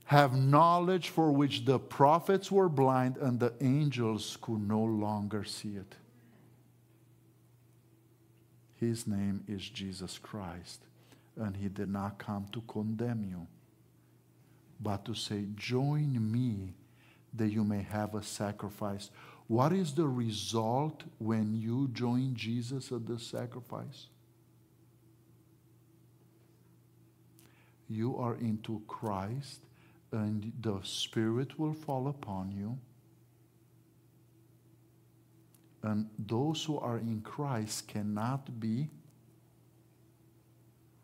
have 0.04 0.36
knowledge 0.36 1.08
for 1.08 1.32
which 1.32 1.64
the 1.64 1.78
prophets 1.78 2.52
were 2.52 2.68
blind 2.68 3.16
and 3.16 3.40
the 3.40 3.54
angels 3.60 4.36
could 4.40 4.60
no 4.60 4.82
longer 4.82 5.44
see 5.44 5.76
it. 5.76 5.94
His 8.76 9.06
name 9.06 9.42
is 9.48 9.66
Jesus 9.66 10.18
Christ, 10.18 10.82
and 11.36 11.56
He 11.56 11.68
did 11.68 11.88
not 11.88 12.18
come 12.18 12.46
to 12.52 12.60
condemn 12.62 13.24
you, 13.24 13.46
but 14.78 15.06
to 15.06 15.14
say, 15.14 15.46
Join 15.56 16.30
me 16.30 16.74
that 17.32 17.48
you 17.48 17.64
may 17.64 17.82
have 17.82 18.14
a 18.14 18.22
sacrifice. 18.22 19.10
What 19.46 19.72
is 19.72 19.94
the 19.94 20.06
result 20.06 21.02
when 21.18 21.54
you 21.54 21.88
join 21.92 22.34
Jesus 22.34 22.92
at 22.92 23.06
the 23.06 23.18
sacrifice? 23.18 24.06
You 27.88 28.16
are 28.16 28.36
into 28.36 28.82
Christ 28.86 29.60
and 30.14 30.52
the 30.60 30.78
Spirit 30.82 31.58
will 31.58 31.74
fall 31.74 32.08
upon 32.08 32.52
you. 32.52 32.78
And 35.82 36.08
those 36.18 36.64
who 36.64 36.78
are 36.78 36.98
in 36.98 37.20
Christ 37.20 37.88
cannot 37.88 38.58
be 38.58 38.88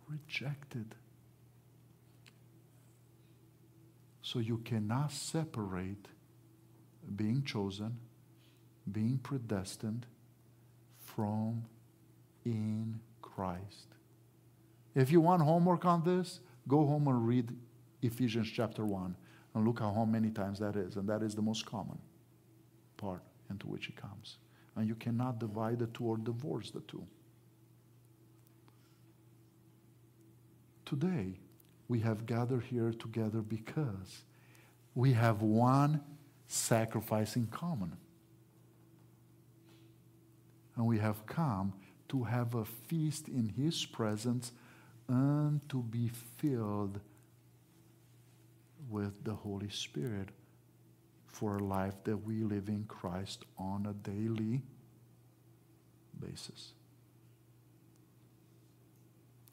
rejected. 0.09 0.95
So 4.23 4.39
you 4.39 4.59
cannot 4.59 5.13
separate 5.13 6.07
being 7.17 7.43
chosen, 7.43 7.99
being 8.91 9.19
predestined 9.19 10.07
from 10.99 11.65
in 12.45 13.01
Christ. 13.21 13.89
If 14.95 15.11
you 15.11 15.21
want 15.21 15.43
homework 15.43 15.85
on 15.85 16.05
this, 16.05 16.41
go 16.69 16.87
home 16.87 17.09
and 17.09 17.27
read 17.27 17.57
Ephesians 18.03 18.51
chapter 18.51 18.85
1 18.85 19.15
and 19.55 19.67
look 19.67 19.81
how 19.81 20.05
many 20.05 20.31
times 20.31 20.59
that 20.61 20.77
is. 20.77 20.97
And 20.97 21.09
that 21.09 21.23
is 21.23 21.35
the 21.35 21.43
most 21.43 21.67
common 21.67 21.99
part 22.97 23.23
into 23.51 23.67
which 23.67 23.87
he 23.87 23.93
comes. 23.93 24.39
And 24.77 24.87
you 24.87 24.95
cannot 24.95 25.39
divide 25.39 25.81
the 25.81 25.87
two 25.89 26.05
or 26.05 26.17
divorce 26.17 26.71
the 26.71 26.81
two. 26.81 27.05
Today, 30.85 31.39
we 31.89 32.01
have 32.01 32.27
gathered 32.27 32.65
here 32.65 32.93
together 32.93 33.41
because 33.41 34.23
we 34.95 35.13
have 35.13 35.43
one 35.43 36.01
sacrifice 36.47 37.37
in 37.37 37.47
common. 37.47 37.97
And 40.77 40.87
we 40.87 40.99
have 40.99 41.27
come 41.27 41.75
to 42.09 42.25
have 42.25 42.55
a 42.55 42.65
feast 42.65 43.29
in 43.29 43.49
His 43.57 43.85
presence 43.85 44.53
and 45.09 45.61
to 45.69 45.83
be 45.83 46.11
filled 46.39 47.01
with 48.91 49.25
the 49.25 49.35
Holy 49.35 49.71
Spirit 49.71 50.29
for 51.27 51.57
a 51.57 51.63
life 51.63 51.95
that 52.05 52.17
we 52.17 52.43
live 52.43 52.69
in 52.69 52.85
Christ 52.89 53.45
on 53.57 53.87
a 53.87 53.93
daily 54.09 54.63
basis. 56.19 56.73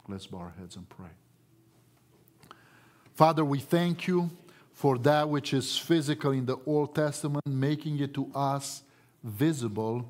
Let's 0.07 0.25
bow 0.25 0.39
our 0.39 0.53
heads 0.57 0.75
and 0.75 0.87
pray. 0.89 1.09
Father, 3.13 3.43
we 3.43 3.59
thank 3.59 4.07
you 4.07 4.29
for 4.73 4.97
that 4.99 5.27
which 5.27 5.53
is 5.53 5.77
physical 5.77 6.31
in 6.31 6.45
the 6.45 6.57
Old 6.65 6.95
Testament, 6.95 7.45
making 7.47 7.99
it 7.99 8.13
to 8.13 8.31
us 8.33 8.83
visible 9.23 10.07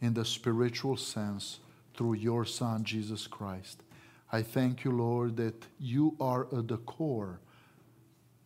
in 0.00 0.14
the 0.14 0.24
spiritual 0.24 0.96
sense 0.96 1.60
through 1.94 2.14
your 2.14 2.44
Son, 2.44 2.84
Jesus 2.84 3.26
Christ. 3.26 3.82
I 4.30 4.42
thank 4.42 4.84
you, 4.84 4.90
Lord, 4.90 5.36
that 5.36 5.66
you 5.78 6.16
are 6.20 6.46
at 6.56 6.68
the 6.68 6.76
core 6.78 7.40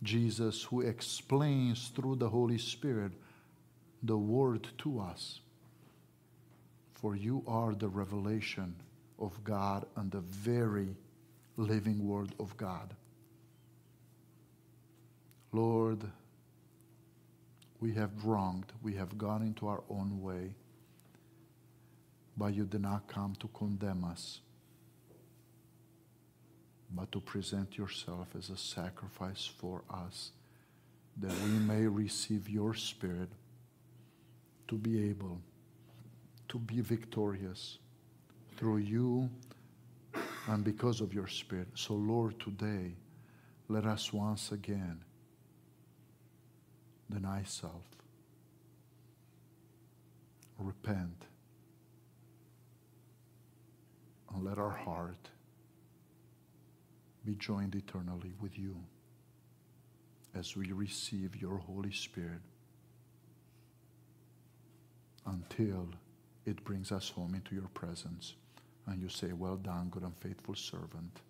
Jesus 0.02 0.64
who 0.64 0.80
explains 0.80 1.88
through 1.88 2.16
the 2.16 2.28
Holy 2.28 2.58
Spirit 2.58 3.12
the 4.02 4.16
Word 4.16 4.68
to 4.78 5.00
us. 5.00 5.40
For 6.94 7.14
you 7.16 7.42
are 7.46 7.74
the 7.74 7.88
revelation 7.88 8.74
of 9.18 9.42
God 9.44 9.86
and 9.96 10.10
the 10.10 10.20
very 10.20 10.96
living 11.56 12.06
Word 12.06 12.32
of 12.40 12.56
God. 12.56 12.94
Lord, 15.52 16.02
we 17.80 17.92
have 17.94 18.24
wronged, 18.24 18.72
we 18.82 18.94
have 18.94 19.18
gone 19.18 19.42
into 19.42 19.66
our 19.68 19.82
own 19.90 20.22
way, 20.22 20.54
but 22.36 22.54
you 22.54 22.64
did 22.64 22.80
not 22.80 23.06
come 23.06 23.34
to 23.40 23.48
condemn 23.48 24.04
us 24.04 24.40
but 26.94 27.10
to 27.12 27.20
present 27.20 27.78
yourself 27.78 28.28
as 28.36 28.50
a 28.50 28.56
sacrifice 28.56 29.50
for 29.58 29.82
us, 29.90 30.32
that 31.16 31.32
we 31.44 31.50
may 31.50 31.86
receive 31.86 32.48
your 32.48 32.74
Spirit 32.74 33.28
to 34.68 34.76
be 34.76 35.08
able 35.08 35.40
to 36.48 36.58
be 36.58 36.80
victorious 36.80 37.78
through 38.56 38.78
you 38.78 39.30
and 40.48 40.64
because 40.64 41.00
of 41.00 41.14
your 41.14 41.26
Spirit. 41.26 41.68
So, 41.74 41.94
Lord, 41.94 42.38
today, 42.40 42.92
let 43.68 43.86
us 43.86 44.12
once 44.12 44.52
again 44.52 45.00
deny 47.10 47.42
self, 47.44 47.84
repent, 50.58 51.26
and 54.34 54.44
let 54.44 54.58
our 54.58 54.70
heart 54.70 55.28
be 57.24 57.34
joined 57.34 57.74
eternally 57.74 58.32
with 58.40 58.58
you 58.58 58.76
as 60.34 60.56
we 60.56 60.72
receive 60.72 61.40
your 61.40 61.58
Holy 61.58 61.92
Spirit 61.92 62.40
until 65.26 65.88
it 66.46 66.64
brings 66.64 66.90
us 66.90 67.10
home 67.10 67.34
into 67.34 67.54
your 67.54 67.68
presence 67.74 68.34
and 68.86 69.00
you 69.00 69.08
say, 69.08 69.32
Well 69.32 69.56
done, 69.56 69.88
good 69.90 70.02
and 70.02 70.16
faithful 70.20 70.54
servant, 70.54 71.20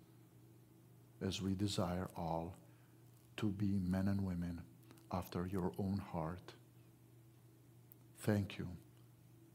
as 1.21 1.41
we 1.41 1.53
desire 1.53 2.09
all 2.17 2.55
to 3.37 3.47
be 3.47 3.79
men 3.87 4.07
and 4.07 4.25
women 4.25 4.61
after 5.11 5.47
your 5.51 5.71
own 5.77 6.01
heart. 6.11 6.53
Thank 8.19 8.57
you 8.57 8.67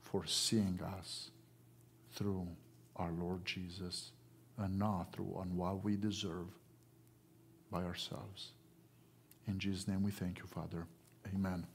for 0.01 0.26
seeing 0.26 0.80
us 0.99 1.30
through 2.14 2.47
our 2.97 3.11
Lord 3.11 3.45
Jesus 3.45 4.12
and 4.59 4.79
not 4.79 5.13
through 5.13 5.35
on 5.37 5.57
what 5.57 5.85
we 5.85 5.97
deserve 5.97 6.47
by 7.71 7.83
ourselves. 7.85 8.53
In 9.47 9.59
Jesus' 9.59 9.89
name 9.89 10.03
we 10.03 10.11
thank 10.11 10.39
you, 10.39 10.45
Father. 10.47 10.87
Amen. 11.35 11.67